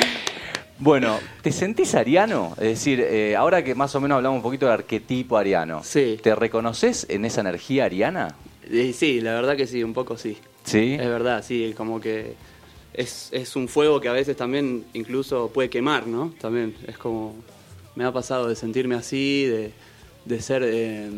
bueno, 0.78 1.18
¿te 1.42 1.52
sentís 1.52 1.94
ariano? 1.94 2.52
Es 2.56 2.68
decir, 2.68 3.00
eh, 3.00 3.36
ahora 3.36 3.62
que 3.62 3.74
más 3.74 3.94
o 3.94 4.00
menos 4.00 4.16
hablamos 4.16 4.36
un 4.38 4.42
poquito 4.42 4.66
del 4.66 4.74
arquetipo 4.74 5.36
ariano, 5.36 5.82
Sí. 5.84 6.18
¿te 6.22 6.34
reconoces 6.34 7.06
en 7.08 7.24
esa 7.24 7.40
energía 7.42 7.84
ariana? 7.84 8.34
Eh, 8.70 8.92
sí, 8.96 9.20
la 9.20 9.34
verdad 9.34 9.56
que 9.56 9.66
sí, 9.66 9.82
un 9.82 9.92
poco 9.94 10.16
sí. 10.16 10.38
Sí. 10.64 10.94
Es 10.98 11.06
verdad, 11.08 11.44
sí, 11.46 11.74
como 11.76 12.00
que 12.00 12.34
es, 12.94 13.28
es 13.32 13.56
un 13.56 13.68
fuego 13.68 14.00
que 14.00 14.08
a 14.08 14.12
veces 14.12 14.36
también 14.36 14.84
incluso 14.94 15.48
puede 15.52 15.70
quemar, 15.70 16.06
¿no? 16.06 16.32
También 16.40 16.74
es 16.86 16.96
como, 16.98 17.34
me 17.96 18.04
ha 18.04 18.12
pasado 18.12 18.48
de 18.48 18.56
sentirme 18.56 18.94
así, 18.94 19.44
de, 19.46 19.72
de 20.24 20.42
ser 20.42 20.62
eh, 20.64 21.08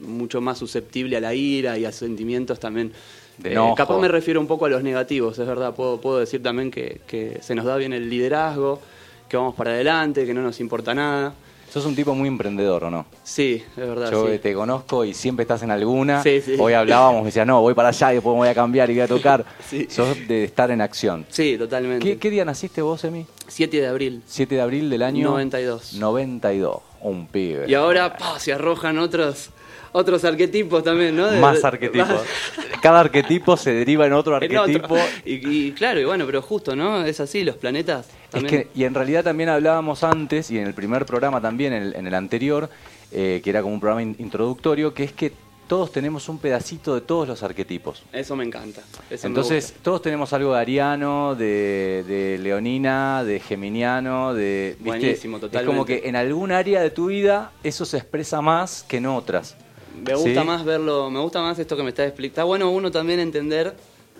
mucho 0.00 0.40
más 0.40 0.58
susceptible 0.58 1.16
a 1.16 1.20
la 1.20 1.34
ira 1.34 1.76
y 1.78 1.84
a 1.84 1.92
sentimientos 1.92 2.58
también. 2.60 2.92
De 3.38 3.54
capaz 3.76 3.98
me 3.98 4.08
refiero 4.08 4.40
un 4.40 4.46
poco 4.46 4.66
a 4.66 4.68
los 4.68 4.82
negativos, 4.82 5.38
es 5.38 5.46
verdad, 5.46 5.74
puedo, 5.74 6.00
puedo 6.00 6.18
decir 6.18 6.42
también 6.42 6.70
que, 6.70 7.00
que 7.06 7.38
se 7.40 7.54
nos 7.54 7.64
da 7.64 7.76
bien 7.76 7.92
el 7.92 8.10
liderazgo, 8.10 8.80
que 9.28 9.36
vamos 9.36 9.54
para 9.54 9.70
adelante, 9.70 10.26
que 10.26 10.34
no 10.34 10.42
nos 10.42 10.60
importa 10.60 10.94
nada. 10.94 11.34
Sos 11.70 11.84
un 11.84 11.94
tipo 11.94 12.14
muy 12.14 12.28
emprendedor, 12.28 12.84
¿o 12.84 12.90
no? 12.90 13.04
Sí, 13.22 13.62
es 13.76 13.76
verdad. 13.76 14.10
Yo 14.10 14.26
sí. 14.26 14.38
te 14.38 14.54
conozco 14.54 15.04
y 15.04 15.12
siempre 15.12 15.42
estás 15.42 15.62
en 15.62 15.70
alguna. 15.70 16.22
Sí, 16.22 16.40
sí. 16.40 16.56
Hoy 16.58 16.72
hablábamos, 16.72 17.20
me 17.20 17.26
decías, 17.26 17.46
no, 17.46 17.60
voy 17.60 17.74
para 17.74 17.90
allá 17.90 18.12
y 18.12 18.14
después 18.14 18.32
me 18.32 18.38
voy 18.38 18.48
a 18.48 18.54
cambiar 18.54 18.88
y 18.90 18.94
voy 18.94 19.02
a 19.02 19.08
tocar. 19.08 19.44
Sí. 19.68 19.86
Sos 19.90 20.16
de 20.26 20.44
estar 20.44 20.70
en 20.70 20.80
acción. 20.80 21.26
Sí, 21.28 21.56
totalmente. 21.58 22.02
¿Qué, 22.02 22.16
qué 22.16 22.30
día 22.30 22.44
naciste 22.46 22.80
vos, 22.80 23.04
Emi? 23.04 23.26
7 23.48 23.80
de 23.82 23.86
abril. 23.86 24.22
7 24.26 24.54
de 24.54 24.60
abril 24.62 24.88
del 24.88 25.02
año 25.02 25.28
92. 25.28 25.92
92. 25.94 26.87
Un 27.02 27.26
pibe. 27.26 27.64
Y 27.68 27.74
ahora 27.74 28.16
pa, 28.16 28.38
se 28.38 28.52
arrojan 28.52 28.98
otros 28.98 29.50
otros 29.90 30.22
arquetipos 30.24 30.84
también, 30.84 31.16
¿no? 31.16 31.28
De- 31.28 31.40
Más 31.40 31.64
arquetipos. 31.64 32.22
Cada 32.82 33.00
arquetipo 33.00 33.56
se 33.56 33.72
deriva 33.72 34.06
en 34.06 34.12
otro 34.12 34.36
en 34.40 34.44
otro. 34.56 34.60
arquetipo. 34.62 34.96
Y, 35.24 35.66
y 35.68 35.72
claro, 35.72 35.98
y 36.00 36.04
bueno, 36.04 36.26
pero 36.26 36.42
justo, 36.42 36.76
¿no? 36.76 37.04
Es 37.04 37.20
así, 37.20 37.42
los 37.42 37.56
planetas. 37.56 38.06
Es 38.34 38.44
que, 38.44 38.68
y 38.74 38.84
en 38.84 38.94
realidad 38.94 39.24
también 39.24 39.48
hablábamos 39.48 40.04
antes, 40.04 40.50
y 40.50 40.58
en 40.58 40.66
el 40.66 40.74
primer 40.74 41.06
programa 41.06 41.40
también, 41.40 41.72
en 41.72 41.82
el, 41.82 41.94
en 41.96 42.06
el 42.06 42.14
anterior, 42.14 42.68
eh, 43.10 43.40
que 43.42 43.48
era 43.50 43.62
como 43.62 43.74
un 43.74 43.80
programa 43.80 44.02
in- 44.02 44.14
introductorio, 44.18 44.92
que 44.92 45.04
es 45.04 45.12
que 45.12 45.32
todos 45.68 45.92
tenemos 45.92 46.28
un 46.28 46.38
pedacito 46.38 46.94
de 46.94 47.02
todos 47.02 47.28
los 47.28 47.42
arquetipos. 47.42 48.02
Eso 48.12 48.34
me 48.34 48.44
encanta. 48.44 48.82
eso 49.10 49.26
Entonces, 49.26 49.74
todos 49.82 50.02
tenemos 50.02 50.32
algo 50.32 50.54
de 50.54 50.60
ariano, 50.60 51.34
de, 51.34 52.04
de 52.08 52.38
leonina, 52.38 53.22
de 53.22 53.38
geminiano, 53.38 54.34
de... 54.34 54.76
¿viste? 54.78 54.84
Buenísimo, 54.84 55.36
Es 55.36 55.40
totalmente. 55.42 55.66
como 55.66 55.84
que 55.84 56.08
en 56.08 56.16
algún 56.16 56.50
área 56.50 56.80
de 56.80 56.90
tu 56.90 57.06
vida 57.06 57.52
eso 57.62 57.84
se 57.84 57.98
expresa 57.98 58.40
más 58.40 58.82
que 58.88 58.96
en 58.96 59.06
otras. 59.06 59.56
me 60.04 60.14
gusta 60.14 60.40
¿sí? 60.40 60.46
más 60.46 60.64
verlo, 60.64 61.10
me 61.10 61.20
gusta 61.20 61.40
más 61.42 61.58
esto 61.58 61.76
que 61.76 61.82
me 61.82 61.90
estás 61.90 62.06
explicando. 62.08 62.32
Está 62.40 62.44
bueno 62.44 62.70
uno 62.70 62.90
también 62.90 63.20
entender, 63.20 63.74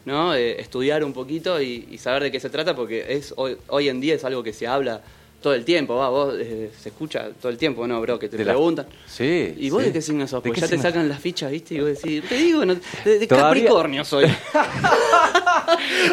¿no? 0.04 0.34
Eh, 0.34 0.60
estudiar 0.60 1.02
un 1.02 1.12
poquito 1.12 1.60
y, 1.60 1.88
y 1.90 1.98
saber 1.98 2.24
de 2.24 2.30
qué 2.30 2.40
se 2.40 2.50
trata, 2.50 2.76
porque 2.76 3.06
es 3.16 3.32
hoy, 3.36 3.56
hoy 3.68 3.88
en 3.88 4.00
día 4.00 4.14
es 4.14 4.24
algo 4.24 4.42
que 4.42 4.52
se 4.52 4.66
habla 4.66 5.00
todo 5.40 5.54
el 5.54 5.64
tiempo, 5.64 5.94
va, 5.96 6.08
vos 6.08 6.34
eh, 6.38 6.70
se 6.76 6.88
escucha 6.88 7.28
todo 7.40 7.50
el 7.52 7.56
tiempo, 7.58 7.86
¿no, 7.86 8.00
bro? 8.00 8.18
Que 8.18 8.28
te 8.28 8.36
De 8.36 8.44
la- 8.44 8.52
preguntan. 8.52 8.86
Sí. 9.06 9.54
¿Y 9.56 9.70
vos 9.70 9.80
sí. 9.82 9.86
de 9.88 9.92
qué 9.92 10.02
signo 10.02 10.26
sos? 10.26 10.42
¿De 10.42 10.48
Porque 10.50 10.60
ya 10.60 10.66
te 10.68 10.78
sacan 10.78 11.08
las 11.08 11.20
fichas, 11.20 11.50
¿viste? 11.52 11.74
Y 11.76 11.80
vos 11.80 11.88
decís, 11.90 12.22
te 12.28 12.34
digo, 12.36 12.64
no, 12.64 12.74
de, 13.04 13.18
de 13.20 13.28
Capricornio 13.28 14.04
soy. 14.04 14.24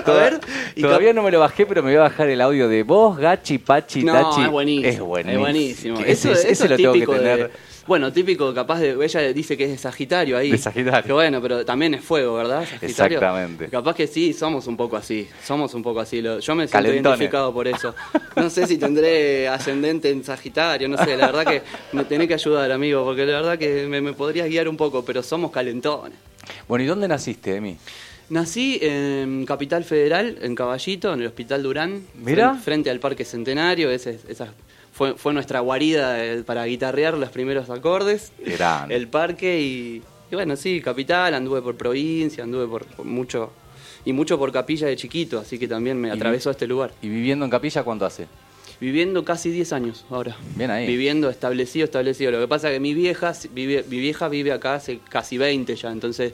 A 0.05 0.11
ver. 0.11 0.39
y 0.75 0.81
Todavía 0.81 1.13
no 1.13 1.23
me 1.23 1.31
lo 1.31 1.39
bajé, 1.39 1.65
pero 1.65 1.81
me 1.81 1.89
voy 1.91 1.97
a 1.97 2.01
bajar 2.03 2.29
el 2.29 2.41
audio 2.41 2.67
de 2.67 2.83
vos, 2.83 3.17
Gachi, 3.17 3.57
Pachi, 3.57 4.03
No, 4.03 4.13
Tachi. 4.13 4.43
es 4.43 4.49
buenísimo. 4.51 4.87
Es 4.93 4.99
buenísimo. 4.99 5.39
buenísimo. 5.41 5.99
Ese, 6.01 6.31
Eso, 6.31 6.47
eso 6.47 6.67
lo 6.67 6.75
es 6.75 6.77
tengo 6.81 6.93
que 6.93 6.99
típico 6.99 7.13
de- 7.13 7.19
tener. 7.19 7.51
Bueno, 7.87 8.11
típico 8.11 8.53
capaz 8.53 8.79
de... 8.79 8.97
Ella 9.03 9.21
dice 9.33 9.55
que 9.57 9.65
es 9.65 9.69
de 9.71 9.77
Sagitario 9.77 10.37
ahí. 10.37 10.51
De 10.51 10.57
Sagitario. 10.57 11.03
Que 11.03 11.13
bueno, 11.13 11.41
pero 11.41 11.63
también 11.65 11.93
es 11.93 12.01
fuego, 12.03 12.33
¿verdad? 12.35 12.61
Sagitario. 12.65 13.17
Exactamente. 13.19 13.67
Capaz 13.69 13.95
que 13.95 14.07
sí, 14.07 14.33
somos 14.33 14.67
un 14.67 14.75
poco 14.75 14.97
así. 14.97 15.27
Somos 15.43 15.73
un 15.73 15.83
poco 15.83 15.99
así. 15.99 16.21
Yo 16.21 16.31
me 16.31 16.39
siento 16.41 16.71
Calentones. 16.71 17.03
identificado 17.19 17.53
por 17.53 17.67
eso. 17.67 17.93
No 18.35 18.49
sé 18.49 18.65
si 18.67 18.77
tendré 18.77 19.47
ascendente 19.47 20.09
en 20.09 20.23
Sagitario, 20.23 20.87
no 20.89 20.97
sé. 20.97 21.15
La 21.17 21.27
verdad 21.31 21.45
que 21.45 21.61
me 21.93 22.03
tenés 22.05 22.27
que 22.27 22.33
ayudar, 22.35 22.71
amigo, 22.71 23.03
porque 23.03 23.25
la 23.25 23.33
verdad 23.41 23.57
que 23.59 23.85
me, 23.87 24.01
me 24.01 24.13
podrías 24.13 24.47
guiar 24.49 24.67
un 24.67 24.77
poco, 24.77 25.05
pero 25.05 25.21
somos 25.23 25.51
calentones. 25.51 26.17
Bueno, 26.67 26.83
¿y 26.83 26.87
dónde 26.87 27.07
naciste, 27.07 27.55
Emi? 27.55 27.77
Nací 28.27 28.79
en 28.81 29.45
Capital 29.45 29.83
Federal, 29.83 30.39
en 30.41 30.55
Caballito, 30.55 31.13
en 31.13 31.21
el 31.21 31.27
Hospital 31.27 31.61
Durán, 31.61 32.01
Mirá. 32.15 32.53
fren- 32.53 32.59
frente 32.59 32.89
al 32.89 32.99
Parque 32.99 33.23
Centenario. 33.23 33.91
Ese, 33.91 34.17
esa 34.27 34.47
fue, 34.95 35.15
fue 35.15 35.33
nuestra 35.33 35.59
guarida 35.59 36.23
eh, 36.23 36.43
para 36.43 36.65
guitarrear 36.65 37.15
los 37.15 37.29
primeros 37.29 37.69
acordes. 37.69 38.31
Grande. 38.39 38.95
El 38.95 39.09
parque 39.09 39.59
y, 39.59 40.01
y 40.31 40.35
bueno, 40.35 40.55
sí, 40.55 40.79
Capital, 40.79 41.33
anduve 41.33 41.61
por 41.61 41.75
provincia, 41.75 42.45
anduve 42.45 42.65
por, 42.65 42.85
por 42.85 43.05
mucho 43.05 43.51
y 44.05 44.13
mucho 44.13 44.39
por 44.39 44.53
Capilla 44.53 44.87
de 44.87 44.95
chiquito, 44.95 45.37
así 45.37 45.59
que 45.59 45.67
también 45.67 45.99
me 45.99 46.11
atravesó 46.11 46.49
este 46.49 46.65
lugar. 46.65 46.93
¿Y 47.01 47.09
viviendo 47.09 47.43
en 47.43 47.51
Capilla 47.51 47.83
cuánto 47.83 48.05
hace? 48.05 48.27
Viviendo 48.79 49.25
casi 49.25 49.49
10 49.49 49.73
años 49.73 50.05
ahora. 50.09 50.37
Bien 50.55 50.71
ahí. 50.71 50.87
Viviendo 50.87 51.29
establecido, 51.29 51.83
establecido. 51.83 52.31
Lo 52.31 52.39
que 52.39 52.47
pasa 52.47 52.69
es 52.69 52.75
que 52.75 52.79
mi 52.79 52.93
vieja 52.93 53.33
vive, 53.51 53.83
mi 53.89 53.99
vieja 53.99 54.29
vive 54.29 54.53
acá 54.53 54.75
hace 54.75 54.99
casi 55.09 55.37
20 55.37 55.75
ya, 55.75 55.91
entonces 55.91 56.31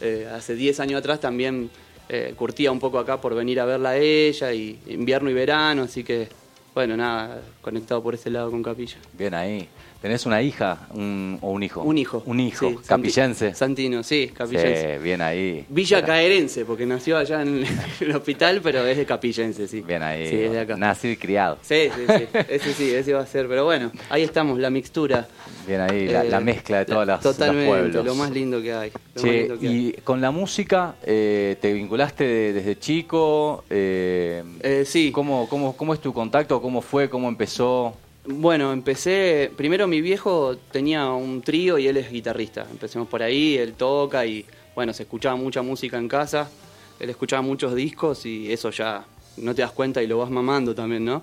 eh, 0.00 0.28
hace 0.34 0.56
10 0.56 0.80
años 0.80 0.98
atrás 0.98 1.20
también 1.20 1.70
eh, 2.08 2.34
curtía 2.36 2.72
un 2.72 2.80
poco 2.80 2.98
acá 2.98 3.20
por 3.20 3.36
venir 3.36 3.60
a 3.60 3.66
verla 3.66 3.90
a 3.90 3.98
ella, 3.98 4.52
y 4.52 4.80
invierno 4.88 5.30
y 5.30 5.34
verano, 5.34 5.82
así 5.84 6.02
que 6.02 6.28
bueno, 6.74 6.96
nada, 6.96 7.40
conectado 7.60 8.02
por 8.02 8.14
ese 8.14 8.30
lado 8.30 8.50
con 8.50 8.62
Capilla. 8.62 8.96
Bien 9.12 9.34
ahí. 9.34 9.68
¿Tenés 10.00 10.24
una 10.24 10.40
hija 10.40 10.88
un- 10.94 11.36
o 11.42 11.50
un 11.50 11.62
hijo? 11.62 11.82
Un 11.82 11.98
hijo. 11.98 12.22
Un 12.24 12.40
hijo. 12.40 12.70
sí, 12.70 12.78
capillense. 12.86 13.48
Santi- 13.52 13.58
Santino, 13.58 14.02
sí, 14.02 14.30
capillense. 14.34 14.96
Sí, 14.96 15.02
bien 15.04 15.20
ahí. 15.20 15.66
Villa 15.68 16.02
Caerense, 16.02 16.64
porque 16.64 16.86
nació 16.86 17.18
allá 17.18 17.42
en 17.42 17.66
el 18.00 18.16
hospital, 18.16 18.60
pero 18.62 18.86
es 18.86 18.96
de 18.96 19.04
capillense, 19.04 19.68
sí. 19.68 19.82
Bien 19.82 20.02
ahí. 20.02 20.26
Sí, 20.26 20.36
es 20.36 20.52
de 20.52 20.60
acá. 20.60 20.76
Nacido 20.78 21.12
y 21.12 21.16
criado. 21.18 21.58
Sí, 21.60 21.90
sí, 21.94 22.02
sí. 22.16 22.24
Ese 22.48 22.72
sí, 22.72 22.94
ese 22.94 23.12
va 23.12 23.20
a 23.20 23.26
ser. 23.26 23.46
Pero 23.46 23.66
bueno, 23.66 23.92
ahí 24.08 24.22
estamos, 24.22 24.58
la 24.58 24.70
mixtura. 24.70 25.28
Bien 25.66 25.82
ahí, 25.82 26.08
la, 26.08 26.24
Eh, 26.24 26.28
la 26.30 26.40
mezcla 26.40 26.78
de 26.78 26.86
todas 26.86 27.06
las 27.06 27.20
Totalmente, 27.20 27.66
los 27.70 27.78
pueblos. 27.80 28.04
lo 28.06 28.14
más 28.14 28.30
lindo 28.30 28.62
que 28.62 28.72
hay. 28.72 28.90
lo 28.90 29.00
más 29.16 29.22
Che, 29.22 29.38
lindo 29.40 29.58
que 29.58 29.68
hay. 29.68 29.86
y 29.88 29.92
con 30.02 30.22
la 30.22 30.30
música, 30.30 30.94
eh, 31.04 31.56
¿te 31.60 31.74
vinculaste 31.74 32.24
de- 32.24 32.52
desde 32.54 32.78
chico? 32.78 33.64
Eh, 33.68 34.42
Eh, 34.62 34.84
sí. 34.86 35.12
¿cómo, 35.12 35.46
cómo, 35.46 35.76
¿Cómo 35.76 35.92
es 35.92 36.00
tu 36.00 36.14
contacto? 36.14 36.62
¿Cómo 36.62 36.80
fue? 36.80 37.10
¿Cómo 37.10 37.28
empezó? 37.28 37.94
Bueno, 38.32 38.72
empecé. 38.72 39.50
Primero, 39.56 39.86
mi 39.86 40.00
viejo 40.00 40.56
tenía 40.70 41.08
un 41.10 41.42
trío 41.42 41.78
y 41.78 41.88
él 41.88 41.96
es 41.96 42.10
guitarrista. 42.10 42.66
Empecemos 42.70 43.08
por 43.08 43.22
ahí, 43.22 43.56
él 43.56 43.74
toca 43.74 44.24
y 44.26 44.44
bueno, 44.74 44.92
se 44.92 45.02
escuchaba 45.02 45.36
mucha 45.36 45.62
música 45.62 45.98
en 45.98 46.08
casa. 46.08 46.50
Él 46.98 47.10
escuchaba 47.10 47.42
muchos 47.42 47.74
discos 47.74 48.26
y 48.26 48.52
eso 48.52 48.70
ya 48.70 49.04
no 49.38 49.54
te 49.54 49.62
das 49.62 49.72
cuenta 49.72 50.02
y 50.02 50.06
lo 50.06 50.18
vas 50.18 50.30
mamando 50.30 50.74
también, 50.74 51.04
¿no? 51.04 51.22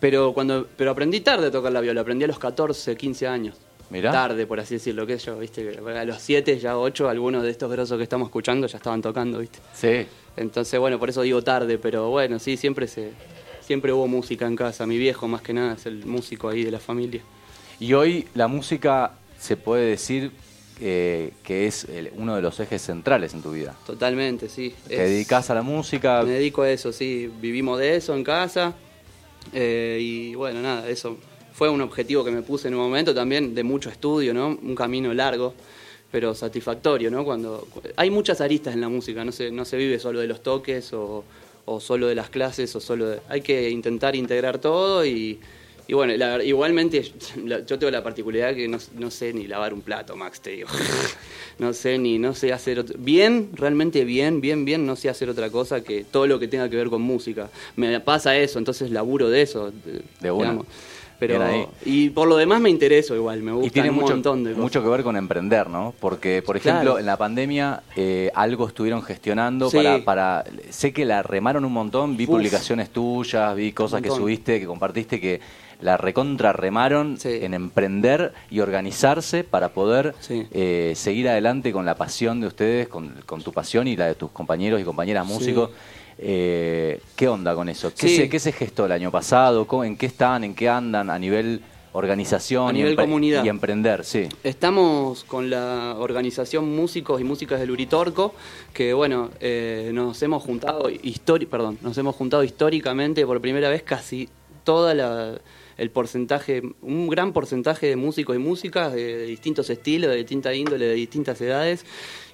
Pero 0.00 0.32
cuando 0.32 0.66
pero 0.76 0.90
aprendí 0.90 1.20
tarde 1.20 1.48
a 1.48 1.50
tocar 1.50 1.72
la 1.72 1.80
viola, 1.80 2.02
aprendí 2.02 2.24
a 2.24 2.28
los 2.28 2.38
14, 2.38 2.96
15 2.96 3.26
años. 3.26 3.56
Mirá. 3.90 4.12
Tarde, 4.12 4.46
por 4.46 4.60
así 4.60 4.74
decirlo, 4.74 5.06
que 5.06 5.16
yo, 5.16 5.38
viste, 5.38 5.66
que 5.70 5.78
a 5.78 6.04
los 6.04 6.18
7, 6.20 6.58
ya 6.58 6.76
8, 6.76 7.08
algunos 7.08 7.42
de 7.42 7.50
estos 7.50 7.70
grosos 7.70 7.96
que 7.96 8.02
estamos 8.02 8.26
escuchando 8.28 8.66
ya 8.66 8.76
estaban 8.76 9.00
tocando, 9.00 9.38
viste. 9.38 9.60
Sí. 9.72 10.06
Entonces, 10.36 10.78
bueno, 10.78 10.98
por 10.98 11.08
eso 11.08 11.22
digo 11.22 11.42
tarde, 11.42 11.78
pero 11.78 12.10
bueno, 12.10 12.38
sí, 12.38 12.58
siempre 12.58 12.86
se 12.86 13.12
siempre 13.68 13.92
hubo 13.92 14.08
música 14.08 14.46
en 14.46 14.56
casa. 14.56 14.86
Mi 14.86 14.96
viejo, 14.96 15.28
más 15.28 15.42
que 15.42 15.52
nada, 15.52 15.74
es 15.74 15.84
el 15.84 16.06
músico 16.06 16.48
ahí 16.48 16.64
de 16.64 16.70
la 16.70 16.80
familia. 16.80 17.20
Y 17.78 17.92
hoy 17.92 18.26
la 18.34 18.48
música 18.48 19.12
se 19.38 19.56
puede 19.58 19.84
decir 19.90 20.32
eh, 20.80 21.32
que 21.42 21.66
es 21.66 21.84
el- 21.84 22.10
uno 22.16 22.36
de 22.36 22.40
los 22.40 22.58
ejes 22.60 22.80
centrales 22.80 23.34
en 23.34 23.42
tu 23.42 23.50
vida. 23.52 23.74
Totalmente, 23.84 24.48
sí. 24.48 24.72
Te 24.86 24.94
Es- 24.94 25.10
dedicas 25.10 25.50
a 25.50 25.54
la 25.54 25.62
música. 25.62 26.22
Me 26.22 26.30
dedico 26.30 26.62
a 26.62 26.70
eso, 26.70 26.92
sí. 26.92 27.28
Vivimos 27.42 27.78
de 27.80 27.96
eso 27.96 28.14
en 28.16 28.22
casa. 28.24 28.74
eh, 29.52 29.98
y 30.00 30.34
bueno, 30.34 30.60
nada, 30.62 30.88
eso 30.88 31.16
fue 31.52 31.68
un 31.68 31.80
objetivo 31.80 32.22
que 32.24 32.30
me 32.30 32.42
puse 32.42 32.68
en 32.68 32.74
un 32.74 32.80
momento 32.80 33.14
también 33.14 33.54
de 33.54 33.62
mucho 33.64 33.88
estudio, 33.90 34.32
¿no? 34.34 34.48
Un 34.48 34.74
camino 34.74 35.12
largo, 35.14 35.52
pero 36.12 36.34
satisfactorio, 36.34 37.10
¿no? 37.10 37.24
Cuando 37.24 37.66
hay 37.96 38.10
muchas 38.10 38.40
aristas 38.40 38.74
en 38.74 38.80
la 38.80 38.88
música, 38.88 39.24
no 39.24 39.32
se, 39.32 39.50
no 39.50 39.64
se 39.64 39.76
vive 39.76 39.98
solo 39.98 40.20
de 40.20 40.26
los 40.26 40.42
toques 40.42 40.92
o, 40.92 41.24
o 41.68 41.80
solo 41.80 42.06
de 42.06 42.14
las 42.14 42.30
clases 42.30 42.74
o 42.76 42.80
solo 42.80 43.08
de- 43.10 43.20
hay 43.28 43.40
que 43.42 43.68
intentar 43.70 44.16
integrar 44.16 44.58
todo 44.58 45.04
y, 45.04 45.38
Y 45.90 45.94
bueno, 45.94 46.14
la 46.18 46.44
igualmente 46.44 47.02
la- 47.46 47.64
yo 47.64 47.78
tengo 47.78 47.90
la 47.90 48.02
particularidad 48.02 48.54
que 48.54 48.68
no, 48.68 48.76
no 48.98 49.10
sé 49.10 49.32
ni 49.32 49.46
lavar 49.46 49.72
un 49.72 49.80
plato, 49.80 50.16
Max, 50.16 50.40
te 50.40 50.50
digo. 50.50 50.68
No 51.58 51.72
sé 51.72 51.98
ni, 51.98 52.18
no 52.20 52.34
sé 52.34 52.52
hacer 52.52 52.78
otro- 52.78 52.94
bien, 53.00 53.50
realmente 53.54 54.04
bien, 54.04 54.40
bien, 54.40 54.64
bien, 54.64 54.86
no 54.86 54.94
sé 54.94 55.08
hacer 55.08 55.28
otra 55.28 55.50
cosa 55.50 55.82
que 55.82 56.04
todo 56.04 56.26
lo 56.28 56.38
que 56.38 56.46
tenga 56.46 56.68
que 56.70 56.76
ver 56.76 56.88
con 56.88 57.02
música. 57.02 57.50
Me 57.74 57.98
pasa 58.00 58.36
eso, 58.36 58.58
entonces 58.60 58.90
laburo 58.92 59.28
de 59.28 59.42
eso. 59.42 59.72
De 60.20 60.30
una. 60.30 60.62
Pero, 61.18 61.42
ahí. 61.42 61.66
y 61.84 62.10
por 62.10 62.28
lo 62.28 62.36
demás 62.36 62.60
me 62.60 62.70
intereso 62.70 63.14
igual, 63.16 63.42
me 63.42 63.50
gusta 63.52 63.66
Y 63.66 63.70
tiene 63.70 63.90
un 63.90 63.96
mucho, 63.96 64.12
montón 64.14 64.44
de 64.44 64.50
cosas. 64.50 64.62
mucho 64.62 64.82
que 64.82 64.88
ver 64.88 65.02
con 65.02 65.16
emprender, 65.16 65.68
¿no? 65.68 65.92
Porque, 65.98 66.42
por 66.42 66.56
ejemplo, 66.56 66.82
Claro. 66.92 66.98
en 67.00 67.06
la 67.06 67.16
pandemia 67.16 67.82
eh, 67.96 68.30
algo 68.34 68.68
estuvieron 68.68 69.02
gestionando 69.02 69.68
Sí. 69.70 69.76
para, 69.78 70.04
para... 70.04 70.44
Sé 70.70 70.92
que 70.92 71.04
la 71.04 71.22
remaron 71.22 71.64
un 71.64 71.72
montón, 71.72 72.16
vi 72.16 72.24
Uf. 72.24 72.30
publicaciones 72.30 72.90
tuyas, 72.90 73.54
vi 73.56 73.72
cosas 73.72 74.00
que 74.00 74.10
subiste, 74.10 74.60
que 74.60 74.66
compartiste, 74.66 75.20
que 75.20 75.40
la 75.80 75.96
recontra 75.96 76.52
remaron 76.52 77.18
Sí. 77.18 77.30
en 77.42 77.54
emprender 77.54 78.32
y 78.50 78.60
organizarse 78.60 79.44
para 79.44 79.68
poder 79.70 80.14
Sí. 80.20 80.46
eh, 80.52 80.92
seguir 80.96 81.28
adelante 81.28 81.72
con 81.72 81.84
la 81.84 81.94
pasión 81.96 82.40
de 82.40 82.46
ustedes, 82.48 82.88
con, 82.88 83.14
con 83.26 83.42
tu 83.42 83.52
pasión 83.52 83.86
y 83.88 83.96
la 83.96 84.06
de 84.06 84.14
tus 84.14 84.30
compañeros 84.30 84.80
y 84.80 84.84
compañeras 84.84 85.26
músicos. 85.26 85.70
Eh, 86.18 87.00
¿Qué 87.16 87.28
onda 87.28 87.54
con 87.54 87.68
eso? 87.68 87.92
¿Qué, 87.94 88.08
Sí. 88.08 88.16
se, 88.16 88.28
¿Qué 88.28 88.38
se 88.40 88.52
gestó 88.52 88.86
el 88.86 88.92
año 88.92 89.10
pasado? 89.10 89.66
¿Cómo- 89.66 89.84
¿En 89.84 89.96
qué 89.96 90.06
están? 90.06 90.42
¿En 90.44 90.54
qué 90.54 90.68
andan 90.68 91.10
a 91.10 91.18
nivel 91.18 91.60
organización 91.92 92.68
A 92.68 92.70
y 92.70 92.74
nivel 92.74 92.94
empre- 92.96 93.02
comunidad. 93.04 93.44
y 93.44 93.48
emprender? 93.48 94.04
Sí. 94.04 94.28
Estamos 94.44 95.24
con 95.24 95.48
la 95.48 95.94
organización 95.98 96.74
Músicos 96.76 97.20
y 97.20 97.24
Músicas 97.24 97.60
del 97.60 97.70
Uritorco, 97.70 98.34
que 98.72 98.92
bueno, 98.92 99.30
eh, 99.40 99.90
nos 99.94 100.20
hemos 100.22 100.42
juntado 100.42 100.90
perdón, 101.50 101.78
nos 101.82 101.96
hemos 101.98 102.14
juntado 102.16 102.42
históricamente 102.44 103.24
por 103.24 103.40
primera 103.40 103.68
vez 103.68 103.82
casi 103.82 104.28
toda 104.64 104.94
la 104.94 105.40
el 105.78 105.90
porcentaje, 105.90 106.60
un 106.82 107.08
gran 107.08 107.32
porcentaje 107.32 107.86
de 107.86 107.94
músicos 107.94 108.34
y 108.34 108.40
músicas 108.40 108.92
de, 108.92 109.16
de 109.16 109.26
distintos 109.26 109.70
estilos, 109.70 110.10
de 110.10 110.16
distinta 110.16 110.52
índole, 110.52 110.84
de 110.86 110.94
distintas 110.94 111.40
edades. 111.40 111.86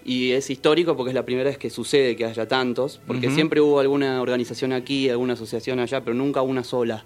Y 0.05 0.33
es 0.33 0.51
histórico 0.51 0.97
porque 0.97 1.11
es 1.11 1.15
la 1.15 1.25
primera 1.25 1.49
vez 1.49 1.57
que 1.57 1.71
sucede 1.71 2.15
que 2.15 2.27
haya 2.27 2.47
tantos, 2.47 3.01
porque 3.07 3.31
siempre 3.31 3.61
hubo 3.63 3.81
alguna 3.81 4.21
organización 4.21 4.73
aquí, 4.73 5.09
alguna 5.09 5.33
asociación 5.33 5.81
allá, 5.81 6.03
pero 6.03 6.15
nunca 6.15 6.43
una 6.43 6.63
sola. 6.63 7.05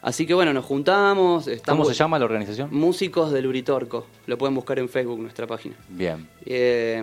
Así 0.00 0.26
que 0.26 0.34
bueno, 0.34 0.52
nos 0.52 0.64
juntamos. 0.64 1.48
Estamos 1.48 1.86
¿Cómo 1.86 1.92
se 1.92 1.98
llama 1.98 2.18
la 2.18 2.26
organización? 2.26 2.68
Músicos 2.70 3.32
del 3.32 3.46
Uritorco. 3.46 4.06
Lo 4.26 4.38
pueden 4.38 4.54
buscar 4.54 4.78
en 4.78 4.88
Facebook, 4.88 5.18
nuestra 5.18 5.46
página. 5.46 5.74
Bien. 5.88 6.28
Eh, 6.44 7.02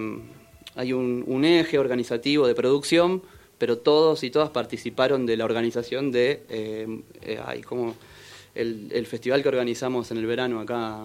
hay 0.76 0.94
un, 0.94 1.24
un 1.28 1.44
eje 1.44 1.78
organizativo 1.80 2.48
de 2.48 2.56
producción, 2.56 3.22
pero 3.58 3.80
todos 3.80 4.24
y 4.24 4.30
todas 4.30 4.52
participaron 4.52 5.26
de 5.26 5.36
la 5.36 5.46
organización 5.46 6.12
de. 6.12 6.44
eh, 6.48 7.02
eh, 7.24 7.40
ay, 7.44 7.62
¿cómo? 7.64 7.96
El, 8.54 8.90
el 8.94 9.06
festival 9.08 9.42
que 9.42 9.50
organizamos 9.50 10.12
en 10.12 10.18
el 10.18 10.26
verano 10.26 10.60
acá. 10.62 11.00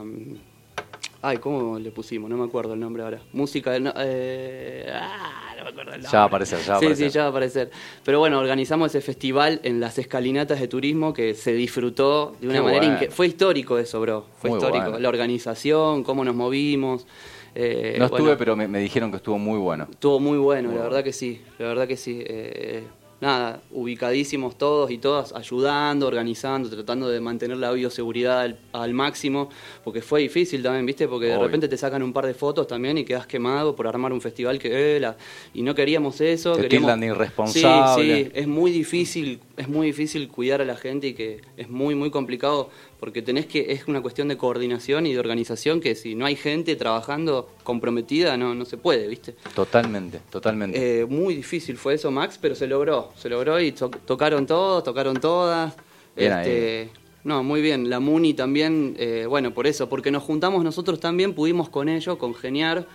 Ay, 1.23 1.39
¿cómo 1.39 1.79
le 1.79 1.91
pusimos? 1.91 2.31
No 2.31 2.37
me 2.37 2.45
acuerdo 2.45 2.75
el 2.75 2.81
nombre 2.81 3.03
ahora. 3.03 3.21
Música 3.33 3.73
del. 3.73 3.85
no- 3.85 3.93
eh, 3.97 4.87
ah, 4.93 5.55
no 5.59 5.65
me 5.65 5.71
acuerdo 5.71 5.93
el 5.95 6.03
nombre. 6.03 6.11
Ya 6.13 6.19
va 6.19 6.25
a 6.25 6.27
aparecer, 6.27 6.59
ya 6.61 6.73
va 6.73 6.77
a 6.77 6.81
sí, 6.81 6.87
aparecer. 6.87 7.11
Sí, 7.11 7.15
ya 7.15 7.21
va 7.23 7.27
a 7.27 7.31
aparecer. 7.31 7.71
Pero 8.05 8.19
bueno, 8.21 8.39
organizamos 8.39 8.91
ese 8.95 9.01
festival 9.01 9.61
en 9.65 9.81
las 9.81 9.99
escalinatas 9.99 10.61
de 10.61 10.69
turismo 10.69 11.13
que 11.13 11.35
se 11.35 11.53
disfrutó 11.55 12.37
de 12.41 12.47
una 12.49 12.57
Qué 12.59 12.63
manera 12.63 12.97
bueno. 12.99 13.13
Fue 13.13 13.27
histórico 13.27 13.79
eso, 13.79 14.01
bro. 14.01 14.27
Fue 14.39 14.51
Muy 14.51 14.59
histórico. 14.59 14.85
bueno. 14.85 14.99
La 15.01 15.09
organización, 15.09 16.05
cómo 16.05 16.25
nos 16.25 16.35
movimos. 16.35 17.07
eh, 17.55 17.97
no 17.99 18.09
bueno, 18.09 18.17
estuve, 18.27 18.37
pero 18.37 18.55
me, 18.57 18.69
me 18.69 18.79
dijeron 18.81 19.11
que 19.11 19.17
estuvo 19.17 19.39
muy 19.39 19.59
bueno. 19.59 19.89
Estuvo 19.91 20.21
muy 20.21 20.39
bueno, 20.39 20.69
Muy 20.69 20.79
la 20.79 20.85
verdad 20.85 21.03
que 21.03 21.13
sí, 21.15 21.41
la 21.59 21.69
verdad 21.69 21.89
que 21.89 21.97
sí. 21.97 22.23
eh, 22.27 22.85
nada, 23.21 23.63
ubicadísimos 23.71 24.59
todos 24.59 24.91
y 24.91 24.99
todas, 24.99 25.33
ayudando, 25.35 26.07
organizando, 26.07 26.69
tratando 26.69 27.09
de 27.09 27.21
mantener 27.21 27.57
la 27.57 27.73
bioseguridad 27.73 28.41
al, 28.41 28.59
al 28.73 28.93
máximo, 28.93 29.49
porque 29.85 30.03
fue 30.03 30.21
difícil 30.21 30.63
también, 30.63 30.85
¿viste? 30.87 31.09
Porque 31.09 31.27
de 31.27 31.39
repente 31.47 31.69
te 31.69 31.77
sacan 31.77 32.03
un 32.03 32.13
par 32.13 32.27
de 32.27 32.35
fotos 32.35 32.67
también 32.67 32.99
y 32.99 33.05
quedas 33.05 33.27
quemado 33.27 33.75
por 33.75 33.87
armar 33.87 34.13
un 34.13 34.21
festival 34.21 34.59
que... 34.59 34.97
eh, 34.97 35.01
la- 35.01 35.17
y 35.55 35.63
no 35.63 35.75
queríamos 35.75 36.21
eso. 36.21 36.53
Te 36.53 36.63
queríamos, 36.63 36.89
irresponsable. 37.17 38.17
Sí, 38.17 38.25
sí, 38.25 38.31
es 38.35 38.47
muy 38.47 38.71
difícil, 38.71 39.41
es 39.57 39.69
muy 39.69 39.87
difícil 39.89 40.29
cuidar 40.29 40.61
a 40.61 40.65
la 40.65 40.77
gente 40.77 41.09
y 41.09 41.15
que 41.15 41.41
es 41.57 41.69
muy, 41.69 41.95
muy 41.95 42.11
complicado 42.11 42.71
porque 43.01 43.23
tenés 43.23 43.47
que, 43.47 43.73
es 43.73 43.87
una 43.89 44.01
cuestión 44.03 44.29
de 44.29 44.37
coordinación 44.37 45.07
y 45.07 45.13
de 45.13 45.19
organización 45.19 45.81
que 45.81 45.95
si 45.95 46.15
no 46.15 46.27
hay 46.27 46.37
gente 46.37 46.77
trabajando 46.77 47.49
comprometida 47.63 48.37
no, 48.37 48.55
no 48.55 48.65
se 48.65 48.77
puede, 48.77 49.09
¿viste? 49.09 49.35
Totalmente, 49.55 50.21
totalmente. 50.31 51.01
Eh, 51.01 51.07
muy 51.07 51.35
difícil 51.35 51.77
fue 51.77 51.95
eso, 51.95 52.11
Max, 52.11 52.39
pero 52.41 52.55
se 52.55 52.67
logró. 52.67 53.13
Se 53.17 53.29
logró 53.29 53.61
y 53.61 53.73
to- 53.73 53.91
tocaron 53.91 54.47
todos, 54.47 54.85
tocaron 54.85 55.19
todas. 55.21 55.75
Bien 56.17 56.33
Este, 56.33 56.91
no, 57.25 57.43
muy 57.43 57.61
bien. 57.61 57.91
La 57.91 57.99
Muni 58.01 58.35
también, 58.35 58.95
eh, 58.99 59.27
bueno, 59.29 59.53
por 59.53 59.67
eso, 59.67 59.89
porque 59.89 60.11
nos 60.11 60.23
juntamos 60.23 60.63
nosotros 60.65 61.01
también, 61.01 61.33
pudimos 61.35 61.69
con 61.69 61.89
ellos 61.89 62.17
congeniar 62.19 62.87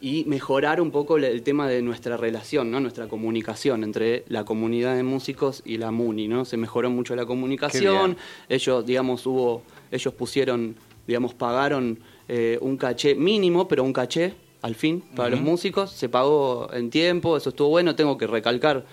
y 0.00 0.24
mejorar 0.26 0.80
un 0.80 0.90
poco 0.90 1.16
el- 1.16 1.42
tema 1.42 1.68
de 1.68 1.80
nuestra 1.82 2.16
relación, 2.16 2.70
¿no? 2.70 2.80
Nuestra 2.80 3.06
comunicación 3.08 3.84
entre 3.84 4.24
la 4.28 4.44
comunidad 4.44 4.96
de 4.96 5.02
músicos 5.02 5.62
y 5.64 5.78
la 5.78 5.90
Muni, 5.90 6.28
¿no? 6.28 6.44
Se 6.44 6.56
mejoró 6.56 6.90
mucho 6.90 7.16
la 7.16 7.24
comunicación. 7.26 8.16
Ellos, 8.48 8.84
digamos, 8.84 9.26
hubo, 9.26 9.62
ellos 9.90 10.12
pusieron, 10.14 10.76
digamos, 11.06 11.34
pagaron 11.34 11.98
eh, 12.28 12.58
un 12.60 12.76
caché 12.76 13.14
mínimo, 13.14 13.68
pero 13.68 13.84
un 13.84 13.92
caché 13.92 14.34
al 14.62 14.74
fin 14.74 15.02
para 15.14 15.30
los 15.30 15.40
músicos. 15.40 15.90
Se 15.90 16.08
pagó 16.08 16.68
en 16.72 16.90
tiempo, 16.90 17.36
eso 17.36 17.50
estuvo 17.50 17.68
bueno. 17.68 17.94
Tengo 17.94 18.16
que 18.18 18.26
recalcar 18.26 18.84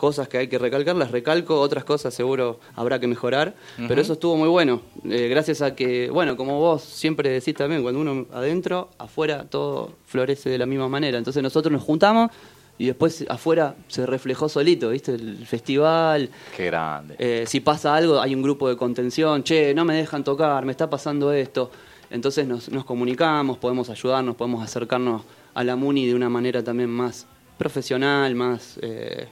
cosas 0.00 0.28
que 0.28 0.38
hay 0.38 0.48
que 0.48 0.58
recalcar, 0.58 0.96
las 0.96 1.10
recalco, 1.10 1.60
otras 1.60 1.84
cosas 1.84 2.14
seguro 2.14 2.58
habrá 2.74 2.98
que 2.98 3.06
mejorar, 3.06 3.54
pero 3.86 4.00
eso 4.00 4.14
estuvo 4.14 4.34
muy 4.34 4.48
bueno, 4.48 4.80
eh, 5.04 5.28
gracias 5.28 5.60
a 5.60 5.76
que, 5.76 6.08
bueno, 6.08 6.38
como 6.38 6.58
vos 6.58 6.82
siempre 6.82 7.28
decís 7.28 7.54
también, 7.54 7.82
cuando 7.82 8.00
uno 8.00 8.26
adentro, 8.32 8.88
afuera 8.96 9.44
todo 9.44 9.92
florece 10.06 10.48
de 10.48 10.56
la 10.56 10.64
misma 10.64 10.88
manera, 10.88 11.18
entonces 11.18 11.42
nosotros 11.42 11.70
nos 11.70 11.82
juntamos 11.82 12.30
y 12.78 12.86
después 12.86 13.26
afuera 13.28 13.74
se 13.88 14.06
reflejó 14.06 14.48
solito, 14.48 14.88
¿viste? 14.88 15.12
El 15.12 15.46
festival, 15.46 16.30
Qué 16.56 16.64
grande. 16.64 17.16
eh, 17.18 17.44
si 17.46 17.60
pasa 17.60 17.94
algo, 17.94 18.22
hay 18.22 18.34
un 18.34 18.40
grupo 18.40 18.70
de 18.70 18.78
contención, 18.78 19.44
che, 19.44 19.74
no 19.74 19.84
me 19.84 19.94
dejan 19.94 20.24
tocar, 20.24 20.64
me 20.64 20.72
está 20.72 20.88
pasando 20.88 21.30
esto. 21.30 21.70
Entonces 22.10 22.46
nos, 22.46 22.70
nos 22.70 22.86
comunicamos, 22.86 23.58
podemos 23.58 23.90
ayudarnos, 23.90 24.34
podemos 24.34 24.64
acercarnos 24.64 25.22
a 25.52 25.62
la 25.62 25.76
MUNI 25.76 26.06
de 26.06 26.14
una 26.14 26.30
manera 26.30 26.64
también 26.64 26.88
más 26.88 27.26
profesional, 27.58 28.34
más 28.34 28.78
eh, 28.80 29.28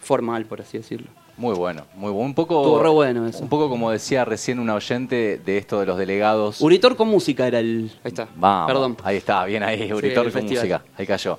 formal, 0.00 0.46
por 0.46 0.60
así 0.60 0.78
decirlo. 0.78 1.08
Muy 1.36 1.54
bueno, 1.54 1.86
muy 1.94 2.10
bueno. 2.10 2.26
Un 2.26 2.34
poco, 2.34 2.82
re 2.82 2.88
bueno 2.90 3.26
eso. 3.26 3.42
Un 3.42 3.48
poco 3.48 3.68
como 3.70 3.90
decía 3.90 4.24
recién 4.26 4.58
una 4.58 4.74
oyente 4.74 5.40
de 5.44 5.56
esto 5.58 5.80
de 5.80 5.86
los 5.86 5.96
delegados. 5.96 6.60
Uritor 6.60 6.96
con 6.96 7.08
música 7.08 7.46
era 7.46 7.60
el... 7.60 7.90
Ahí 8.04 8.08
está, 8.08 8.28
Vamos, 8.36 8.66
perdón. 8.70 8.96
ahí 9.04 9.16
está, 9.16 9.44
bien 9.46 9.62
ahí, 9.62 9.90
Uritor 9.92 10.24
con 10.24 10.32
festival. 10.32 10.56
música, 10.64 10.84
ahí 10.98 11.06
cayó. 11.06 11.38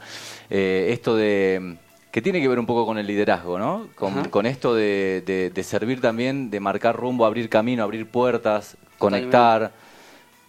Eh, 0.49 0.87
esto 0.91 1.15
de 1.15 1.75
que 2.11 2.21
tiene 2.21 2.41
que 2.41 2.47
ver 2.47 2.59
un 2.59 2.65
poco 2.65 2.85
con 2.85 2.97
el 2.97 3.05
liderazgo, 3.07 3.57
¿no? 3.59 3.87
Con, 3.95 4.45
esto 4.45 4.73
de, 4.75 5.23
de- 5.25 5.49
de 5.49 5.63
servir 5.63 6.01
también, 6.01 6.49
de 6.49 6.59
marcar 6.59 6.95
rumbo, 6.95 7.25
abrir 7.25 7.47
camino, 7.47 7.83
abrir 7.83 8.05
puertas, 8.07 8.75
conectar. 8.97 9.71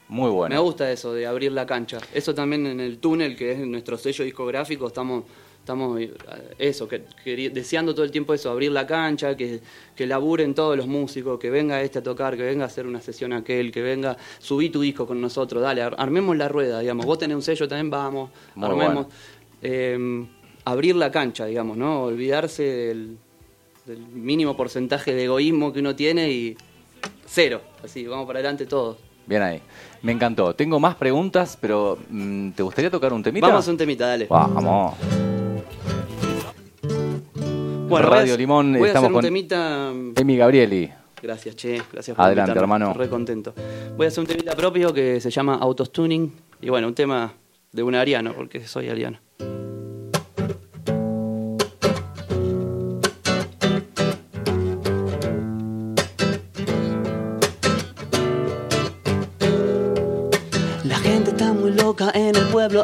Muy 0.09 0.30
bueno. 0.30 0.55
Me 0.55 0.60
gusta 0.60 0.90
eso 0.90 1.12
de 1.14 1.26
abrir 1.26 1.52
la 1.52 1.64
cancha. 1.64 1.98
Eso 2.12 2.34
también 2.34 2.66
en 2.66 2.80
el 2.80 2.98
túnel, 2.98 3.36
que 3.36 3.52
es 3.52 3.59
nuestro 3.60 3.97
sello 3.97 4.24
discográfico, 4.24 4.89
estamos, 4.89 5.24
estamos 5.62 6.01
eh, 6.01 6.12
eso, 6.59 6.89
que, 6.89 7.05
que- 7.24 7.51
deseando 7.51 7.94
todo 7.94 8.05
el 8.05 8.10
tiempo 8.10 8.34
eso, 8.34 8.51
abrir 8.51 8.72
la 8.72 8.84
cancha, 8.86 9.36
que, 9.36 9.60
que 9.94 10.06
laburen 10.06 10.55
todos 10.55 10.76
los 10.76 10.89
músicos, 10.89 11.39
que 11.39 11.51
venga 11.51 11.80
este 11.82 12.01
a 12.01 12.02
tocar, 12.02 12.36
que 12.36 12.43
venga 12.43 12.64
a 12.64 12.66
hacer 12.66 12.84
una 12.86 13.01
sesión 13.01 13.32
aquel, 13.32 13.70
que 13.70 13.80
venga, 13.80 14.16
subí 14.40 14.70
tu 14.70 14.80
disco 14.80 15.06
con 15.06 15.20
nosotros, 15.20 15.62
dale, 15.62 15.82
ar- 15.82 15.94
armemos 15.98 16.36
la 16.36 16.48
rueda, 16.48 16.80
digamos. 16.80 17.06
Vos 17.06 17.18
tenés 17.18 17.36
un 17.36 17.43
sello 17.43 17.68
también, 17.68 17.90
vamos, 17.90 18.30
Muy 18.56 18.66
armemos. 18.70 18.94
bueno. 19.06 19.09
Eh, 19.62 20.26
abrir 20.64 20.97
la 20.97 21.10
cancha, 21.12 21.47
digamos, 21.47 21.76
¿no? 21.76 22.02
Olvidarse 22.02 22.62
del, 22.64 23.16
del 23.86 23.98
mínimo 23.98 24.56
porcentaje 24.56 25.14
de 25.14 25.24
egoísmo 25.24 25.72
que 25.72 25.78
uno 25.78 25.94
tiene 25.94 26.28
y 26.30 26.56
cero, 27.26 27.60
así, 27.84 28.05
vamos 28.06 28.26
para 28.26 28.40
adelante 28.40 28.66
todos. 28.66 28.97
Bien 29.24 29.43
ahí. 29.43 29.62
Me 30.02 30.10
encantó. 30.10 30.52
Tengo 30.56 30.80
más 30.80 30.97
preguntas, 30.97 31.56
pero 31.60 31.97
mm, 32.10 32.51
¿te 32.51 32.62
gustaría 32.64 32.90
tocar 32.90 33.12
un 33.12 33.22
temita? 33.22 33.47
Vamos 33.47 33.68
a 33.68 33.70
un 33.70 33.76
temita, 33.76 34.09
dale. 34.09 34.26
Vamos. 34.28 35.41
Bueno, 37.93 38.09
Radio 38.10 38.36
Limón, 38.36 38.73
voy 38.78 38.89
a 38.89 38.93
hacer 38.93 39.06
un 39.06 39.12
con- 39.12 39.23
temita. 39.23 39.90
Emi 40.16 40.36
Gabrieli. 40.36 40.90
Gracias, 41.23 41.55
che. 41.55 41.81
Gracias 41.93 42.16
por 42.16 42.24
Adelante, 42.27 42.51
invitarme. 42.51 42.62
hermano. 42.74 42.90
Estoy 42.93 43.05
Re 43.06 43.10
contento. 43.10 43.55
Voy 43.97 44.06
a 44.06 44.09
hacer 44.09 44.20
un 44.20 44.27
temita 44.27 44.56
propio 44.56 44.93
que 44.93 45.20
se 45.20 45.31
llama 45.31 45.55
Autostuning. 45.60 46.32
Y 46.60 46.69
bueno, 46.70 46.89
un 46.89 46.94
tema 46.94 47.32
de 47.70 47.82
un 47.82 47.94
ariano, 47.94 48.32
porque 48.35 48.66
soy 48.66 48.89
ariano. 48.89 49.19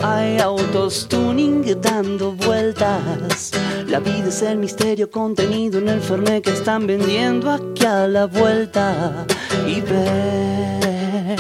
Hay 0.02 0.38
autos 0.38 1.06
tuning 1.08 1.62
dando 1.80 2.32
vueltas. 2.32 3.52
La 3.86 4.00
vida 4.00 4.28
es 4.28 4.42
el 4.42 4.58
misterio 4.58 5.08
contenido 5.08 5.78
en 5.78 5.88
el 5.88 6.00
Fernet 6.00 6.42
que 6.42 6.50
están 6.50 6.86
vendiendo 6.86 7.50
aquí 7.50 7.84
a 7.84 8.08
la 8.08 8.26
vuelta. 8.26 9.24
Y 9.66 9.80
ver 9.80 11.38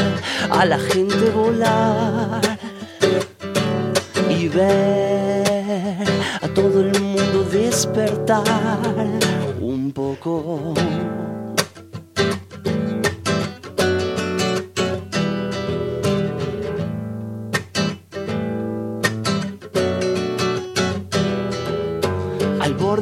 a 0.50 0.64
la 0.64 0.78
gente 0.78 1.30
volar. 1.30 2.40
Y 4.30 4.48
ver 4.48 5.96
a 6.40 6.48
todo 6.54 6.80
el 6.80 7.00
mundo 7.00 7.42
despertar 7.50 8.44
un 9.60 9.90
poco. 9.92 10.74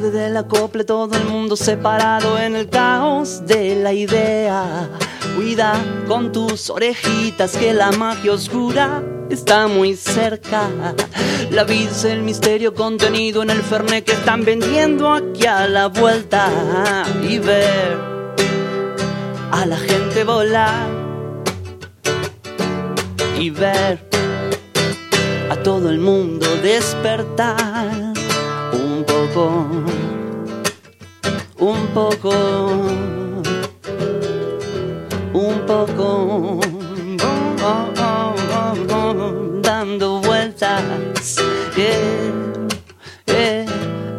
Borde 0.07 0.19
del 0.19 0.37
acople 0.37 0.85
todo 0.85 1.17
el 1.17 1.25
mundo 1.25 1.57
separado 1.57 2.39
en 2.39 2.57
el 2.57 2.69
caos 2.69 3.47
de 3.47 3.77
la 3.77 3.93
idea. 3.93 4.89
Cuida 5.37 5.75
con 6.07 6.33
tus 6.33 6.71
orejitas 6.71 7.57
que 7.57 7.73
la 7.73 7.91
magia 7.93 8.33
oscura 8.33 9.03
está 9.31 9.67
muy 9.67 9.97
cerca. 9.97 10.69
La 11.51 11.65
vida 11.65 11.91
es 11.91 12.05
el 12.05 12.23
misterio 12.23 12.75
contenido 12.75 13.43
en 13.43 13.51
el 13.51 13.63
fernet 13.63 14.05
que 14.05 14.13
están 14.13 14.45
vendiendo 14.45 15.13
aquí 15.13 15.47
a 15.47 15.67
la 15.69 15.89
vuelta. 15.89 16.49
Y 17.23 17.39
ver 17.39 17.99
a 19.53 19.67
la 19.67 19.77
gente 19.77 20.25
volar. 20.25 20.89
Y 23.39 23.51
ver 23.51 24.09
a 25.51 25.57
todo 25.57 25.91
el 25.91 25.99
mundo 25.99 26.47
despertar 26.63 28.17
un 28.73 29.05
poco, 29.05 29.67
un 31.59 31.87
poco, 31.95 32.31
un 35.33 35.67
poco, 35.67 36.61
oh, 37.23 37.57
oh, 37.63 38.35
oh, 38.53 38.75
oh, 38.91 39.61
dando 39.63 40.21
vueltas, 40.21 41.37
yeah, 41.77 42.33
yeah, 43.27 43.67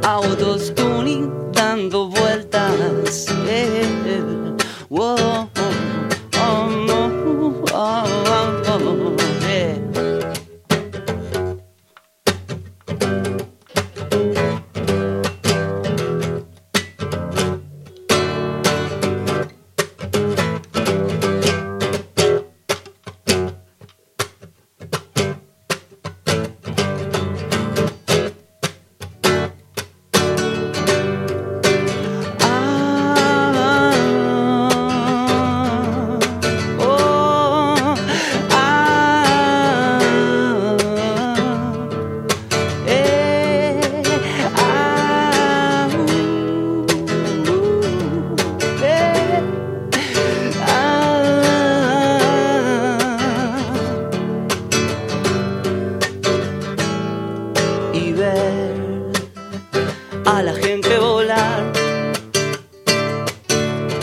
autos 0.03 0.73
tuning 0.73 1.31
dando 1.53 2.09
vueltas, 2.09 3.27
yeah, 3.45 4.55
whoa, 4.89 5.49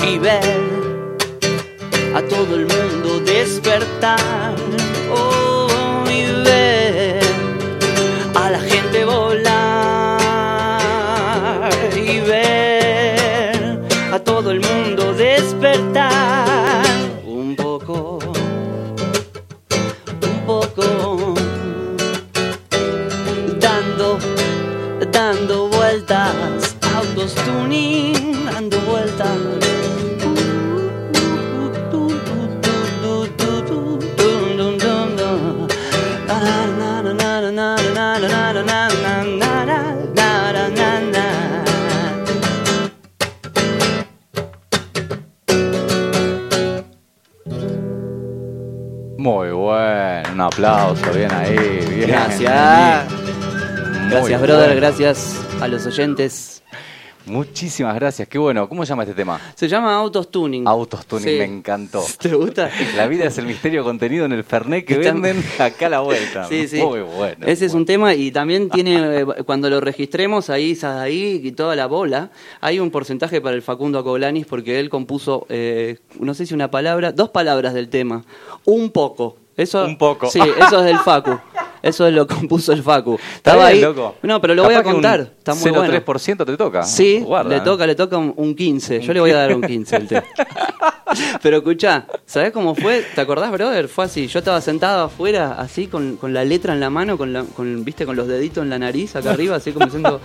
y 0.06 0.18
ver 0.18 0.60
a 2.14 2.22
todo 2.22 2.56
el 2.56 2.66
mundo 2.66 3.20
despertar. 3.20 4.54
Oh, 5.10 5.53
Gracias. 52.54 53.12
Muy 53.12 54.10
Gracias, 54.10 54.40
brother. 54.42 54.66
bueno. 54.66 54.80
Gracias 54.80 55.40
a 55.60 55.68
los 55.68 55.86
oyentes. 55.86 56.62
Muchísimas 57.26 57.94
gracias, 57.94 58.28
qué 58.28 58.36
bueno. 58.38 58.68
¿Cómo 58.68 58.84
se 58.84 58.90
llama 58.90 59.04
este 59.04 59.14
tema? 59.14 59.40
Se 59.54 59.66
llama 59.66 59.96
Autos 59.96 60.30
Tuning. 60.30 60.68
Autos 60.68 61.06
Tuning, 61.06 61.24
Sí. 61.26 61.38
me 61.38 61.44
encantó. 61.44 62.04
¿Te 62.20 62.34
gusta? 62.34 62.70
La 62.96 63.06
vida 63.06 63.24
es 63.24 63.38
el 63.38 63.46
misterio 63.46 63.82
contenido 63.82 64.26
en 64.26 64.32
el 64.32 64.44
Fernet 64.44 64.84
que 64.84 64.98
venden 64.98 65.42
acá 65.58 65.86
a 65.86 65.88
la 65.88 66.00
vuelta. 66.00 66.44
Sí, 66.50 66.68
sí. 66.68 66.82
Muy 66.82 67.00
bueno. 67.00 67.46
Ese 67.46 67.64
es 67.64 67.72
un 67.72 67.86
tema 67.86 68.12
y 68.14 68.30
también 68.30 68.68
tiene, 68.68 69.20
eh, 69.20 69.24
cuando 69.46 69.70
lo 69.70 69.80
registremos 69.80 70.50
ahí, 70.50 70.78
ahí 70.82 71.40
y 71.42 71.52
toda 71.52 71.74
la 71.74 71.86
bola, 71.86 72.30
hay 72.60 72.78
un 72.78 72.90
porcentaje 72.90 73.40
para 73.40 73.56
el 73.56 73.62
Facundo 73.62 73.98
Acoblanis 73.98 74.44
porque 74.46 74.78
él 74.78 74.90
compuso, 74.90 75.46
eh, 75.48 75.96
no 76.20 76.34
sé 76.34 76.44
si 76.44 76.52
una 76.52 76.70
palabra, 76.70 77.10
dos 77.10 77.30
palabras 77.30 77.72
del 77.72 77.88
tema. 77.88 78.22
Un 78.66 78.90
poco. 78.90 79.38
Eso, 79.56 79.84
Un 79.84 79.96
poco. 79.96 80.28
Sí, 80.28 80.40
eso 80.40 80.80
es 80.80 80.84
del 80.84 80.98
Facu. 80.98 81.38
Eso 81.84 82.06
es 82.06 82.14
lo 82.14 82.26
compuso 82.26 82.72
el 82.72 82.82
Facu. 82.82 83.18
Estaba 83.36 83.66
ahí. 83.66 83.80
loco. 83.80 84.16
No, 84.22 84.40
pero 84.40 84.54
lo 84.54 84.64
voy 84.64 84.74
a 84.74 84.78
un 84.78 84.84
contar. 84.84 85.20
Está 85.20 85.54
muy 85.54 85.70
bueno. 85.70 85.92
0,3% 85.92 86.46
te 86.46 86.56
toca. 86.56 86.82
Sí, 86.82 87.20
Guarda, 87.20 87.50
le 87.50 87.56
¿eh? 87.56 87.60
toca, 87.60 87.86
le 87.86 87.94
toca 87.94 88.16
un, 88.16 88.32
un 88.36 88.54
15. 88.54 89.02
Yo 89.02 89.12
le 89.12 89.20
voy 89.20 89.30
a 89.32 89.36
dar 89.36 89.54
un 89.54 89.60
15 89.60 89.96
al 89.96 90.08
tema. 90.08 90.24
Pero 91.42 91.58
escuchá, 91.58 92.06
¿sabés 92.24 92.52
cómo 92.52 92.74
fue? 92.74 93.04
¿Te 93.14 93.20
acordás, 93.20 93.52
brother? 93.52 93.88
Fue 93.88 94.06
así. 94.06 94.26
Yo 94.28 94.38
estaba 94.38 94.62
sentado 94.62 95.04
afuera, 95.04 95.56
así, 95.58 95.86
con, 95.86 96.16
con 96.16 96.32
la 96.32 96.42
letra 96.42 96.72
en 96.72 96.80
la 96.80 96.88
mano, 96.88 97.18
con, 97.18 97.34
la, 97.34 97.44
con, 97.44 97.84
viste, 97.84 98.06
con 98.06 98.16
los 98.16 98.26
deditos 98.26 98.64
en 98.64 98.70
la 98.70 98.78
nariz, 98.78 99.14
acá 99.14 99.32
arriba, 99.32 99.56
así 99.56 99.72
como 99.72 99.84
diciendo... 99.84 100.20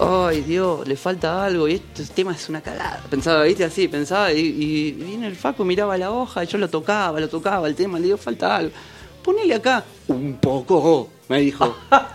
Ay, 0.00 0.40
Dios, 0.40 0.88
le 0.88 0.96
falta 0.96 1.44
algo 1.44 1.68
y 1.68 1.74
este 1.74 2.04
tema 2.06 2.32
es 2.32 2.48
una 2.48 2.62
cagada. 2.62 3.02
Pensaba, 3.10 3.42
viste, 3.44 3.62
así, 3.62 3.88
pensaba 3.88 4.32
y, 4.32 4.40
y 4.40 4.92
viene 4.92 5.26
el 5.26 5.36
Facu, 5.36 5.64
miraba 5.66 5.98
la 5.98 6.10
hoja 6.10 6.42
y 6.42 6.46
yo 6.46 6.56
lo 6.56 6.68
tocaba, 6.68 7.20
lo 7.20 7.28
tocaba 7.28 7.68
el 7.68 7.74
tema, 7.74 7.98
le 7.98 8.06
digo, 8.06 8.16
falta 8.16 8.56
algo. 8.56 8.72
Ponele 9.22 9.54
acá 9.54 9.84
un 10.08 10.34
poco, 10.40 11.08
me 11.28 11.40
dijo. 11.40 11.76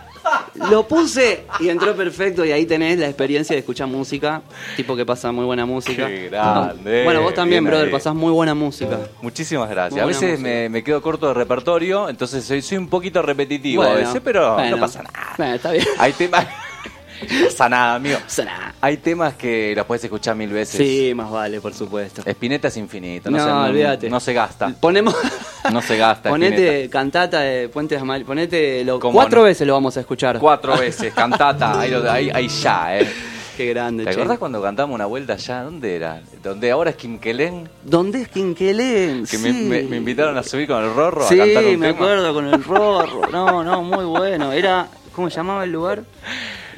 Lo 0.70 0.86
puse 0.86 1.44
y 1.60 1.68
entró 1.68 1.94
perfecto 1.96 2.44
y 2.44 2.50
ahí 2.52 2.66
tenés 2.66 2.98
la 2.98 3.06
experiencia 3.06 3.54
de 3.54 3.60
escuchar 3.60 3.86
música, 3.86 4.42
tipo 4.76 4.94
que 4.96 5.06
pasa 5.06 5.32
muy 5.32 5.44
buena 5.44 5.64
música. 5.64 6.06
Qué 6.06 6.28
grande. 6.28 7.04
Bueno, 7.04 7.22
vos 7.22 7.32
también, 7.32 7.62
Bien 7.62 7.70
brother, 7.70 7.86
ahí. 7.86 7.92
pasás 7.92 8.14
muy 8.14 8.32
buena 8.32 8.54
música. 8.54 8.98
Muchísimas 9.22 9.70
gracias. 9.70 10.02
A 10.02 10.04
veces 10.06 10.38
me, 10.38 10.68
me 10.68 10.82
quedo 10.84 11.00
corto 11.00 11.28
de 11.28 11.34
repertorio, 11.34 12.08
entonces 12.08 12.44
soy, 12.44 12.60
soy 12.60 12.76
un 12.76 12.88
poquito 12.88 13.22
repetitivo 13.22 13.82
a 13.82 13.86
Bueno, 13.92 14.06
veces, 14.06 14.20
pero 14.22 14.54
bueno. 14.54 14.76
no 14.76 14.80
pasa 14.80 15.02
nada. 15.02 15.34
Bueno, 15.38 15.54
está 15.54 15.70
bien. 15.70 15.84
Hay 15.98 16.12
temas. 16.12 16.46
no 17.40 17.44
pasa 17.46 17.68
nada, 17.68 17.94
amigo. 17.96 18.18
pasa 18.20 18.44
nada. 18.44 18.74
Hay 18.80 18.96
temas 18.98 19.34
que 19.34 19.74
los 19.76 19.86
puedes 19.86 20.04
escuchar 20.04 20.36
mil 20.36 20.50
veces. 20.50 20.76
Sí, 20.78 21.12
más 21.14 21.30
vale, 21.30 21.60
por 21.60 21.74
supuesto. 21.74 22.22
Espineta 22.24 22.68
es 22.68 22.76
infinito, 22.76 23.30
no, 23.30 23.38
No, 23.38 23.44
se, 23.64 23.70
olvídate. 23.70 24.10
no 24.10 24.20
se 24.20 24.32
gasta. 24.32 24.68
Ponemos. 24.80 25.14
No 25.72 25.82
se 25.82 25.98
gasta. 25.98 26.28
Ponete 26.30 26.56
Spinetta. 26.84 26.90
cantata 26.92 27.40
de 27.40 27.68
Puentes 27.68 28.00
Amal. 28.00 28.24
Ponete 28.24 28.84
lo, 28.84 28.98
cuatro 29.00 29.40
no. 29.40 29.44
veces 29.46 29.66
lo 29.66 29.74
vamos 29.74 29.96
a 29.96 30.00
escuchar. 30.00 30.38
Cuatro 30.38 30.78
veces, 30.78 31.12
cantata, 31.12 31.80
ahí, 31.80 31.90
lo- 31.90 32.10
ahí, 32.10 32.30
ahí 32.32 32.48
ya, 32.48 32.98
¿eh? 32.98 33.06
Qué 33.56 33.66
grande, 33.66 34.04
¿Te 34.04 34.10
che. 34.12 34.16
acordás 34.20 34.38
cuando 34.38 34.62
cantamos 34.62 34.94
una 34.94 35.04
vuelta 35.06 35.32
allá? 35.34 35.64
¿Dónde 35.64 35.96
era? 35.96 36.22
¿Dónde 36.42 36.70
ahora 36.70 36.90
es 36.90 36.96
Quinquelén? 36.96 37.68
¿Dónde 37.82 38.22
es 38.22 38.28
Quinquelén? 38.28 39.22
Que 39.26 39.36
Sí. 39.36 39.38
me, 39.38 39.52
me- 39.52 39.82
me 39.82 39.96
invitaron 39.96 40.38
a 40.38 40.42
subir 40.44 40.68
con 40.68 40.82
el 40.82 40.94
Rorro 40.94 41.28
Sí, 41.28 41.38
a 41.38 41.44
cantar 41.44 41.64
un 41.64 41.78
me 41.80 41.86
tema. 41.88 41.98
acuerdo 41.98 42.32
con 42.34 42.46
el 42.46 42.64
Rorro. 42.64 43.22
No, 43.32 43.64
no, 43.64 43.82
muy 43.82 44.04
bueno. 44.04 44.52
Era, 44.52 44.86
¿cómo 45.12 45.28
se 45.28 45.36
llamaba 45.36 45.64
el 45.64 45.72
lugar? 45.72 46.04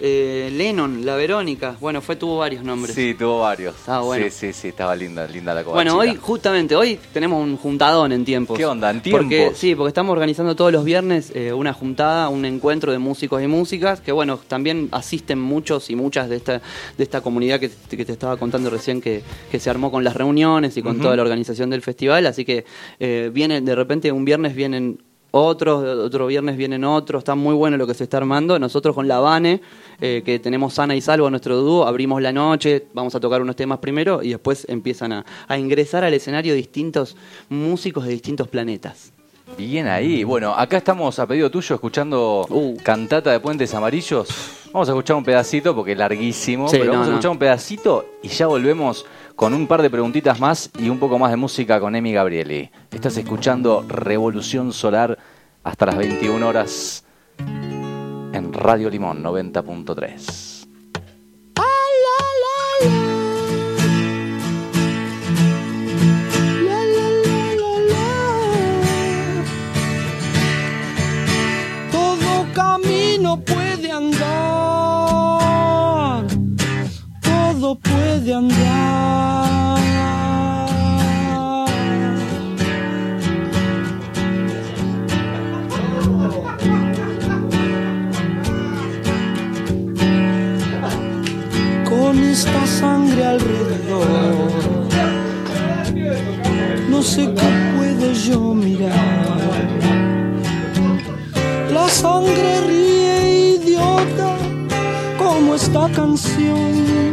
Eh, 0.03 0.51
Lennon, 0.53 1.05
La 1.05 1.15
Verónica. 1.17 1.77
Bueno, 1.79 2.01
fue, 2.01 2.17
tuvo 2.17 2.39
varios 2.39 2.65
nombres. 2.65 2.95
Sí, 2.95 3.15
tuvo 3.19 3.41
varios. 3.41 3.75
Estaba 3.77 4.01
bueno. 4.03 4.25
Sí, 4.25 4.31
sí, 4.31 4.53
sí, 4.53 4.69
estaba 4.69 4.97
linda, 4.97 5.27
linda 5.27 5.53
la 5.53 5.63
Bueno, 5.63 5.93
covachita. 5.93 6.15
hoy, 6.15 6.19
justamente, 6.21 6.75
hoy 6.75 6.99
tenemos 7.13 7.43
un 7.45 7.57
juntadón 7.59 8.13
en 8.13 8.25
tiempos. 8.25 8.57
¿Qué 8.57 8.65
onda, 8.65 8.91
en 8.91 9.03
Porque, 9.03 9.37
tiempos? 9.37 9.59
sí, 9.59 9.75
porque 9.75 9.89
estamos 9.89 10.13
organizando 10.13 10.57
todos 10.57 10.73
los 10.73 10.85
viernes 10.85 11.31
eh, 11.35 11.53
una 11.53 11.73
juntada, 11.75 12.29
un 12.31 12.45
encuentro 12.47 12.93
de 12.93 12.99
músicos 12.99 13.43
y 13.43 13.47
músicas, 13.47 14.01
que 14.01 14.13
bueno, 14.13 14.39
también 14.49 14.89
asisten 14.93 15.39
muchos 15.39 15.91
y 15.91 15.97
muchas 15.97 16.29
de 16.31 16.37
esta, 16.37 16.63
de 16.97 17.05
esta 17.05 17.21
comunidad 17.21 17.61
que, 17.61 17.69
te- 17.69 17.97
que 17.97 18.05
te 18.07 18.13
estaba 18.13 18.37
contando 18.39 18.71
recién 18.71 19.01
que, 19.03 19.23
que 19.51 19.61
se 19.61 19.69
armó 19.69 19.91
con 19.91 20.03
las 20.03 20.17
reuniones 20.17 20.77
y 20.77 20.83
con 20.83 20.99
toda 21.01 21.15
la 21.17 21.23
organización 21.23 21.69
del 21.71 21.83
festival, 21.83 22.27
así 22.27 22.45
que 22.47 22.65
eh, 22.99 23.31
vienen, 23.33 23.65
de 23.67 23.75
repente 23.75 24.11
un 24.13 24.25
viernes 24.25 24.55
vienen 24.55 25.03
otros, 25.33 25.85
otro 25.99 26.27
viernes 26.27 26.57
vienen 26.57 26.85
otros, 26.85 27.21
está 27.21 27.35
muy 27.35 27.55
bueno 27.55 27.77
lo 27.77 27.87
que 27.87 27.95
se 27.95 28.05
está 28.05 28.17
armando. 28.19 28.59
Nosotros 28.59 28.95
con 28.95 29.07
la 29.09 29.19
Vane, 29.21 29.61
eh, 30.01 30.23
que 30.25 30.39
tenemos 30.39 30.75
sana 30.75 30.95
y 30.97 31.01
salvo 31.01 31.31
nuestro 31.31 31.57
dúo, 31.57 31.87
abrimos 31.87 32.21
la 32.23 32.33
noche, 32.33 32.87
vamos 32.95 33.15
a 33.15 33.21
tocar 33.21 33.41
unos 33.43 33.57
temas 33.57 33.79
primero 33.79 34.23
y 34.23 34.31
después 34.31 34.67
empiezan 34.69 35.13
a, 35.13 35.27
a 35.49 35.59
ingresar 35.59 36.05
al 36.05 36.15
escenario 36.15 36.55
distintos 36.55 37.17
músicos 37.49 38.05
de 38.07 38.13
distintos 38.13 38.49
planetas. 38.49 39.13
Bien 39.59 39.89
ahí. 39.89 40.23
Bueno, 40.23 40.55
acá 40.55 40.77
estamos 40.77 41.19
a 41.19 41.27
pedido 41.27 41.51
tuyo 41.51 41.75
escuchando 41.75 42.47
Uh. 42.49 42.77
Cantata 42.85 43.33
de 43.33 43.41
Puentes 43.41 43.75
Amarillos. 43.75 44.29
Vamos 44.73 44.89
a 44.89 44.93
escuchar 44.93 45.17
un 45.17 45.25
pedacito 45.25 45.75
porque 45.75 45.93
es 45.93 45.99
larguísimo, 45.99 46.69
Sí, 46.69 46.77
pero 46.79 46.87
no, 46.87 46.93
vamos 46.93 47.07
a 47.09 47.11
no. 47.11 47.17
escuchar 47.17 47.31
un 47.33 47.39
pedacito 47.39 48.07
y 48.23 48.29
ya 48.29 48.47
volvemos 48.47 49.05
con 49.37 49.55
un 49.55 49.67
par 49.67 49.83
de 49.83 49.91
preguntitas 49.91 50.41
más 50.41 50.71
y 50.79 50.89
un 50.89 50.99
poco 50.99 51.19
más 51.19 51.31
de 51.31 51.37
música 51.37 51.81
con 51.81 51.95
Emi 51.97 52.13
Gabrieli. 52.13 52.71
Estás 52.91 53.17
escuchando 53.17 53.85
Revolución 53.89 54.73
Solar 54.73 55.19
hasta 55.63 55.87
las 55.87 55.97
21 55.97 56.47
horas 56.47 57.05
en 57.39 58.53
Radio 58.53 58.91
Limón 58.91 59.23
90.3. 59.23 60.61
Todo 71.93 72.47
camino 72.55 73.41
puede 73.41 73.91
andar, 73.91 74.50
todo 77.71 77.79
puede 77.79 78.35
andar. 78.35 79.81
Con 91.89 92.19
esta 92.19 92.67
sangre 92.67 93.25
alrededor, 93.25 94.07
no 96.89 97.03
sé 97.03 97.33
qué 97.35 97.49
puedo 97.77 98.13
yo 98.13 98.55
mirar. 98.55 99.39
La 101.73 101.89
sangre 101.89 102.61
ríe 102.67 103.57
idiota 103.57 104.37
como 105.19 105.55
esta 105.55 105.89
canción. 105.91 107.10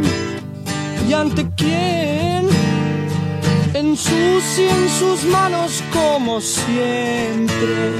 ¿Y 1.08 1.14
ante 1.14 1.48
quién? 1.56 2.46
Ensucian 3.72 4.88
sus 4.90 5.24
manos 5.24 5.82
como 5.90 6.38
siempre. 6.42 7.94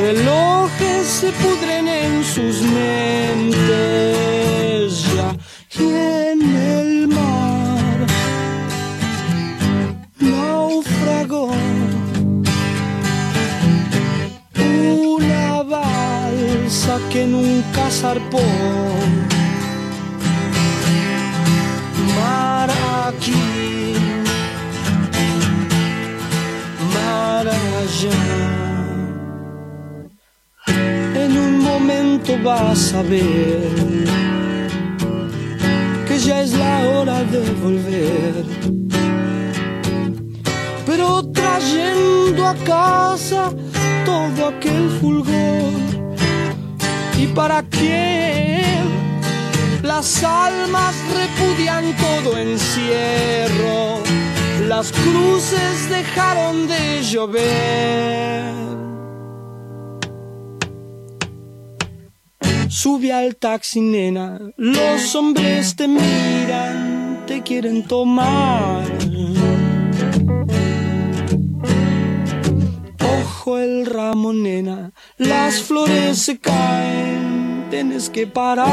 Relojes 0.00 1.06
se 1.06 1.30
pudren 1.32 1.86
en 1.86 2.24
sus 2.24 2.62
mentes 2.62 3.60
ya. 5.14 5.36
Y 5.78 5.84
en 6.30 6.40
el 6.56 7.08
mar 7.08 8.06
naufragó 10.18 11.50
una 14.56 15.62
balsa 15.62 16.98
que 17.12 17.26
nunca 17.26 17.90
zarpó. 17.90 18.40
Vas 32.44 32.92
a 32.92 33.02
ver 33.02 34.04
que 36.06 36.18
ya 36.18 36.42
es 36.42 36.52
la 36.52 36.76
hora 36.88 37.24
de 37.24 37.40
volver 37.62 38.44
pero 40.86 41.22
trayendo 41.32 42.46
a 42.46 42.54
casa 42.64 43.50
todo 44.04 44.48
aquel 44.48 44.90
fulgor. 45.00 45.72
¿Y 47.18 47.26
para 47.28 47.62
qué? 47.62 48.62
Las 49.82 50.22
almas 50.22 50.94
repudian 51.12 51.84
todo 51.96 52.38
encierro, 52.38 54.02
las 54.68 54.92
cruces 54.92 55.88
dejaron 55.90 56.66
de 56.68 57.02
llover. 57.02 58.53
Sube 62.74 63.12
al 63.12 63.36
taxi, 63.36 63.80
nena, 63.80 64.40
los 64.56 65.14
hombres 65.14 65.76
te 65.76 65.86
miran, 65.86 67.22
te 67.24 67.40
quieren 67.40 67.84
tomar. 67.84 68.84
Ojo 72.98 73.58
el 73.58 73.86
ramo, 73.86 74.32
nena, 74.32 74.90
las 75.18 75.62
flores 75.62 76.18
se 76.18 76.40
caen, 76.40 77.68
tienes 77.70 78.10
que 78.10 78.26
parar. 78.26 78.66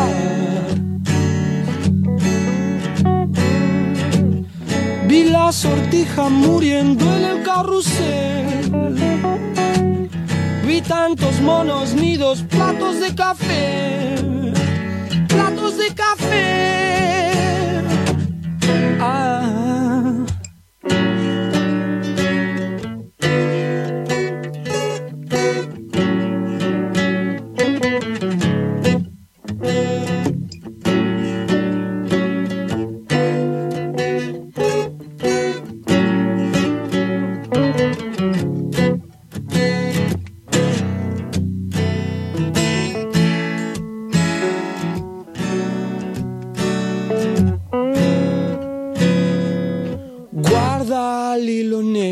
Vi 5.08 5.26
la 5.26 5.52
sortija 5.52 6.28
muriendo 6.28 7.06
en 7.18 7.24
el 7.24 7.44
carrusel. 7.44 9.61
Vi 10.72 10.82
tantos 10.82 11.38
monos 11.42 11.94
nidos, 11.94 12.44
platos 12.44 13.02
de 13.02 13.14
café, 13.14 14.16
platos 15.28 15.78
de 15.78 15.94
café. 15.94 17.32
Ah. 19.02 19.71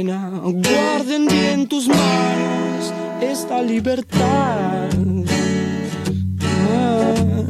Guarden 0.08 1.28
bien 1.28 1.68
tus 1.68 1.88
manos 1.88 2.94
esta 3.22 3.62
libertad. 3.62 4.90
Ah. 6.72 7.44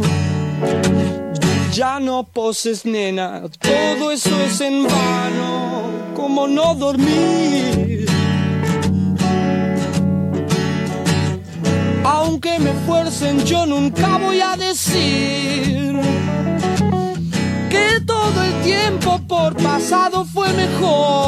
Ya 1.71 1.99
no 1.99 2.23
poses, 2.23 2.85
nena, 2.85 3.43
todo 3.59 4.11
eso 4.11 4.41
es 4.41 4.59
en 4.61 4.83
vano, 4.83 6.13
como 6.15 6.47
no 6.47 6.73
dormir. 6.75 8.07
Aunque 12.03 12.57
me 12.59 12.73
fuercen, 12.85 13.45
yo 13.45 13.65
nunca 13.65 14.17
voy 14.17 14.41
a 14.41 14.57
decir 14.57 15.99
que 17.69 18.01
todo 18.05 18.43
el 18.43 18.53
tiempo 18.63 19.19
por 19.27 19.55
pasado 19.55 20.25
fue 20.25 20.51
mejor. 20.53 21.18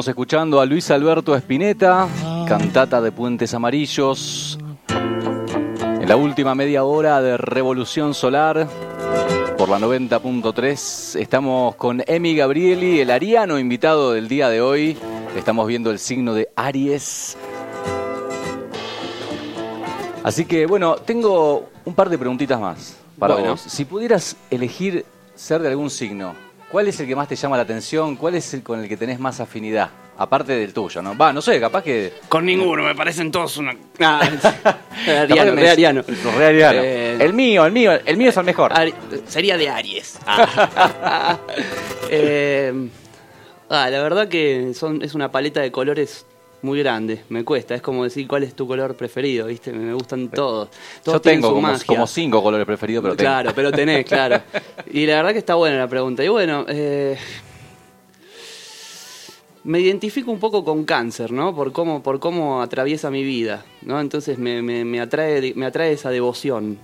Estamos 0.00 0.08
escuchando 0.08 0.60
a 0.62 0.64
Luis 0.64 0.90
Alberto 0.90 1.36
Espineta, 1.36 2.08
cantata 2.48 3.02
de 3.02 3.12
Puentes 3.12 3.52
Amarillos. 3.52 4.58
En 4.88 6.08
la 6.08 6.16
última 6.16 6.54
media 6.54 6.84
hora 6.84 7.20
de 7.20 7.36
Revolución 7.36 8.14
Solar 8.14 8.66
por 9.58 9.68
la 9.68 9.78
90.3 9.78 11.20
estamos 11.20 11.74
con 11.74 12.02
Emi 12.06 12.34
Gabrieli, 12.34 13.00
el 13.00 13.10
ariano 13.10 13.58
invitado 13.58 14.12
del 14.12 14.26
día 14.26 14.48
de 14.48 14.62
hoy. 14.62 14.96
Estamos 15.36 15.66
viendo 15.68 15.90
el 15.90 15.98
signo 15.98 16.32
de 16.32 16.48
Aries. 16.56 17.36
Así 20.24 20.46
que 20.46 20.64
bueno, 20.64 20.96
tengo 20.96 21.68
un 21.84 21.92
par 21.94 22.08
de 22.08 22.16
preguntitas 22.16 22.58
más 22.58 22.96
para 23.18 23.34
Bueno. 23.34 23.50
vos. 23.50 23.60
Si 23.60 23.84
pudieras 23.84 24.34
elegir 24.50 25.04
ser 25.34 25.60
de 25.60 25.68
algún 25.68 25.90
signo, 25.90 26.34
¿cuál 26.70 26.88
es 26.88 26.98
el 27.00 27.06
que 27.06 27.16
más 27.16 27.28
te 27.28 27.36
llama 27.36 27.56
la 27.56 27.62
atención? 27.62 28.16
¿Cuál 28.16 28.34
es 28.36 28.52
el 28.54 28.62
con 28.62 28.80
el 28.80 28.88
que 28.88 28.96
tenés 28.96 29.18
más 29.18 29.40
afinidad? 29.40 29.90
Aparte 30.18 30.52
del 30.52 30.74
tuyo, 30.74 31.00
¿no? 31.00 31.16
Va, 31.16 31.32
no 31.32 31.40
sé, 31.40 31.58
capaz 31.58 31.82
que... 31.82 32.12
Con 32.28 32.44
ninguno, 32.44 32.82
me 32.82 32.94
parecen 32.94 33.30
todos 33.32 33.56
una. 33.56 33.74
Ah, 34.02 34.20
ariano, 35.22 35.54
re 35.54 35.70
ariano. 35.70 36.02
Re 36.36 36.44
ariano. 36.46 36.80
Eh, 36.82 37.16
El 37.20 37.32
mío, 37.32 37.64
el 37.64 37.72
mío, 37.72 37.92
el 38.04 38.16
mío 38.18 38.28
es 38.28 38.36
el 38.36 38.44
mejor. 38.44 38.70
Ari- 38.72 38.92
sería 39.26 39.56
de 39.56 39.68
Aries. 39.70 40.18
Ah. 40.26 41.38
Eh, 42.12 42.72
ah, 43.68 43.88
la 43.88 44.02
verdad 44.02 44.28
que 44.28 44.72
son, 44.74 45.00
es 45.02 45.14
una 45.14 45.30
paleta 45.30 45.60
de 45.60 45.70
colores 45.70 46.26
muy 46.62 46.78
grande. 46.80 47.22
Me 47.28 47.44
cuesta. 47.44 47.74
Es 47.74 47.82
como 47.82 48.04
decir 48.04 48.26
cuál 48.28 48.42
es 48.42 48.54
tu 48.54 48.66
color 48.66 48.94
preferido, 48.94 49.46
¿viste? 49.46 49.72
Me, 49.72 49.92
gustan 49.94 50.28
todos. 50.28 50.68
Todos 51.02 51.16
Yo 51.16 51.20
tengo 51.20 51.54
como, 51.54 51.72
como 51.86 52.06
cinco 52.06 52.42
colores 52.42 52.66
preferidos, 52.66 53.02
pero 53.02 53.16
tengo. 53.16 53.28
Claro, 53.28 53.52
pero 53.54 53.72
tenés, 53.72 54.04
claro. 54.04 54.40
Y 54.92 55.06
la 55.06 55.16
verdad 55.16 55.32
que 55.32 55.38
está 55.38 55.54
buena 55.54 55.78
la 55.78 55.88
pregunta. 55.88 56.22
Y 56.24 56.28
bueno, 56.28 56.64
eh, 56.68 57.16
me 59.64 59.78
identifico 59.80 60.30
un 60.30 60.40
poco 60.40 60.64
con 60.64 60.84
cáncer, 60.84 61.32
¿no? 61.32 61.54
Por 61.54 61.72
cómo, 61.72 62.02
por 62.02 62.18
cómo 62.18 62.62
atraviesa 62.62 63.10
mi 63.10 63.22
vida, 63.22 63.64
¿no? 63.82 64.00
Entonces 64.00 64.38
me, 64.38 64.62
me, 64.62 64.84
me 64.84 65.00
atrae, 65.00 65.52
me 65.54 65.66
atrae 65.66 65.92
esa 65.92 66.10
devoción, 66.10 66.78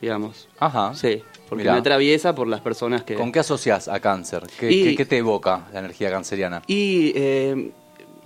digamos. 0.00 0.48
Ajá. 0.58 0.92
Sí, 0.94 1.22
porque 1.48 1.62
Mirá. 1.62 1.74
me 1.74 1.78
atraviesa 1.78 2.34
por 2.34 2.48
las 2.48 2.60
personas 2.60 3.04
que... 3.04 3.14
¿Con 3.14 3.30
qué 3.30 3.38
asocias 3.38 3.86
a 3.86 4.00
cáncer? 4.00 4.42
¿Qué, 4.58 4.70
Y- 4.72 4.84
qué- 4.84 4.96
qué 4.96 5.04
te 5.06 5.18
evoca 5.18 5.68
la 5.72 5.78
energía 5.80 6.10
canceriana? 6.10 6.62
Y 6.66 7.12
eh, 7.14 7.70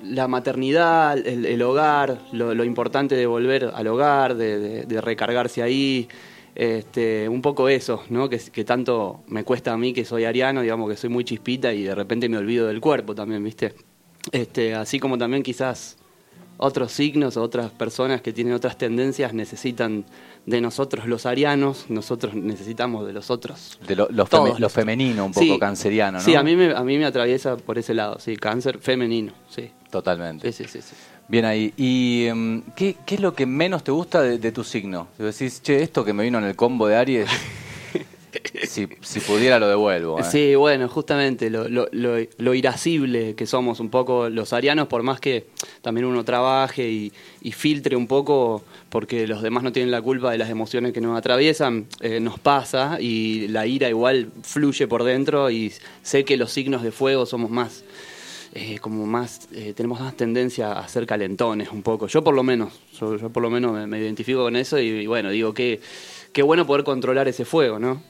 la 0.04 0.28
maternidad, 0.28 1.18
el, 1.18 1.46
el 1.46 1.62
hogar, 1.62 2.20
lo, 2.32 2.54
lo 2.54 2.64
importante 2.64 3.14
de 3.16 3.26
volver 3.26 3.70
al 3.74 3.86
hogar, 3.86 4.34
de, 4.36 4.58
de- 4.58 4.84
de 4.84 5.00
recargarse 5.00 5.62
ahí, 5.62 6.08
este, 6.54 7.28
un 7.28 7.42
poco 7.42 7.68
eso, 7.68 8.02
¿no? 8.10 8.28
Que, 8.28 8.38
que 8.38 8.64
tanto 8.64 9.22
me 9.28 9.42
cuesta 9.44 9.72
a 9.72 9.76
mí 9.76 9.92
que 9.92 10.04
soy 10.04 10.24
ariano, 10.24 10.62
digamos 10.62 10.88
que 10.90 10.96
soy 10.96 11.10
muy 11.10 11.24
chispita 11.24 11.72
y 11.72 11.82
de 11.82 11.94
repente 11.94 12.28
me 12.28 12.36
olvido 12.38 12.66
del 12.68 12.80
cuerpo 12.80 13.14
también, 13.14 13.42
¿viste? 13.42 13.74
Este, 14.32 14.74
así 14.74 14.98
como 15.00 15.18
también 15.18 15.42
quizás 15.42 15.96
otros 16.56 16.92
signos 16.92 17.36
otras 17.36 17.72
personas 17.72 18.22
que 18.22 18.32
tienen 18.32 18.54
otras 18.54 18.78
tendencias 18.78 19.34
necesitan 19.34 20.04
de 20.46 20.60
nosotros 20.60 21.06
los 21.06 21.26
arianos, 21.26 21.86
nosotros 21.88 22.34
necesitamos 22.34 23.04
de 23.06 23.12
los 23.12 23.30
otros. 23.30 23.78
De 23.86 23.96
lo, 23.96 24.06
lo 24.10 24.24
Todos 24.26 24.50
feme- 24.50 24.60
lo 24.60 24.68
femenino, 24.68 25.24
un 25.26 25.32
poco 25.32 25.44
Sí. 25.44 25.58
canceriano, 25.58 26.18
¿no? 26.18 26.24
Sí, 26.24 26.36
a 26.36 26.42
mí, 26.44 26.54
me, 26.54 26.72
a 26.72 26.84
mí 26.84 26.96
me 26.98 27.06
atraviesa 27.06 27.56
por 27.56 27.76
ese 27.78 27.94
lado, 27.94 28.20
sí, 28.20 28.36
cáncer 28.36 28.78
femenino, 28.78 29.32
sí. 29.48 29.70
Totalmente. 29.94 30.50
Sí, 30.50 30.64
sí, 30.64 30.68
sí, 30.68 30.82
sí. 30.82 30.96
Bien 31.28 31.44
ahí. 31.44 31.72
¿Y 31.76 32.24
em, 32.26 32.62
¿qué, 32.74 32.96
qué 33.06 33.14
es 33.14 33.20
lo 33.20 33.32
que 33.32 33.46
menos 33.46 33.84
te 33.84 33.92
gusta 33.92 34.22
de, 34.22 34.38
de 34.38 34.50
tu 34.50 34.64
signo? 34.64 35.06
Te 35.16 35.22
decís, 35.22 35.62
che, 35.62 35.84
esto 35.84 36.04
que 36.04 36.12
me 36.12 36.24
vino 36.24 36.38
en 36.38 36.44
el 36.46 36.56
combo 36.56 36.88
de 36.88 36.96
Aries, 36.96 37.30
si, 38.64 38.88
si 39.02 39.20
pudiera 39.20 39.60
lo 39.60 39.68
devuelvo. 39.68 40.18
¿eh? 40.18 40.24
Sí, 40.24 40.56
bueno, 40.56 40.88
justamente 40.88 41.48
lo, 41.48 41.68
lo, 41.68 41.86
lo, 41.92 42.16
lo 42.38 42.54
irascible 42.54 43.36
que 43.36 43.46
somos 43.46 43.78
un 43.78 43.88
poco 43.88 44.28
los 44.28 44.52
arianos, 44.52 44.88
por 44.88 45.04
más 45.04 45.20
que 45.20 45.46
también 45.80 46.06
uno 46.06 46.24
trabaje 46.24 46.90
y, 46.90 47.12
y 47.40 47.52
filtre 47.52 47.94
un 47.94 48.08
poco, 48.08 48.64
porque 48.88 49.28
los 49.28 49.42
demás 49.42 49.62
no 49.62 49.70
tienen 49.70 49.92
la 49.92 50.02
culpa 50.02 50.32
de 50.32 50.38
las 50.38 50.50
emociones 50.50 50.92
que 50.92 51.00
nos 51.00 51.16
atraviesan, 51.16 51.86
eh, 52.00 52.18
nos 52.18 52.40
pasa 52.40 52.98
y 53.00 53.46
la 53.46 53.64
ira 53.68 53.88
igual 53.88 54.32
fluye 54.42 54.88
por 54.88 55.04
dentro 55.04 55.52
y 55.52 55.72
sé 56.02 56.24
que 56.24 56.36
los 56.36 56.50
signos 56.50 56.82
de 56.82 56.90
fuego 56.90 57.26
somos 57.26 57.48
más... 57.48 57.84
eh, 58.54 58.78
como 58.78 59.04
más, 59.04 59.48
eh, 59.52 59.72
tenemos 59.76 60.00
más 60.00 60.16
tendencia 60.16 60.72
a 60.72 60.86
ser 60.86 61.06
calentones 61.06 61.70
un 61.70 61.82
poco. 61.82 62.06
Yo 62.06 62.22
por 62.22 62.34
lo 62.34 62.42
menos, 62.42 62.72
yo, 62.98 63.16
yo 63.16 63.28
por 63.28 63.42
lo 63.42 63.50
menos 63.50 63.72
me, 63.72 63.86
me 63.86 63.98
identifico 63.98 64.44
con 64.44 64.54
eso 64.54 64.78
y, 64.78 64.86
y 64.86 65.06
bueno, 65.06 65.30
digo 65.30 65.52
que 65.52 65.80
qué 66.32 66.42
bueno 66.42 66.64
poder 66.64 66.84
controlar 66.84 67.26
ese 67.26 67.44
fuego, 67.44 67.78
¿no? 67.78 68.00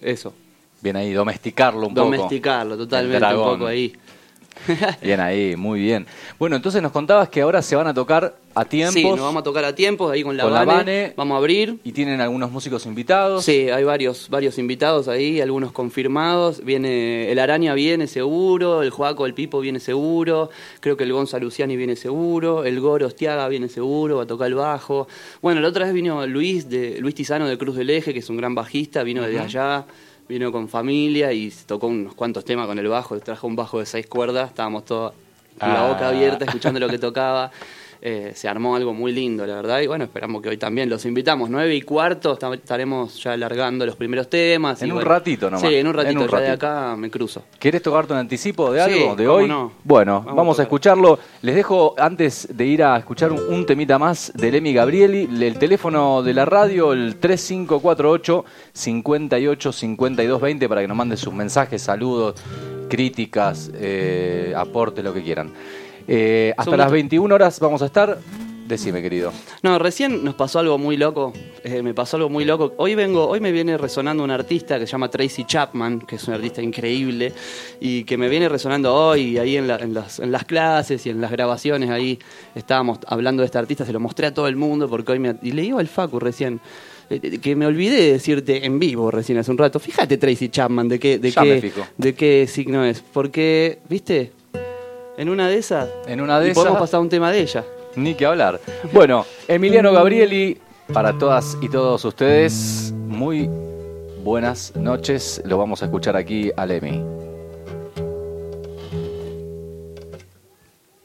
Eso. 0.00 0.34
Bien 0.82 0.96
ahí, 0.96 1.12
domesticarlo 1.12 1.86
un 1.86 1.94
poco. 1.94 2.10
Domesticarlo, 2.10 2.76
totalmente, 2.76 3.24
un 3.34 3.42
poco 3.42 3.66
ahí. 3.66 3.92
Bien 5.02 5.20
ahí, 5.20 5.56
muy 5.56 5.80
bien. 5.80 6.06
Bueno, 6.38 6.56
entonces 6.56 6.82
nos 6.82 6.92
contabas 6.92 7.28
que 7.28 7.40
ahora 7.40 7.62
se 7.62 7.76
van 7.76 7.86
a 7.86 7.94
tocar 7.94 8.34
a 8.54 8.64
tiempos 8.64 8.94
Sí, 8.94 9.04
nos 9.04 9.20
vamos 9.20 9.40
a 9.40 9.44
tocar 9.44 9.64
a 9.64 9.74
tiempos 9.74 10.10
ahí 10.10 10.22
con 10.22 10.36
la, 10.36 10.42
Con 10.42 10.52
la 10.52 10.64
Vane. 10.64 11.14
Vamos 11.16 11.36
a 11.36 11.38
abrir. 11.38 11.78
y 11.84 11.92
tienen 11.92 12.20
algunos 12.20 12.50
músicos 12.50 12.84
invitados. 12.86 13.44
Sí, 13.44 13.70
hay 13.70 13.84
varios, 13.84 14.28
varios 14.28 14.58
invitados 14.58 15.08
ahí, 15.08 15.40
algunos 15.40 15.72
confirmados. 15.72 16.64
Viene 16.64 17.30
el 17.30 17.38
Araña 17.38 17.74
viene 17.74 18.06
seguro, 18.06 18.82
el 18.82 18.90
Joaco 18.90 19.26
el 19.26 19.34
Pipo 19.34 19.60
viene 19.60 19.80
seguro, 19.80 20.50
creo 20.80 20.96
que 20.96 21.04
el 21.04 21.12
Gonza 21.12 21.38
Luciani 21.38 21.76
viene 21.76 21.96
seguro, 21.96 22.64
el 22.64 22.80
Goro 22.80 23.06
Ostiaga 23.06 23.46
viene 23.48 23.68
seguro, 23.68 24.16
va 24.16 24.24
a 24.24 24.26
tocar 24.26 24.48
el 24.48 24.54
bajo. 24.54 25.06
Bueno, 25.40 25.60
la 25.60 25.68
otra 25.68 25.84
vez 25.84 25.94
vino 25.94 26.26
Luis 26.26 26.68
de 26.68 27.00
Luis 27.00 27.14
Tizano 27.14 27.46
de 27.46 27.56
Cruz 27.56 27.76
del 27.76 27.90
Eje, 27.90 28.12
que 28.12 28.18
es 28.18 28.28
un 28.28 28.36
gran 28.36 28.54
bajista, 28.54 29.02
vino 29.02 29.22
desde 29.22 29.40
allá, 29.40 29.86
vino 30.30 30.52
con 30.52 30.68
familia 30.68 31.32
y 31.32 31.52
tocó 31.66 31.88
unos 31.88 32.14
cuantos 32.14 32.44
temas 32.44 32.66
con 32.68 32.78
el 32.78 32.86
bajo, 32.88 33.18
trajo 33.18 33.46
un 33.48 33.56
bajo 33.56 33.80
de 33.80 33.86
seis 33.86 34.06
cuerdas, 34.06 34.48
estábamos 34.50 34.84
todos 34.84 35.12
con 35.58 35.68
la 35.74 35.88
boca 35.88 36.06
Ah. 36.06 36.08
abierta 36.10 36.44
escuchando 36.44 36.78
lo 36.80 36.88
que 36.88 36.98
tocaba. 36.98 37.50
eh, 38.02 38.32
se 38.34 38.48
armó 38.48 38.76
algo 38.76 38.94
muy 38.94 39.12
lindo, 39.12 39.46
la 39.46 39.54
verdad. 39.56 39.80
Y 39.80 39.86
bueno, 39.86 40.04
esperamos 40.04 40.40
que 40.42 40.48
hoy 40.48 40.56
también 40.56 40.88
los 40.88 41.04
invitamos. 41.04 41.50
Nueve 41.50 41.74
y 41.74 41.82
cuarto 41.82 42.32
esta- 42.32 42.52
estaremos 42.54 43.22
ya 43.22 43.32
alargando 43.32 43.84
los 43.84 43.96
primeros 43.96 44.28
temas. 44.30 44.80
y 44.80 44.84
En 44.84 44.90
un 44.92 44.96
bueno. 44.96 45.10
ratito 45.10 45.50
nomás. 45.50 45.60
Sí, 45.68 45.74
en 45.74 45.86
un 45.86 45.94
ratito. 45.94 46.10
En 46.12 46.24
un 46.24 46.30
ya 46.30 46.40
de 46.40 46.50
acá 46.50 46.96
me 46.96 47.10
cruzo. 47.10 47.42
¿Querés 47.58 47.82
tocarte 47.82 48.12
un 48.12 48.18
anticipo 48.20 48.72
de 48.72 48.84
Sí, 48.84 49.00
algo 49.02 49.16
de 49.16 49.28
hoy? 49.28 49.46
no. 49.48 49.72
Bueno, 49.84 50.20
Vamos 50.20 50.36
vamos, 50.36 50.58
a 50.60 50.62
escucharlo. 50.62 51.18
Les 51.42 51.54
dejo, 51.54 51.94
antes 51.98 52.48
de 52.56 52.64
ir 52.64 52.82
a 52.82 52.96
escuchar 52.96 53.32
un, 53.32 53.40
un 53.52 53.66
temita 53.66 53.98
más 53.98 54.32
de 54.34 54.48
Emi 54.56 54.72
Gabrieli, 54.72 55.28
el 55.44 55.58
teléfono 55.58 56.22
de 56.22 56.32
la 56.34 56.44
radio, 56.46 56.92
el 56.94 57.16
3548 57.16 58.44
58 58.72 59.72
52 59.72 60.40
20 60.40 60.68
para 60.68 60.80
que 60.80 60.88
nos 60.88 60.96
manden 60.96 61.18
sus 61.18 61.32
mensajes, 61.32 61.82
saludos, 61.82 62.34
críticas, 62.88 63.70
eh, 63.74 64.52
aportes, 64.56 65.04
lo 65.04 65.12
que 65.14 65.22
quieran. 65.22 65.52
Eh, 66.12 66.50
hasta 66.56 66.72
Son 66.72 66.78
las 66.78 66.86
mucho- 66.88 66.94
21 66.94 67.32
horas 67.34 67.60
vamos 67.60 67.82
a 67.82 67.86
estar. 67.86 68.18
Decime, 68.66 69.00
querido. 69.02 69.32
No, 69.62 69.78
recién 69.80 70.22
nos 70.24 70.34
pasó 70.34 70.58
algo 70.60 70.76
muy 70.78 70.96
loco. 70.96 71.32
eh, 71.62 71.82
me 71.82 71.92
pasó 71.92 72.16
algo 72.16 72.28
muy 72.30 72.44
loco. 72.44 72.72
Hoy 72.78 72.94
vengo, 72.94 73.26
hoy 73.28 73.38
me 73.40 73.52
viene 73.52 73.76
resonando 73.76 74.22
un 74.24 74.30
artista 74.30 74.78
que 74.78 74.86
se 74.86 74.92
llama 74.92 75.08
Tracy 75.10 75.44
Chapman, 75.44 76.00
que 76.00 76.16
es 76.16 76.26
un 76.28 76.34
artista 76.34 76.62
increíble 76.62 77.32
y 77.80 78.04
que 78.04 78.16
me 78.16 78.28
viene 78.28 78.48
resonando 78.48 78.94
hoy 78.94 79.38
ahí 79.38 79.56
en, 79.56 79.66
la- 79.68 79.76
en 79.76 79.92
las, 79.94 80.18
en 80.20 80.32
las 80.32 80.44
clases 80.44 81.04
y 81.06 81.10
en 81.10 81.20
las 81.20 81.30
grabaciones 81.32 81.90
ahí 81.90 82.18
estábamos 82.54 82.98
hablando 83.06 83.42
de 83.42 83.46
este 83.46 83.58
artista. 83.58 83.84
Se 83.84 83.92
lo 83.92 84.00
mostré 84.00 84.26
a 84.28 84.34
todo 84.34 84.48
el 84.48 84.56
mundo 84.56 84.88
porque 84.88 85.12
hoy 85.12 85.18
me 85.20 85.34
y 85.42 85.52
le 85.52 85.62
digo 85.62 85.78
al 85.80 85.88
Facu 85.88 86.18
recién. 86.18 86.60
eh, 87.10 87.38
Que 87.40 87.54
me 87.56 87.66
olvidé 87.66 87.96
de 87.96 88.12
decirte 88.12 88.64
en 88.64 88.78
vivo 88.78 89.10
recién 89.10 89.36
hace 89.38 89.50
un 89.50 89.58
rato. 89.58 89.78
Fíjate, 89.80 90.16
Tracy 90.16 90.48
Chapman, 90.48 90.88
de 90.88 90.98
qué, 91.00 91.18
de 91.18 91.30
Ya 91.32 91.42
qué, 91.42 91.72
de 91.98 92.14
qué 92.14 92.46
signo 92.48 92.84
es. 92.84 93.00
Porque, 93.00 93.80
¿viste? 93.88 94.30
En 95.20 95.28
una 95.28 95.48
de 95.48 95.58
esas. 95.58 95.86
En 96.06 96.22
una 96.22 96.40
de 96.40 96.48
y 96.48 96.54
podemos 96.54 96.76
esas- 96.78 96.88
pasar 96.88 97.00
un 97.00 97.10
tema 97.10 97.30
de 97.30 97.40
ella. 97.40 97.62
Ni 97.94 98.14
que 98.14 98.24
hablar. 98.24 98.58
Bueno, 98.90 99.26
Emiliano 99.48 99.92
Gabrieli, 99.92 100.56
para 100.94 101.18
todas 101.18 101.58
y 101.60 101.68
todos 101.68 102.02
ustedes, 102.06 102.90
muy 102.96 103.50
buenas 104.24 104.74
noches. 104.76 105.42
Lo 105.44 105.58
vamos 105.58 105.82
a 105.82 105.84
escuchar 105.84 106.16
aquí 106.16 106.50
al 106.56 106.70
Emi. 106.70 107.04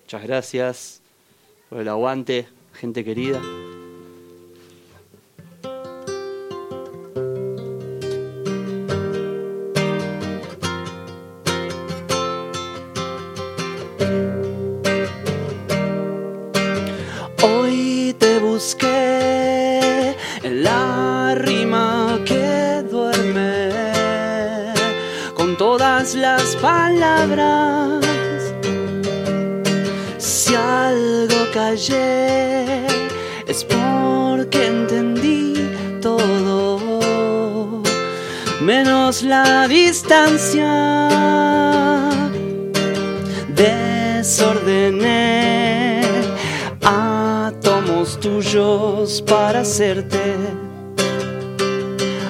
Muchas 0.04 0.24
gracias 0.24 1.02
por 1.68 1.82
el 1.82 1.90
aguante, 1.90 2.48
gente 2.72 3.04
querida. 3.04 3.42
Distancia. 40.16 41.10
Desordené 43.50 45.12
átomos 46.84 48.18
tuyos 48.18 49.22
para 49.22 49.60
hacerte 49.62 50.36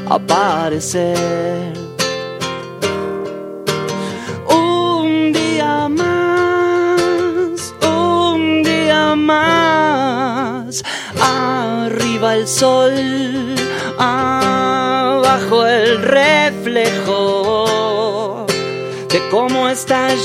aparecer. 0.09 1.54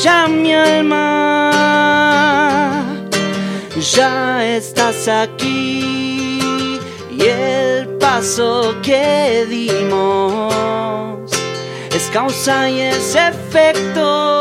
Ya 0.03 0.29
mi 0.29 0.55
alma. 0.55 1.51
Ya 3.95 4.45
estás 4.57 5.09
aquí 5.09 6.39
y 7.11 7.23
el 7.23 7.89
paso 7.99 8.75
que 8.83 9.47
dimos 9.49 11.33
es 11.91 12.11
causa 12.13 12.69
y 12.71 12.81
es 12.81 13.17
efecto. 13.17 14.37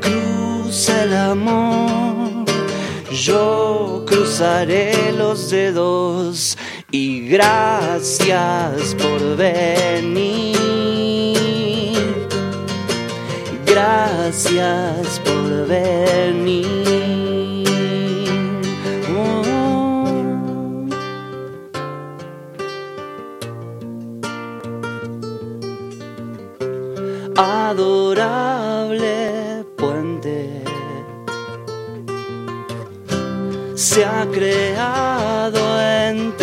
Cruza 0.00 1.02
el 1.04 1.16
amor, 1.16 2.44
yo 3.10 4.04
cruzaré 4.06 5.12
los 5.12 5.50
dedos 5.50 6.56
y 6.90 7.28
gracias 7.28 8.94
por 8.98 9.36
venir. 9.36 10.53
Gracias 13.74 15.20
por 15.24 15.66
venir. 15.66 16.64
Oh. 19.10 19.42
adorable 27.36 29.16
puente 29.76 30.62
se 33.74 34.04
ha 34.04 34.24
creado 34.30 35.80
entre 35.80 36.33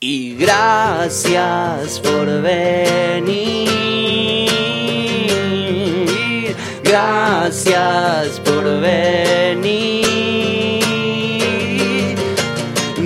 y 0.00 0.36
gracias 0.36 2.00
por 2.00 2.26
venir. 2.42 3.70
Gracias 6.82 8.40
por 8.40 8.64
venir. 8.80 10.04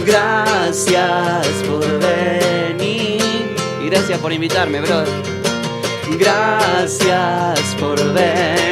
Gracias 0.07 1.47
por 1.67 1.85
venir. 1.99 3.21
Y 3.83 3.87
gracias 3.91 4.19
por 4.21 4.33
invitarme, 4.33 4.81
brother. 4.81 5.09
Gracias 6.19 7.61
por 7.79 7.99
venir. 8.15 8.68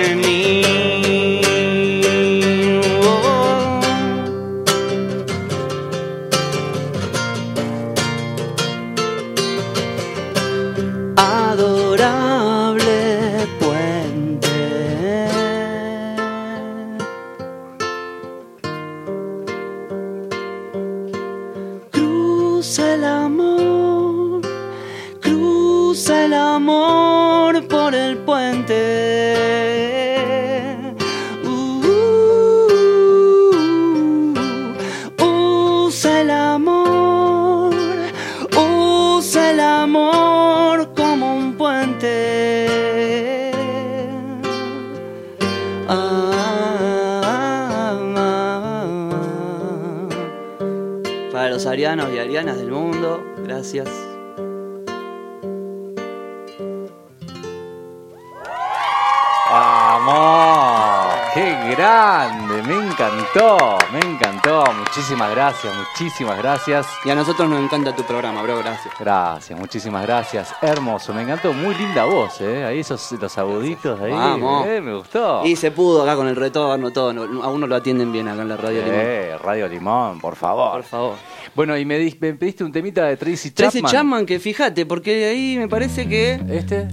Gracias, 65.62 65.74
muchísimas 65.76 66.38
gracias. 66.38 66.86
Y 67.04 67.10
a 67.10 67.14
nosotros 67.14 67.48
nos 67.48 67.62
encanta 67.62 67.94
tu 67.94 68.02
programa, 68.04 68.42
bro, 68.42 68.58
gracias. 68.58 68.92
Gracias, 68.98 69.58
muchísimas 69.58 70.02
gracias. 70.02 70.54
Hermoso, 70.60 71.14
me 71.14 71.22
encantó. 71.22 71.52
Muy 71.52 71.74
linda 71.74 72.04
voz, 72.04 72.40
¿eh? 72.40 72.64
Ahí 72.64 72.80
esos 72.80 73.12
los 73.12 73.38
aguditos 73.38 74.00
ahí. 74.00 74.10
Vamos. 74.12 74.66
eh, 74.66 74.80
me 74.80 74.94
gustó. 74.94 75.44
Y 75.44 75.56
se 75.56 75.70
pudo 75.70 76.02
acá 76.02 76.16
con 76.16 76.28
el 76.28 76.36
retorno, 76.36 76.92
todo. 76.92 77.12
no- 77.12 77.42
a 77.42 77.48
uno 77.48 77.66
lo 77.66 77.76
atienden 77.76 78.12
bien 78.12 78.28
acá 78.28 78.42
en 78.42 78.48
la 78.48 78.56
radio 78.56 78.80
Limón. 78.82 79.00
Eh, 79.00 79.36
Radio 79.42 79.68
Limón, 79.68 80.20
por 80.20 80.36
favor. 80.36 80.72
Por 80.72 80.82
favor. 80.84 81.14
Bueno, 81.54 81.76
y 81.76 81.84
me, 81.84 81.98
di- 81.98 82.16
me 82.20 82.34
pediste 82.34 82.64
un 82.64 82.72
temita 82.72 83.04
de 83.06 83.16
Tracy 83.16 83.50
Tracy 83.50 83.78
Chapman. 83.78 83.92
Chapman, 83.92 84.26
que 84.26 84.38
fíjate, 84.38 84.84
porque 84.86 85.26
ahí 85.26 85.56
me 85.58 85.68
parece 85.68 86.06
que. 86.08 86.40
¿Este? 86.50 86.88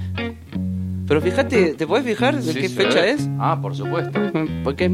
Pero 1.08 1.22
fíjate, 1.22 1.74
¿te 1.74 1.86
podés 1.86 2.06
fijar 2.06 2.36
de 2.38 2.54
Sí, 2.54 2.62
qué 2.62 2.70
fecha 2.70 3.06
es? 3.06 3.28
Ah, 3.40 3.60
por 3.62 3.76
supuesto. 3.76 4.20
Porque 4.64 4.90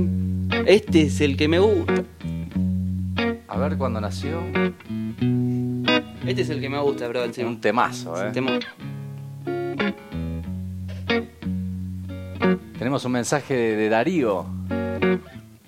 este 0.66 1.04
es 1.04 1.22
el 1.22 1.38
que 1.38 1.48
me 1.48 1.60
gusta. 1.60 2.04
A 3.60 3.68
ver 3.68 3.78
cuándo 3.78 4.00
nació. 4.00 4.42
Este 6.26 6.42
es 6.44 6.50
el 6.50 6.62
que 6.62 6.70
me 6.70 6.80
gusta, 6.80 7.10
bro, 7.10 7.26
encima. 7.26 7.50
Un 7.50 7.60
temazo, 7.60 8.16
¿eh? 8.26 8.32
Tenemos 12.78 13.04
un 13.04 13.12
mensaje 13.12 13.54
de, 13.54 13.76
de 13.76 13.90
Darío. 13.90 14.46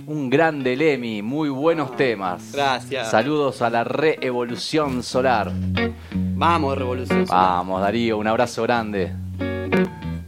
Un 0.07 0.30
grande 0.30 0.77
Lemi, 0.77 1.22
muy 1.22 1.49
buenos 1.49 1.97
temas. 1.97 2.53
Gracias. 2.53 3.11
Saludos 3.11 3.61
a 3.61 3.69
la 3.69 3.84
reevolución 3.84 5.03
solar. 5.03 5.51
Vamos, 6.13 6.77
revolución. 6.77 7.26
Vamos, 7.27 7.81
Darío, 7.81 8.18
un 8.19 8.27
abrazo 8.27 8.63
grande. 8.63 9.11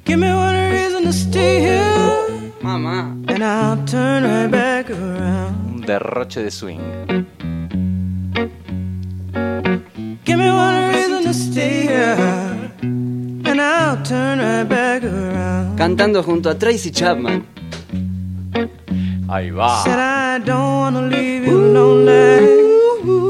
Give 0.06 0.18
me 0.18 0.34
one 0.34 0.70
reason 0.70 1.04
to 1.06 1.14
stay 1.14 1.62
here, 1.62 2.52
Mamá. 2.62 3.16
and 3.30 3.42
I'll 3.42 3.86
turn 3.86 4.24
right 4.26 4.52
back 4.52 4.90
around. 4.90 5.76
Un 5.76 5.82
derroche 5.82 6.44
de 6.44 6.52
swing. 6.52 6.80
Give 10.34 10.42
me 10.42 10.50
one 10.50 10.90
reason 10.90 11.22
to 11.26 11.32
stay 11.32 11.84
here, 11.84 12.18
and 12.82 13.62
I'll 13.62 14.02
turn 14.02 14.40
right 14.40 14.64
back 14.68 15.04
around. 15.04 15.78
Cantando 15.78 16.24
junto 16.24 16.50
a 16.50 16.56
Tracy 16.56 16.90
Chapman. 16.90 17.46
Ahí 19.30 19.52
va. 19.52 19.84
Said 19.84 20.00
I 20.00 20.40
don't 20.44 20.80
wanna 20.82 21.02
leave 21.04 21.46
you 21.46 21.60
lonely. 21.72 22.50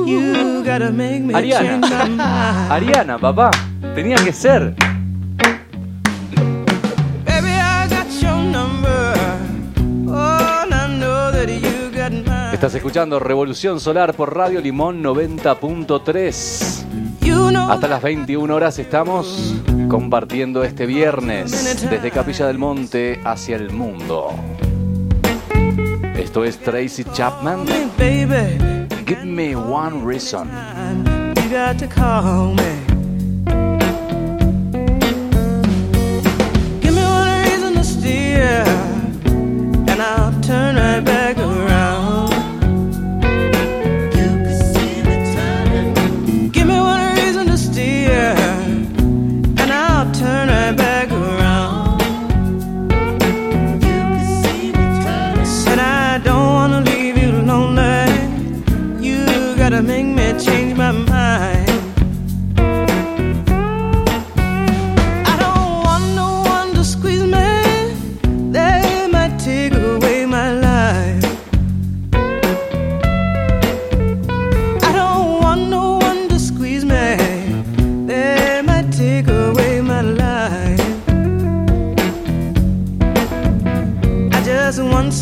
You 0.07 0.63
gotta 0.63 0.91
make 0.93 1.23
me 1.23 1.34
change 1.34 1.81
my 1.81 1.89
Ariana. 1.89 2.07
mind. 2.07 2.71
Ariana, 2.71 3.17
papá. 3.19 3.51
Tenía 3.93 4.15
que 4.23 4.31
ser. 4.31 4.73
Estás 12.53 12.75
escuchando 12.75 13.19
Revolución 13.19 13.80
Solar 13.80 14.13
por 14.13 14.38
Radio 14.38 14.61
Limón 14.61 15.01
90.3. 15.03 16.85
You 17.21 17.49
know 17.49 17.71
Hasta 17.71 17.88
las 17.88 18.03
21 18.03 18.53
horas 18.53 18.77
estamos 18.77 19.55
compartiendo 19.89 20.63
este 20.63 20.85
viernes 20.85 21.51
desde 21.89 22.11
Capilla 22.11 22.45
del 22.45 22.59
Monte 22.59 23.19
hacia 23.25 23.55
el 23.55 23.71
mundo. 23.71 24.35
Esto 26.15 26.43
es 26.45 26.59
Tracy 26.59 27.03
Chapman. 27.11 27.65
Give 29.07 29.25
me 29.25 29.55
one 29.55 30.05
reason. 30.05 30.47
You 31.35 31.49
got 31.49 31.80
to 31.80 31.88
call 31.88 32.53
me. 32.53 32.84
Give 36.81 36.93
me 36.93 37.03
one 37.03 37.43
reason 37.45 37.73
to 37.73 37.84
stay 37.84 38.35
here, 38.35 38.63
and 39.88 39.99
I'll 39.99 40.39
turn 40.41 40.75
right 40.75 41.03
back 41.03 41.39
around. 41.39 42.02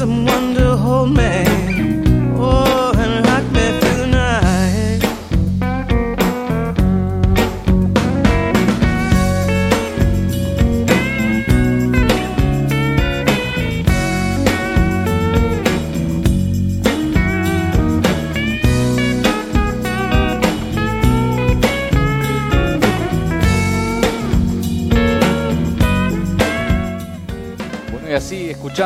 Someone 0.01 0.55
to 0.55 0.75
hold 0.75 1.15
me. 1.15 1.50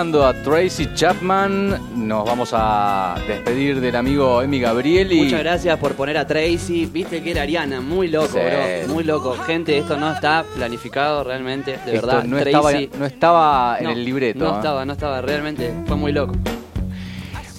Escuchando 0.05 0.25
a 0.27 0.33
Tracy 0.43 0.87
Chapman, 0.93 2.07
nos 2.07 2.25
vamos 2.25 2.49
a 2.53 3.15
despedir 3.27 3.81
del 3.81 3.95
amigo 3.95 4.39
Emi 4.41 4.59
Gabrieli. 4.59 5.23
Muchas 5.23 5.39
gracias 5.39 5.79
por 5.79 5.93
poner 5.93 6.15
a 6.19 6.27
Tracy. 6.27 6.85
Viste 6.85 7.23
que 7.23 7.31
era 7.31 7.41
Ariana, 7.41 7.81
muy 7.81 8.07
loco, 8.09 8.27
Sí. 8.27 8.37
bro. 8.39 8.93
Muy 8.93 9.03
loco. 9.03 9.33
Gente, 9.33 9.75
esto 9.77 9.97
no 9.97 10.11
está 10.11 10.45
planificado 10.55 11.23
realmente, 11.23 11.71
de 11.71 11.95
Esto 11.95 12.07
verdad. 12.07 12.23
no, 12.23 12.37
Tracy. 12.37 12.49
estaba, 12.51 12.71
no 12.99 13.05
estaba 13.05 13.77
en 13.79 13.83
No, 13.85 13.89
el 13.91 14.05
libreto. 14.05 14.39
No 14.45 14.51
¿eh? 14.53 14.57
estaba, 14.57 14.85
no 14.85 14.93
estaba, 14.93 15.21
realmente 15.21 15.73
fue 15.87 15.97
muy 15.97 16.11
loco. 16.11 16.33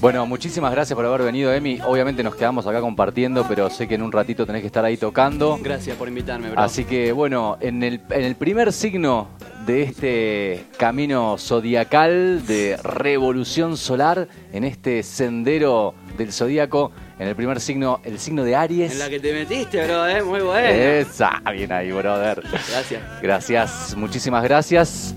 Bueno, 0.01 0.24
muchísimas 0.27 0.70
gracias 0.70 0.94
por 0.94 1.05
haber 1.05 1.23
venido, 1.23 1.52
Emi. 1.52 1.81
Obviamente 1.85 2.23
nos 2.23 2.36
quedamos 2.36 2.66
acá 2.66 2.81
compartiendo, 2.81 3.44
pero 3.48 3.70
sé 3.70 3.89
que 3.89 3.94
en 3.97 4.02
un 4.02 4.12
ratito 4.12 4.47
tenés 4.47 4.60
que 4.60 4.66
estar 4.68 4.85
ahí 4.85 4.97
tocando. 4.98 5.59
Gracias 5.60 5.97
por 5.97 6.06
invitarme, 6.06 6.51
bro. 6.51 6.60
Así 6.60 6.85
que 6.85 7.10
bueno, 7.12 7.56
en 7.60 7.82
el, 7.82 8.01
en 8.10 8.23
el 8.24 8.36
primer 8.36 8.73
signo 8.73 9.28
de 9.66 9.82
este 9.82 10.64
camino 10.76 11.36
zodiacal 11.38 12.47
de 12.47 12.78
revolución 12.82 13.76
solar, 13.76 14.28
en 14.52 14.62
este 14.62 15.02
sendero 15.02 15.93
del 16.16 16.32
zodíaco, 16.32 16.93
en 17.18 17.26
el 17.26 17.34
primer 17.34 17.60
signo, 17.60 18.01
el 18.05 18.20
signo 18.20 18.44
de 18.44 18.55
Aries. 18.55 18.93
En 18.93 19.01
la 19.01 19.10
que 19.10 19.18
te 19.18 19.32
metiste, 19.32 19.84
bro, 19.84 20.06
eh, 20.06 20.22
muy 20.22 20.40
bueno. 20.40 20.68
Esa, 20.68 21.43
bien 21.52 21.72
ahí, 21.72 21.90
brother. 21.90 22.43
Gracias. 22.70 23.02
Gracias, 23.20 23.97
muchísimas 23.97 24.44
gracias. 24.44 25.14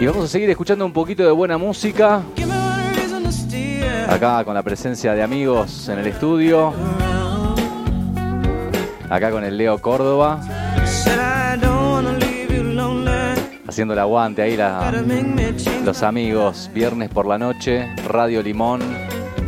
Y 0.00 0.06
vamos 0.06 0.24
a 0.24 0.28
seguir 0.28 0.50
escuchando 0.50 0.84
un 0.84 0.92
poquito 0.92 1.22
de 1.22 1.30
buena 1.30 1.56
música. 1.56 2.22
Acá 4.08 4.44
con 4.44 4.54
la 4.54 4.62
presencia 4.64 5.14
de 5.14 5.22
amigos 5.22 5.88
en 5.88 6.00
el 6.00 6.08
estudio. 6.08 6.74
Acá 9.08 9.30
con 9.30 9.44
el 9.44 9.56
Leo 9.56 9.78
Córdoba. 9.78 10.40
Haciendo 13.74 13.94
el 13.94 13.98
aguante 13.98 14.40
ahí 14.40 14.56
la, 14.56 14.92
los 15.84 16.04
amigos. 16.04 16.70
Viernes 16.72 17.08
por 17.08 17.26
la 17.26 17.38
noche. 17.38 17.92
Radio 18.06 18.40
Limón. 18.40 18.80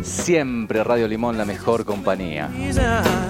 Siempre 0.01 0.83
Radio 0.83 1.07
Limón 1.07 1.37
la 1.37 1.45
mejor 1.45 1.85
compañía. 1.85 2.49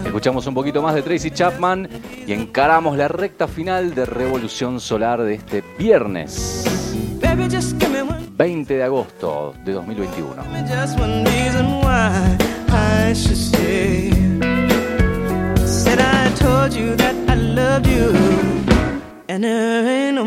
Escuchamos 0.04 0.48
un 0.48 0.56
poquito 0.56 0.82
más 0.82 0.96
de 0.96 1.04
Tracy 1.04 1.30
Chapman 1.30 1.88
y 2.26 2.34
encaramos 2.34 2.98
la 2.98 3.08
recta 3.08 3.48
final 3.48 3.94
de 3.94 4.08
Revolución 4.08 4.80
Solar 4.80 5.22
de 5.22 5.36
este 5.36 5.64
viernes 5.78 6.66
Baby, 7.22 7.48
just 7.48 7.80
give 7.80 7.92
me 7.92 8.02
one, 8.02 8.26
20 8.36 8.78
de 8.78 8.84
agosto 8.84 9.54
de 9.64 9.74
2021. 9.74 10.36
just 10.68 10.98
one 11.00 11.24
reason 11.26 11.80
why 11.80 12.38
I 12.70 13.14
should 13.14 13.38
stay. 13.38 14.10
Said 15.64 16.00
I 16.00 16.34
told 16.40 16.74
you 16.74 16.96
that 16.96 17.14
I 17.30 17.36
loved 17.36 17.86
you, 17.86 18.12
and 19.30 19.44
there 19.44 19.88
ain't. 19.88 20.18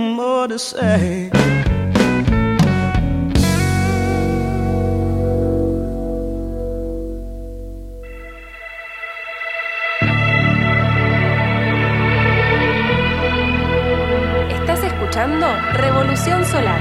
Estás 14.51 14.85
escuchando 14.85 15.47
Revolución 15.74 16.44
Solar. 16.44 16.81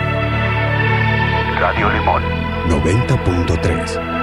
Radio 1.60 1.90
Limón 1.90 2.24
90.3 2.70 4.19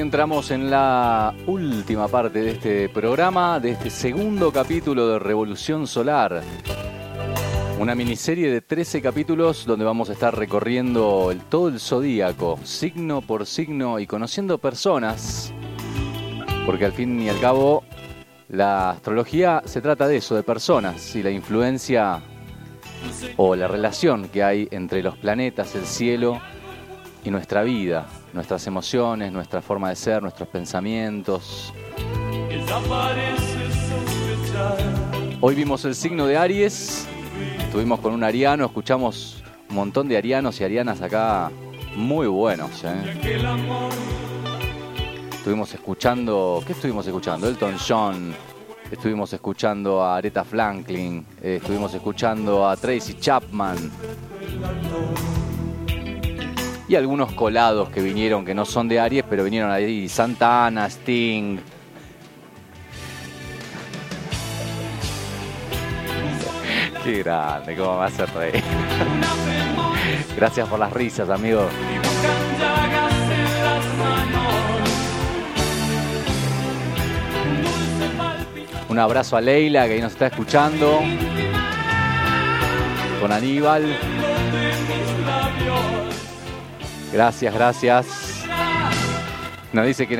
entramos 0.00 0.50
en 0.50 0.70
la 0.70 1.34
última 1.46 2.08
parte 2.08 2.40
de 2.40 2.50
este 2.52 2.88
programa, 2.88 3.60
de 3.60 3.72
este 3.72 3.90
segundo 3.90 4.50
capítulo 4.50 5.06
de 5.08 5.18
Revolución 5.18 5.86
Solar. 5.86 6.42
Una 7.78 7.94
miniserie 7.94 8.50
de 8.50 8.62
13 8.62 9.02
capítulos 9.02 9.66
donde 9.66 9.84
vamos 9.84 10.08
a 10.08 10.14
estar 10.14 10.34
recorriendo 10.34 11.34
todo 11.50 11.68
el 11.68 11.78
zodíaco, 11.78 12.58
signo 12.64 13.20
por 13.20 13.44
signo 13.44 14.00
y 14.00 14.06
conociendo 14.06 14.56
personas. 14.56 15.52
Porque 16.64 16.86
al 16.86 16.92
fin 16.92 17.20
y 17.20 17.28
al 17.28 17.38
cabo, 17.38 17.84
la 18.48 18.90
astrología 18.90 19.62
se 19.66 19.82
trata 19.82 20.08
de 20.08 20.16
eso, 20.16 20.34
de 20.34 20.42
personas 20.42 21.14
y 21.14 21.22
la 21.22 21.30
influencia 21.30 22.22
o 23.36 23.54
la 23.54 23.68
relación 23.68 24.30
que 24.30 24.42
hay 24.42 24.66
entre 24.70 25.02
los 25.02 25.18
planetas, 25.18 25.74
el 25.74 25.84
cielo 25.84 26.40
y 27.22 27.30
nuestra 27.30 27.62
vida, 27.62 28.06
nuestras 28.32 28.66
emociones, 28.66 29.32
nuestra 29.32 29.60
forma 29.60 29.88
de 29.88 29.96
ser, 29.96 30.22
nuestros 30.22 30.48
pensamientos. 30.48 31.72
Hoy 35.40 35.54
vimos 35.54 35.84
el 35.84 35.94
signo 35.94 36.26
de 36.26 36.36
Aries, 36.36 37.06
estuvimos 37.58 38.00
con 38.00 38.12
un 38.12 38.22
ariano, 38.22 38.66
escuchamos 38.66 39.42
un 39.70 39.76
montón 39.76 40.08
de 40.08 40.16
arianos 40.16 40.60
y 40.60 40.64
arianas 40.64 41.00
acá 41.00 41.50
muy 41.96 42.26
buenos. 42.26 42.84
¿eh? 42.84 43.48
Estuvimos 45.32 45.72
escuchando, 45.72 46.62
¿qué 46.66 46.72
estuvimos 46.72 47.06
escuchando? 47.06 47.48
Elton 47.48 47.76
John, 47.88 48.34
estuvimos 48.90 49.32
escuchando 49.32 50.02
a 50.02 50.16
Aretha 50.16 50.44
Franklin, 50.44 51.24
eh, 51.42 51.58
estuvimos 51.60 51.94
escuchando 51.94 52.68
a 52.68 52.76
Tracy 52.76 53.14
Chapman. 53.14 53.90
Y 56.90 56.96
algunos 56.96 57.30
colados 57.34 57.88
que 57.90 58.00
vinieron, 58.00 58.44
que 58.44 58.52
no 58.52 58.64
son 58.64 58.88
de 58.88 58.98
Aries, 58.98 59.22
pero 59.30 59.44
vinieron 59.44 59.70
ahí, 59.70 60.08
Santana, 60.08 60.86
Sting. 60.86 61.58
Qué 67.04 67.22
grande, 67.22 67.76
cómo 67.76 68.00
me 68.00 68.06
hace 68.06 68.26
reír. 68.26 68.64
Gracias 70.36 70.68
por 70.68 70.80
las 70.80 70.92
risas, 70.92 71.28
palpito 71.28 71.68
Un 78.88 78.98
abrazo 78.98 79.36
a 79.36 79.40
Leila 79.40 79.86
que 79.86 79.92
ahí 79.92 80.00
nos 80.00 80.10
está 80.10 80.26
escuchando. 80.26 80.98
Con 83.20 83.30
Aníbal. 83.30 84.29
Gracias, 87.12 87.54
gracias. 87.54 88.06
Nos 89.72 89.86
dice 89.86 90.06
que 90.06 90.16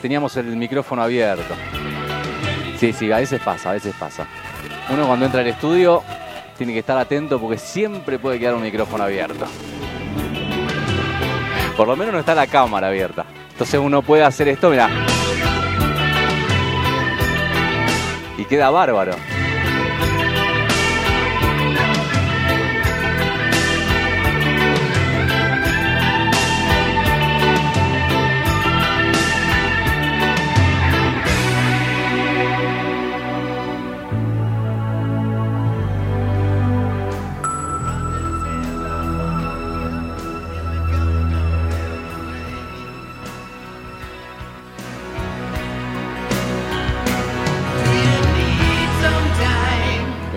teníamos 0.00 0.36
el 0.36 0.56
micrófono 0.56 1.02
abierto. 1.02 1.54
Sí, 2.78 2.92
sí, 2.92 3.10
a 3.10 3.18
veces 3.18 3.40
pasa, 3.40 3.70
a 3.70 3.72
veces 3.74 3.94
pasa. 3.98 4.26
Uno 4.90 5.06
cuando 5.06 5.26
entra 5.26 5.40
al 5.40 5.46
estudio 5.48 6.02
tiene 6.56 6.72
que 6.72 6.80
estar 6.80 6.96
atento 6.98 7.40
porque 7.40 7.58
siempre 7.58 8.18
puede 8.18 8.38
quedar 8.38 8.54
un 8.54 8.62
micrófono 8.62 9.04
abierto. 9.04 9.46
Por 11.76 11.86
lo 11.86 11.96
menos 11.96 12.12
no 12.12 12.20
está 12.20 12.34
la 12.34 12.46
cámara 12.46 12.88
abierta. 12.88 13.24
Entonces 13.50 13.78
uno 13.80 14.02
puede 14.02 14.24
hacer 14.24 14.48
esto, 14.48 14.70
mira. 14.70 14.88
Y 18.36 18.44
queda 18.44 18.70
bárbaro. 18.70 19.12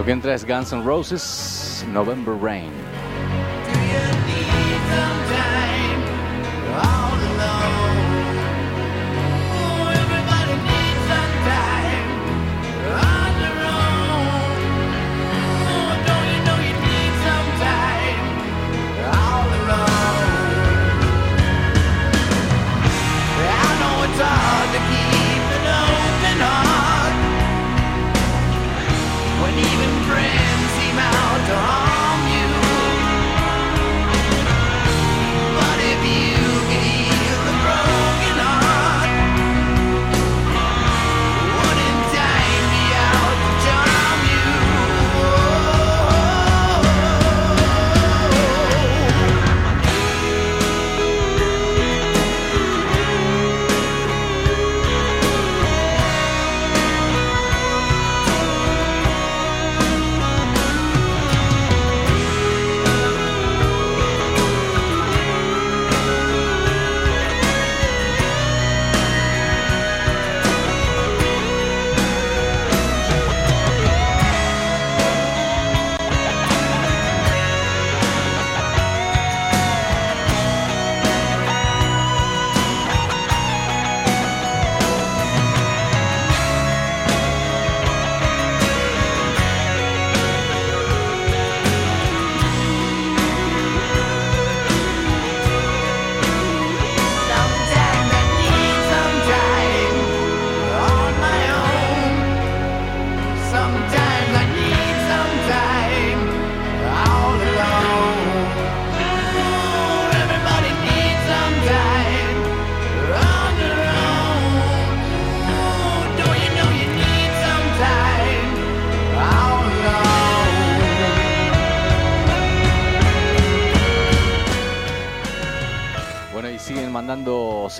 Otra 0.02 0.34
es 0.34 0.44
Guns 0.44 0.74
N' 0.74 0.84
Roses, 0.84 1.86
November 1.94 2.34
Rain. 2.34 2.72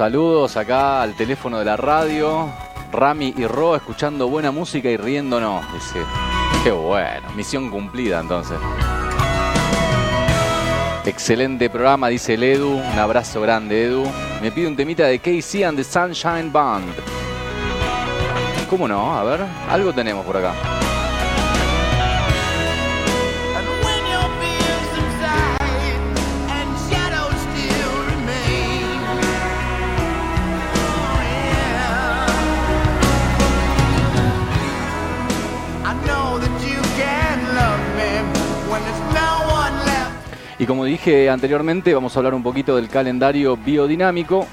Saludos 0.02 0.58
acá 0.58 1.04
al 1.04 1.14
teléfono 1.14 1.60
de 1.60 1.66
la 1.66 1.78
radio. 1.78 2.50
Rami 2.92 3.36
y 3.38 3.46
Ro 3.46 3.76
escuchando 3.76 4.28
buena 4.28 4.50
música 4.50 4.90
y 4.90 4.98
riéndonos. 4.98 5.64
Dice, 5.72 6.00
qué 6.64 6.72
bueno, 6.72 7.30
misión 7.36 7.70
cumplida 7.70 8.20
entonces. 8.20 8.58
Excelente 11.06 11.70
programa, 11.70 12.08
dice 12.08 12.34
el 12.34 12.42
Edu. 12.42 12.78
Un 12.78 12.98
abrazo 12.98 13.42
grande, 13.42 13.86
Edu. 13.86 14.04
Me 14.42 14.52
pide 14.52 14.70
un 14.70 14.76
temita 14.76 15.06
de 15.06 15.20
KC 15.20 15.66
and 15.66 15.78
the 15.78 15.84
Sunshine 15.84 16.52
Band. 16.52 16.96
¿Cómo 18.72 18.88
no? 18.88 19.16
A 19.16 19.24
ver, 19.24 19.42
algo 19.70 19.94
tenemos 19.94 20.26
por 20.26 20.36
acá. 20.36 20.56
Y 40.62 40.68
como 40.68 40.86
dije 40.86 41.28
anteriormente, 41.28 41.92
vamos 41.92 42.16
a 42.16 42.20
hablar 42.20 42.36
un 42.36 42.44
poquito 42.44 42.76
del 42.76 42.88
calendario 42.88 43.58
biodinámico, 43.58 44.46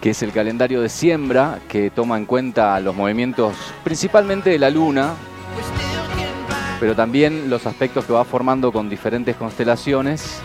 que 0.00 0.10
es 0.10 0.20
el 0.24 0.32
calendario 0.32 0.80
de 0.80 0.88
siembra 0.88 1.60
que 1.68 1.90
toma 1.90 2.16
en 2.16 2.26
cuenta 2.26 2.80
los 2.80 2.96
movimientos 2.96 3.54
principalmente 3.84 4.50
de 4.50 4.58
la 4.58 4.68
luna, 4.68 5.14
pero 6.80 6.96
también 6.96 7.48
los 7.48 7.68
aspectos 7.68 8.04
que 8.04 8.12
va 8.12 8.24
formando 8.24 8.72
con 8.72 8.90
diferentes 8.90 9.36
constelaciones. 9.36 10.40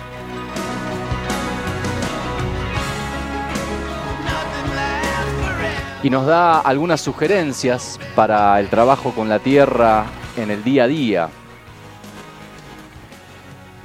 Y 6.04 6.12
nos 6.12 6.28
da 6.28 6.60
algunas 6.60 7.02
sugerencias 7.02 8.00
para 8.14 8.60
el 8.60 8.70
trabajo 8.70 9.12
con 9.16 9.28
la 9.28 9.40
tierra 9.40 10.06
en 10.38 10.52
el 10.52 10.64
día 10.64 10.84
a 10.84 10.88
día. 10.88 11.30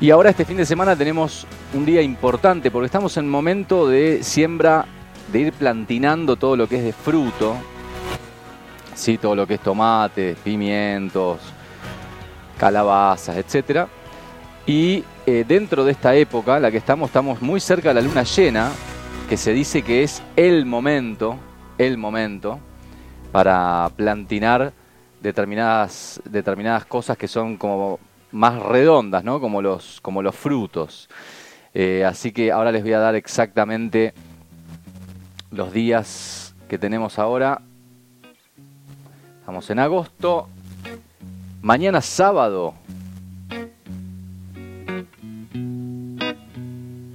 Y 0.03 0.11
ahora 0.11 0.31
este 0.31 0.45
fin 0.45 0.57
de 0.57 0.67
semana 0.67 0.97
tenemos 0.97 1.47
un 1.73 1.87
día 1.87 2.03
importante 2.03 2.73
porque 2.73 2.87
estamos 2.87 3.17
en 3.19 3.29
momento 3.29 3.87
de 3.87 4.25
siembra, 4.25 4.85
de 5.31 5.39
ir 5.39 5.53
plantinando 5.53 6.35
todo 6.35 6.57
lo 6.57 6.69
que 6.69 6.79
es 6.79 6.83
de 6.83 6.93
fruto. 6.93 7.55
Sí, 8.97 9.17
todo 9.17 9.37
lo 9.37 9.47
que 9.47 9.55
es 9.55 9.61
tomates, 9.61 10.37
pimientos, 10.39 11.39
calabazas, 12.59 13.37
etc. 13.37 13.87
Y 14.67 15.05
eh, 15.25 15.45
dentro 15.47 15.85
de 15.85 15.93
esta 15.93 16.17
época, 16.17 16.59
la 16.59 16.73
que 16.73 16.79
estamos, 16.79 17.11
estamos 17.11 17.41
muy 17.41 17.61
cerca 17.61 17.91
de 17.91 17.95
la 17.95 18.01
luna 18.01 18.25
llena, 18.25 18.73
que 19.29 19.37
se 19.37 19.53
dice 19.53 19.83
que 19.83 20.03
es 20.03 20.21
el 20.35 20.67
momento, 20.67 21.37
el 21.79 21.97
momento 21.97 22.59
para 23.31 23.89
plantinar 23.95 24.73
determinadas, 25.21 26.21
determinadas 26.25 26.87
cosas 26.87 27.17
que 27.17 27.29
son 27.29 27.57
como 27.57 28.01
más 28.33 28.61
redondas, 28.61 29.23
¿no? 29.25 29.41
Como 29.41 29.63
los, 29.63 30.01
como 30.01 30.23
los 30.23 30.35
frutos. 30.35 31.09
Eh, 31.75 32.05
así 32.05 32.33
que 32.33 32.51
ahora 32.51 32.73
les 32.73 32.83
voy 32.83 32.93
a 32.93 32.99
dar 32.99 33.15
exactamente 33.15 34.13
los 35.51 35.73
días 35.73 36.55
que 36.69 36.79
tenemos 36.79 37.19
ahora. 37.19 37.61
Estamos 39.41 39.69
en 39.71 39.79
agosto. 39.79 40.49
Mañana 41.61 42.01
sábado. 42.01 42.75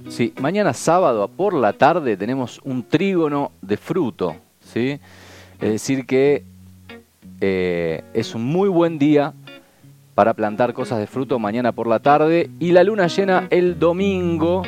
Sí, 0.08 0.32
mañana 0.40 0.72
sábado 0.72 1.28
por 1.28 1.54
la 1.54 1.72
tarde 1.72 2.16
tenemos 2.16 2.60
un 2.64 2.82
trígono 2.82 3.52
de 3.62 3.76
fruto. 3.76 4.36
¿sí? 4.60 4.98
Es 5.60 5.70
decir 5.70 6.06
que 6.06 6.44
eh, 7.40 8.02
es 8.14 8.34
un 8.34 8.44
muy 8.44 8.68
buen 8.68 8.98
día 8.98 9.32
para 10.18 10.34
plantar 10.34 10.74
cosas 10.74 10.98
de 10.98 11.06
fruto 11.06 11.38
mañana 11.38 11.70
por 11.70 11.86
la 11.86 12.00
tarde 12.00 12.50
y 12.58 12.72
la 12.72 12.82
luna 12.82 13.06
llena 13.06 13.46
el 13.50 13.78
domingo, 13.78 14.64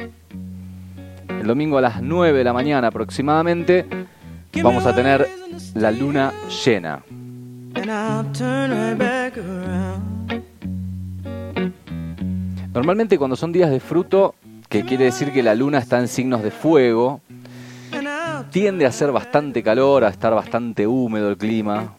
el 1.28 1.44
domingo 1.44 1.78
a 1.78 1.81
las 1.81 2.01
9 2.01 2.39
de 2.39 2.44
la 2.44 2.52
mañana 2.52 2.86
aproximadamente, 2.86 3.85
vamos 4.62 4.86
a 4.86 4.94
tener 4.94 5.27
la 5.74 5.90
luna 5.90 6.32
llena. 6.64 7.02
Normalmente 12.72 13.18
cuando 13.18 13.35
son 13.35 13.51
días 13.51 13.72
de 13.72 13.81
fruto, 13.81 14.36
que 14.68 14.85
quiere 14.85 15.06
decir 15.06 15.32
que 15.32 15.43
la 15.43 15.56
luna 15.56 15.78
está 15.78 15.98
en 15.98 16.06
signos 16.06 16.44
de 16.44 16.52
fuego, 16.52 17.22
tiende 18.52 18.86
a 18.86 18.93
ser 18.93 19.10
bastante 19.10 19.64
calor, 19.64 20.05
a 20.05 20.10
estar 20.10 20.32
bastante 20.32 20.86
húmedo 20.86 21.28
el 21.28 21.36
clima. 21.36 21.97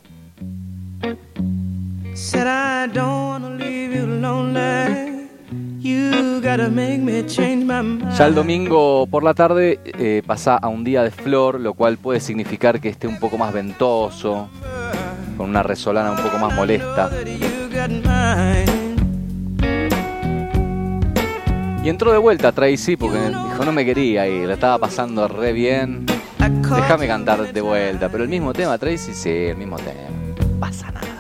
Said 2.22 2.46
Ya 8.16 8.28
el 8.28 8.36
domingo 8.36 9.08
por 9.08 9.24
la 9.24 9.34
tarde 9.34 9.80
eh, 9.84 10.22
pasa 10.24 10.56
a 10.56 10.68
un 10.68 10.84
día 10.84 11.02
de 11.02 11.10
flor, 11.10 11.60
lo 11.60 11.74
cual 11.74 11.98
puede 11.98 12.20
significar 12.20 12.80
que 12.80 12.90
esté 12.90 13.08
un 13.08 13.18
poco 13.20 13.40
más 13.40 13.52
ventoso, 13.52 14.50
con 15.36 15.50
una 15.50 15.64
resolana 15.64 16.12
un 16.12 16.18
poco 16.18 16.38
más 16.38 16.54
molesta. 16.54 17.10
Y 21.84 21.90
entró 21.90 22.12
de 22.12 22.20
vuelta 22.20 22.52
Tracy 22.52 22.98
porque 22.98 23.18
dijo, 23.30 23.66
no 23.66 23.72
me 23.72 23.84
quería 23.84 24.28
y 24.28 24.46
la 24.46 24.54
estaba 24.54 24.78
pasando 24.78 25.28
re 25.28 25.54
bien. 25.54 26.06
Déjame 26.38 27.08
cantar 27.08 27.52
de 27.52 27.62
vuelta, 27.62 28.10
pero 28.10 28.24
el 28.24 28.30
mismo 28.30 28.54
tema, 28.54 28.78
Tracy, 28.78 29.16
sí, 29.16 29.30
el 29.30 29.58
mismo 29.58 29.78
tema. 29.78 30.08
Pasa 30.60 30.92
nada. 30.92 31.11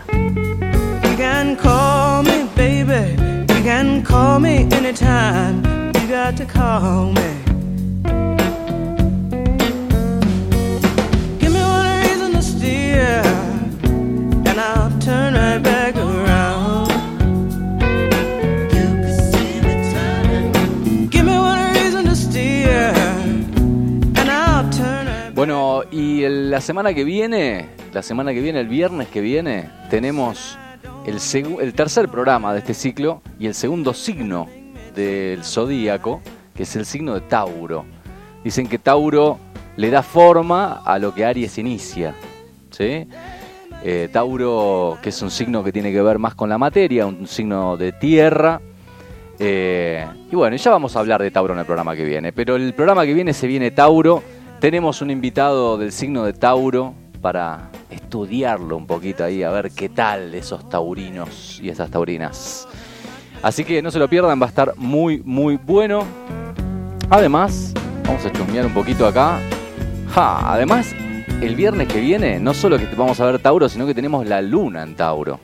Call 1.57 2.23
me, 2.23 2.47
baby. 2.55 3.11
You 3.53 3.63
can 3.63 4.03
call 4.03 4.39
me 4.39 4.67
anytime. 4.71 5.57
You 5.95 6.07
got 6.07 6.37
to 6.37 6.45
call 6.45 7.11
me. 7.11 7.29
Give 11.39 11.51
me 11.51 11.61
one 11.61 12.01
reason 12.03 12.31
to 12.31 12.67
and 14.49 14.59
I'll 14.59 14.97
turn 14.99 15.33
right 15.33 15.61
back 15.61 15.95
around. 15.95 16.87
Give 21.09 21.25
me 21.25 21.37
one 21.37 21.73
reason 21.73 22.05
to 22.05 22.39
and 24.19 24.29
I'll 24.29 24.69
turn 24.71 25.07
right 25.07 25.35
Bueno, 25.35 25.83
y 25.91 26.27
la 26.27 26.61
semana 26.61 26.93
que 26.93 27.03
viene, 27.03 27.69
la 27.93 28.01
semana 28.01 28.33
que 28.33 28.41
viene, 28.41 28.61
el 28.61 28.67
viernes 28.67 29.09
que 29.09 29.21
viene, 29.21 29.69
tenemos 29.89 30.57
el, 31.05 31.73
tercer 31.73 32.09
programa 32.09 32.53
de 32.53 32.59
este 32.59 32.73
ciclo 32.73 33.21
y 33.39 33.47
el 33.47 33.53
segundo 33.53 33.93
signo 33.93 34.47
del 34.95 35.43
zodíaco, 35.43 36.21
que 36.53 36.63
es 36.63 36.75
el 36.75 36.85
signo 36.85 37.13
de 37.15 37.21
Tauro. 37.21 37.85
Dicen 38.43 38.67
que 38.67 38.77
Tauro 38.77 39.39
le 39.77 39.89
da 39.89 40.03
forma 40.03 40.81
a 40.85 40.99
lo 40.99 41.13
que 41.13 41.25
Aries 41.25 41.57
inicia. 41.57 42.13
¿sí? 42.69 43.07
Eh, 43.83 44.09
Tauro, 44.11 44.97
que 45.01 45.09
es 45.09 45.21
un 45.21 45.31
signo 45.31 45.63
que 45.63 45.71
tiene 45.71 45.91
que 45.91 46.01
ver 46.01 46.19
más 46.19 46.35
con 46.35 46.49
la 46.49 46.57
materia, 46.57 47.05
un 47.05 47.27
signo 47.27 47.77
de 47.77 47.93
tierra. 47.93 48.61
Eh, 49.39 50.05
y 50.31 50.35
bueno, 50.35 50.55
ya 50.55 50.69
vamos 50.69 50.95
a 50.95 50.99
hablar 50.99 51.21
de 51.23 51.31
Tauro 51.31 51.53
en 51.53 51.59
el 51.59 51.65
programa 51.65 51.95
que 51.95 52.03
viene. 52.03 52.31
Pero 52.31 52.55
el 52.55 52.73
programa 52.73 53.05
que 53.05 53.13
viene 53.13 53.33
se 53.33 53.47
viene 53.47 53.71
Tauro. 53.71 54.21
Tenemos 54.59 55.01
un 55.01 55.09
invitado 55.09 55.79
del 55.79 55.91
signo 55.91 56.23
de 56.25 56.33
Tauro 56.33 56.93
para 57.21 57.71
estudiarlo 57.91 58.77
un 58.77 58.87
poquito 58.87 59.23
ahí, 59.23 59.43
a 59.43 59.51
ver 59.51 59.71
qué 59.71 59.89
tal 59.89 60.33
esos 60.33 60.67
taurinos 60.69 61.59
y 61.61 61.69
esas 61.69 61.91
taurinas. 61.91 62.67
Así 63.43 63.63
que 63.63 63.81
no 63.81 63.91
se 63.91 63.99
lo 63.99 64.07
pierdan, 64.07 64.41
va 64.41 64.45
a 64.45 64.49
estar 64.49 64.73
muy, 64.77 65.21
muy 65.25 65.57
bueno. 65.57 66.03
Además, 67.09 67.73
vamos 68.05 68.25
a 68.25 68.31
chusmear 68.31 68.65
un 68.65 68.73
poquito 68.73 69.05
acá. 69.05 69.39
Además, 70.15 70.93
el 71.41 71.55
viernes 71.55 71.87
que 71.87 71.99
viene, 71.99 72.39
no 72.39 72.53
solo 72.53 72.77
que 72.77 72.85
vamos 72.95 73.19
a 73.19 73.25
ver 73.25 73.39
Tauro, 73.39 73.67
sino 73.67 73.85
que 73.87 73.93
tenemos 73.93 74.25
la 74.27 74.41
luna 74.41 74.83
en 74.83 74.95
Tauro. 74.95 75.39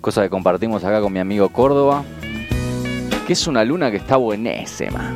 Cosa 0.00 0.22
que 0.22 0.28
compartimos 0.28 0.84
acá 0.84 1.00
con 1.00 1.12
mi 1.12 1.20
amigo 1.20 1.48
Córdoba. 1.48 2.04
Que 3.26 3.32
es 3.32 3.46
una 3.46 3.64
luna 3.64 3.90
que 3.90 3.96
está 3.96 4.16
buenésima. 4.16 5.14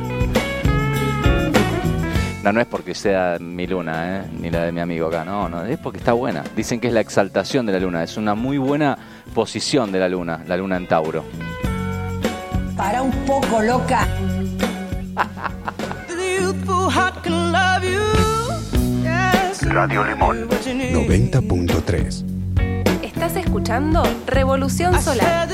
No, 2.43 2.51
no 2.51 2.59
es 2.59 2.67
porque 2.67 2.93
sea 2.93 3.37
mi 3.39 3.65
luna, 3.67 4.17
¿eh? 4.17 4.23
ni 4.37 4.49
la 4.49 4.63
de 4.65 4.71
mi 4.73 4.81
amigo 4.81 5.07
acá, 5.07 5.23
no, 5.23 5.47
no, 5.47 5.65
es 5.65 5.79
porque 5.79 5.97
está 5.97 6.11
buena. 6.11 6.43
Dicen 6.55 6.81
que 6.81 6.87
es 6.87 6.93
la 6.93 6.99
exaltación 6.99 7.65
de 7.65 7.71
la 7.71 7.79
luna, 7.79 8.03
es 8.03 8.17
una 8.17 8.35
muy 8.35 8.57
buena 8.57 8.97
posición 9.33 9.91
de 9.93 9.99
la 9.99 10.09
luna, 10.09 10.43
la 10.45 10.57
luna 10.57 10.75
en 10.75 10.87
Tauro. 10.87 11.23
Para 12.75 13.01
un 13.01 13.11
poco 13.25 13.61
loca. 13.61 14.07
Radio 19.73 20.03
Limón. 20.03 20.47
what 20.49 20.65
you 20.67 20.73
need. 20.75 20.93
90.3. 20.93 22.23
Estás 23.01 23.35
escuchando 23.37 24.03
Revolución 24.27 25.01
Solar. 25.01 25.49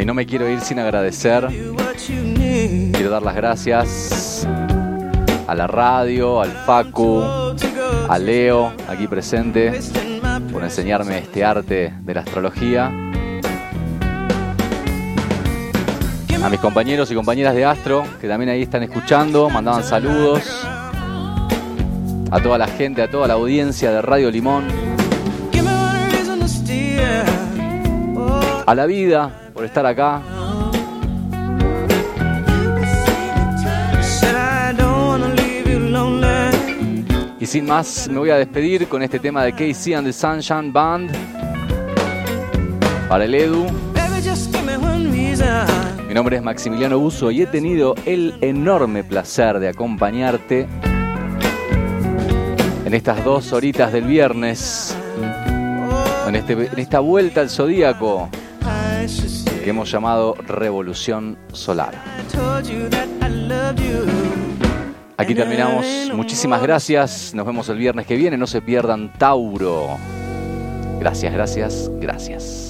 Y 0.00 0.04
no 0.06 0.14
me 0.14 0.24
quiero 0.24 0.48
ir 0.48 0.60
sin 0.60 0.78
agradecer. 0.78 1.48
Quiero 2.92 3.10
dar 3.10 3.22
las 3.22 3.34
gracias 3.36 4.46
a 5.46 5.54
la 5.54 5.66
radio, 5.66 6.40
al 6.40 6.50
Facu, 6.50 7.22
a 8.08 8.18
Leo, 8.18 8.72
aquí 8.88 9.06
presente, 9.06 9.80
por 10.52 10.62
enseñarme 10.62 11.18
este 11.18 11.44
arte 11.44 11.94
de 12.00 12.14
la 12.14 12.20
astrología. 12.20 12.86
A 16.42 16.48
mis 16.48 16.60
compañeros 16.60 17.10
y 17.10 17.14
compañeras 17.14 17.54
de 17.54 17.64
Astro, 17.64 18.04
que 18.20 18.26
también 18.26 18.50
ahí 18.50 18.62
están 18.62 18.82
escuchando, 18.82 19.50
mandaban 19.50 19.84
saludos. 19.84 20.42
A 22.30 22.40
toda 22.42 22.58
la 22.58 22.66
gente, 22.66 23.02
a 23.02 23.10
toda 23.10 23.28
la 23.28 23.34
audiencia 23.34 23.90
de 23.90 24.02
Radio 24.02 24.30
Limón. 24.30 24.64
A 28.66 28.74
la 28.74 28.86
vida, 28.86 29.50
por 29.52 29.64
estar 29.64 29.84
acá. 29.84 30.22
Sin 37.50 37.66
más, 37.66 38.08
me 38.08 38.18
voy 38.18 38.30
a 38.30 38.36
despedir 38.36 38.86
con 38.86 39.02
este 39.02 39.18
tema 39.18 39.42
de 39.42 39.50
Casey 39.52 39.92
and 39.92 40.06
the 40.06 40.12
Sunshine 40.12 40.72
Band. 40.72 41.10
Para 43.08 43.24
el 43.24 43.34
Edu. 43.34 43.66
Mi 46.06 46.14
nombre 46.14 46.36
es 46.36 46.42
Maximiliano 46.44 46.96
Buzo 47.00 47.32
y 47.32 47.42
he 47.42 47.46
tenido 47.46 47.96
el 48.06 48.34
enorme 48.40 49.02
placer 49.02 49.58
de 49.58 49.68
acompañarte 49.68 50.68
en 52.84 52.94
estas 52.94 53.24
dos 53.24 53.52
horitas 53.52 53.92
del 53.92 54.04
viernes, 54.04 54.96
en, 56.28 56.36
este- 56.36 56.52
en 56.72 56.78
esta 56.78 57.00
vuelta 57.00 57.40
al 57.40 57.50
zodíaco 57.50 58.28
que 59.64 59.70
hemos 59.70 59.90
llamado 59.90 60.34
Revolución 60.46 61.36
Solar. 61.52 61.94
Aquí 65.20 65.34
terminamos. 65.34 65.84
Muchísimas 66.14 66.62
gracias. 66.62 67.34
Nos 67.34 67.44
vemos 67.44 67.68
el 67.68 67.76
viernes 67.76 68.06
que 68.06 68.16
viene. 68.16 68.38
No 68.38 68.46
se 68.46 68.62
pierdan 68.62 69.12
Tauro. 69.18 69.98
Gracias, 70.98 71.32
gracias, 71.32 71.90
gracias. 72.00 72.69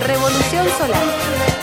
Revolución 0.00 0.66
Solar. 0.76 1.55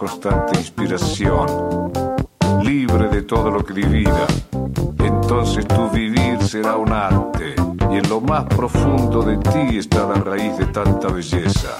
Constante 0.00 0.58
inspiración, 0.58 1.92
libre 2.62 3.10
de 3.10 3.20
todo 3.20 3.50
lo 3.50 3.62
que 3.62 3.74
divida. 3.74 4.26
Entonces 4.98 5.68
tu 5.68 5.90
vivir 5.90 6.42
será 6.42 6.76
un 6.76 6.90
arte 6.90 7.54
y 7.90 7.98
en 7.98 8.08
lo 8.08 8.18
más 8.22 8.44
profundo 8.44 9.20
de 9.20 9.36
ti 9.36 9.76
está 9.76 10.06
la 10.06 10.14
raíz 10.14 10.56
de 10.56 10.64
tanta 10.68 11.08
belleza. 11.08 11.76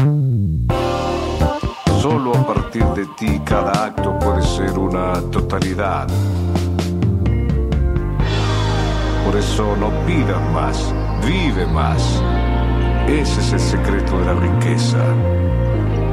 Solo 1.99 2.35
a 2.37 2.47
partir 2.47 2.85
de 2.89 3.07
ti 3.19 3.41
cada 3.43 3.87
acto 3.87 4.19
puede 4.19 4.43
ser 4.43 4.79
una 4.79 5.15
totalidad. 5.31 6.07
Por 9.25 9.35
eso 9.35 9.75
no 9.77 9.89
pidas 10.07 10.43
más, 10.53 10.95
vive 11.27 11.65
más. 11.69 12.23
Ese 13.09 13.41
es 13.41 13.53
el 13.55 13.61
secreto 13.61 14.19
de 14.19 14.25
la 14.27 14.35
riqueza. 14.35 15.40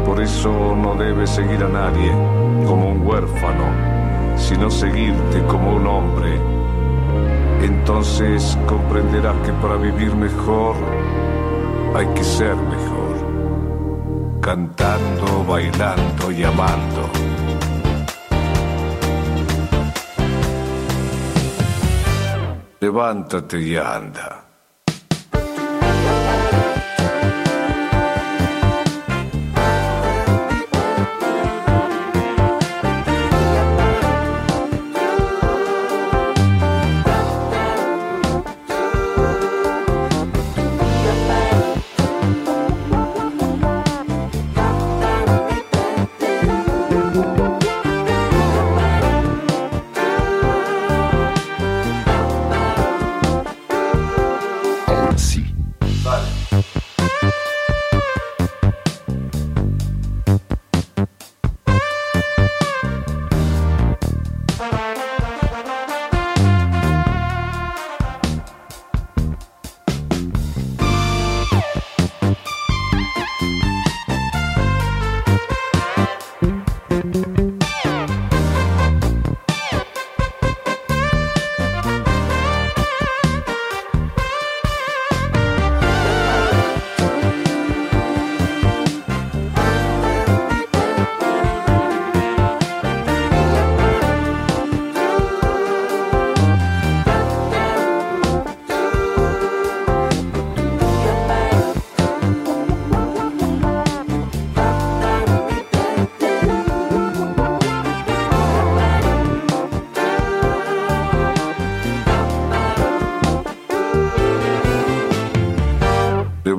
Por 0.07 0.21
eso 0.21 0.73
no 0.73 0.95
debes 0.95 1.31
seguir 1.31 1.61
a 1.61 1.67
nadie 1.67 2.09
como 2.65 2.91
un 2.91 3.05
huérfano, 3.05 4.37
sino 4.37 4.71
seguirte 4.71 5.45
como 5.47 5.75
un 5.75 5.85
hombre. 5.85 6.39
Entonces 7.61 8.57
comprenderás 8.67 9.35
que 9.45 9.51
para 9.51 9.75
vivir 9.75 10.15
mejor 10.15 10.77
hay 11.93 12.07
que 12.13 12.23
ser 12.23 12.55
mejor. 12.55 14.39
Cantando, 14.39 15.43
bailando 15.45 16.31
y 16.31 16.41
amando. 16.41 17.09
Levántate 22.79 23.59
y 23.59 23.75
anda. 23.75 24.36